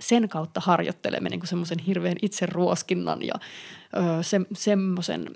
sen 0.00 0.28
kautta 0.28 0.60
harjoittelemme 0.64 1.28
niin 1.28 1.46
semmoisen 1.46 1.78
hirveän 1.78 2.16
itseruoskinnan 2.22 3.22
ja 3.22 3.34
se, 4.22 4.40
semmoisen 4.52 5.30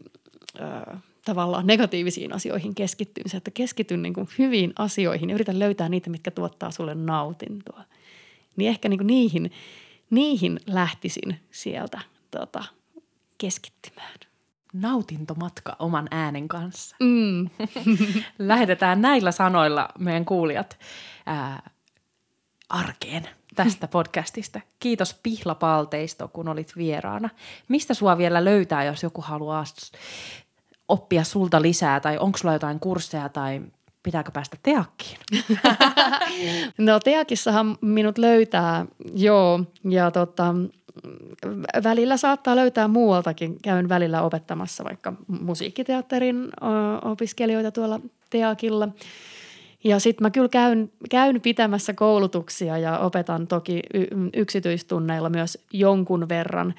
tavallaan 1.26 1.66
negatiivisiin 1.66 2.32
asioihin 2.32 2.74
keskittymiseen, 2.74 3.38
että 3.38 3.50
keskityn 3.50 4.02
niin 4.02 4.14
kuin 4.14 4.28
hyviin 4.38 4.72
asioihin 4.78 5.30
ja 5.30 5.34
yritän 5.34 5.58
löytää 5.58 5.88
niitä, 5.88 6.10
mitkä 6.10 6.30
tuottaa 6.30 6.70
sulle 6.70 6.94
nautintoa. 6.94 7.84
Niin 8.56 8.68
ehkä 8.68 8.88
niin 8.88 8.98
kuin 8.98 9.06
niihin, 9.06 9.52
niihin 10.10 10.60
lähtisin 10.66 11.40
sieltä 11.50 12.00
tota, 12.30 12.64
keskittymään. 13.38 14.18
Nautintomatka 14.72 15.76
oman 15.78 16.08
äänen 16.10 16.48
kanssa. 16.48 16.96
Mm. 17.00 17.50
Lähetetään 18.38 19.02
näillä 19.02 19.32
sanoilla 19.32 19.88
meidän 19.98 20.24
kuulijat 20.24 20.78
ää, 21.26 21.70
arkeen 22.68 23.28
tästä 23.54 23.88
podcastista. 23.88 24.60
Kiitos 24.80 25.14
Pihla 25.22 25.54
Palteisto, 25.54 26.28
kun 26.28 26.48
olit 26.48 26.72
vieraana. 26.76 27.28
Mistä 27.68 27.94
sua 27.94 28.18
vielä 28.18 28.44
löytää, 28.44 28.84
jos 28.84 29.02
joku 29.02 29.22
haluaa 29.22 29.64
oppia 30.88 31.24
sulta 31.24 31.62
lisää, 31.62 32.00
tai 32.00 32.18
onko 32.18 32.38
sulla 32.38 32.54
jotain 32.54 32.80
kursseja, 32.80 33.28
tai 33.28 33.60
pitääkö 34.02 34.30
päästä 34.30 34.56
teakkiin? 34.62 35.18
no 36.78 37.00
teakissahan 37.00 37.76
minut 37.80 38.18
löytää, 38.18 38.86
joo, 39.14 39.60
ja 39.84 40.10
tota, 40.10 40.54
välillä 41.84 42.16
saattaa 42.16 42.56
löytää 42.56 42.88
muualtakin. 42.88 43.56
Käyn 43.62 43.88
välillä 43.88 44.22
opettamassa 44.22 44.84
vaikka 44.84 45.12
musiikkiteatterin 45.26 46.48
opiskelijoita 47.04 47.72
tuolla 47.72 48.00
teakilla– 48.30 48.88
ja 49.86 49.98
sitten 50.00 50.24
mä 50.24 50.30
kyllä 50.30 50.48
käyn, 50.48 50.92
käyn 51.10 51.40
pitämässä 51.40 51.92
koulutuksia 51.92 52.78
ja 52.78 52.98
opetan 52.98 53.46
toki 53.46 53.80
y- 53.94 54.06
yksityistunneilla 54.34 55.30
myös 55.30 55.58
jonkun 55.72 56.28
verran. 56.28 56.74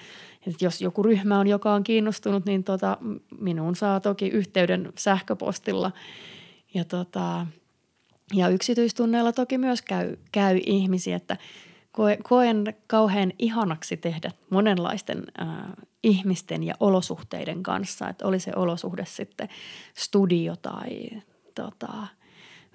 Et 0.47 0.61
jos 0.61 0.81
joku 0.81 1.03
ryhmä 1.03 1.39
on, 1.39 1.47
joka 1.47 1.73
on 1.73 1.83
kiinnostunut, 1.83 2.45
niin 2.45 2.63
tota, 2.63 2.97
minuun 3.39 3.75
saa 3.75 3.99
toki 3.99 4.27
yhteyden 4.27 4.93
sähköpostilla. 4.97 5.91
Ja, 6.73 6.85
tota, 6.85 7.47
ja 8.33 8.49
yksityistunneilla 8.49 9.33
toki 9.33 9.57
myös 9.57 9.81
käy, 9.81 10.15
käy 10.31 10.59
ihmisiä, 10.65 11.15
että 11.15 11.37
koen 12.23 12.75
kauhean 12.87 13.33
ihanaksi 13.39 13.97
tehdä 13.97 14.31
monenlaisten 14.49 15.23
äh, 15.41 15.47
ihmisten 16.03 16.63
ja 16.63 16.73
olosuhteiden 16.79 17.63
kanssa, 17.63 18.09
että 18.09 18.27
oli 18.27 18.39
se 18.39 18.51
olosuhde 18.55 19.05
sitten 19.05 19.49
studio 19.97 20.55
tai 20.55 21.09
tota, 21.55 22.07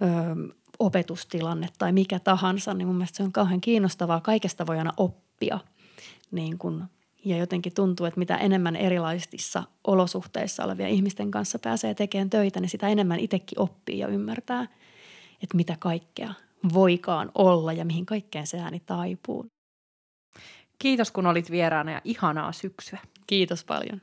ö, 0.02 0.52
opetustilanne 0.78 1.68
tai 1.78 1.92
mikä 1.92 2.18
tahansa, 2.18 2.74
niin 2.74 2.86
mun 2.88 2.96
mielestä 2.96 3.16
se 3.16 3.22
on 3.22 3.32
kauhean 3.32 3.60
kiinnostavaa. 3.60 4.20
Kaikesta 4.20 4.66
voi 4.66 4.78
aina 4.78 4.92
oppia 4.96 5.60
niin 6.30 6.58
kun, 6.58 6.84
ja 7.24 7.36
jotenkin 7.36 7.74
tuntuu, 7.74 8.06
että 8.06 8.18
mitä 8.18 8.36
enemmän 8.36 8.76
erilaisissa 8.76 9.62
olosuhteissa 9.86 10.64
olevia 10.64 10.88
ihmisten 10.88 11.30
kanssa 11.30 11.58
pääsee 11.58 11.94
tekemään 11.94 12.30
töitä, 12.30 12.60
niin 12.60 12.68
sitä 12.68 12.88
enemmän 12.88 13.20
itsekin 13.20 13.60
oppii 13.60 13.98
ja 13.98 14.08
ymmärtää, 14.08 14.62
että 15.42 15.56
mitä 15.56 15.76
kaikkea 15.78 16.34
voikaan 16.74 17.30
olla 17.34 17.72
ja 17.72 17.84
mihin 17.84 18.06
kaikkeen 18.06 18.46
se 18.46 18.58
ääni 18.58 18.80
taipuu. 18.80 19.46
Kiitos 20.78 21.10
kun 21.10 21.26
olit 21.26 21.50
vieraana 21.50 21.92
ja 21.92 22.00
ihanaa 22.04 22.52
syksyä. 22.52 22.98
Kiitos 23.26 23.64
paljon. 23.64 24.00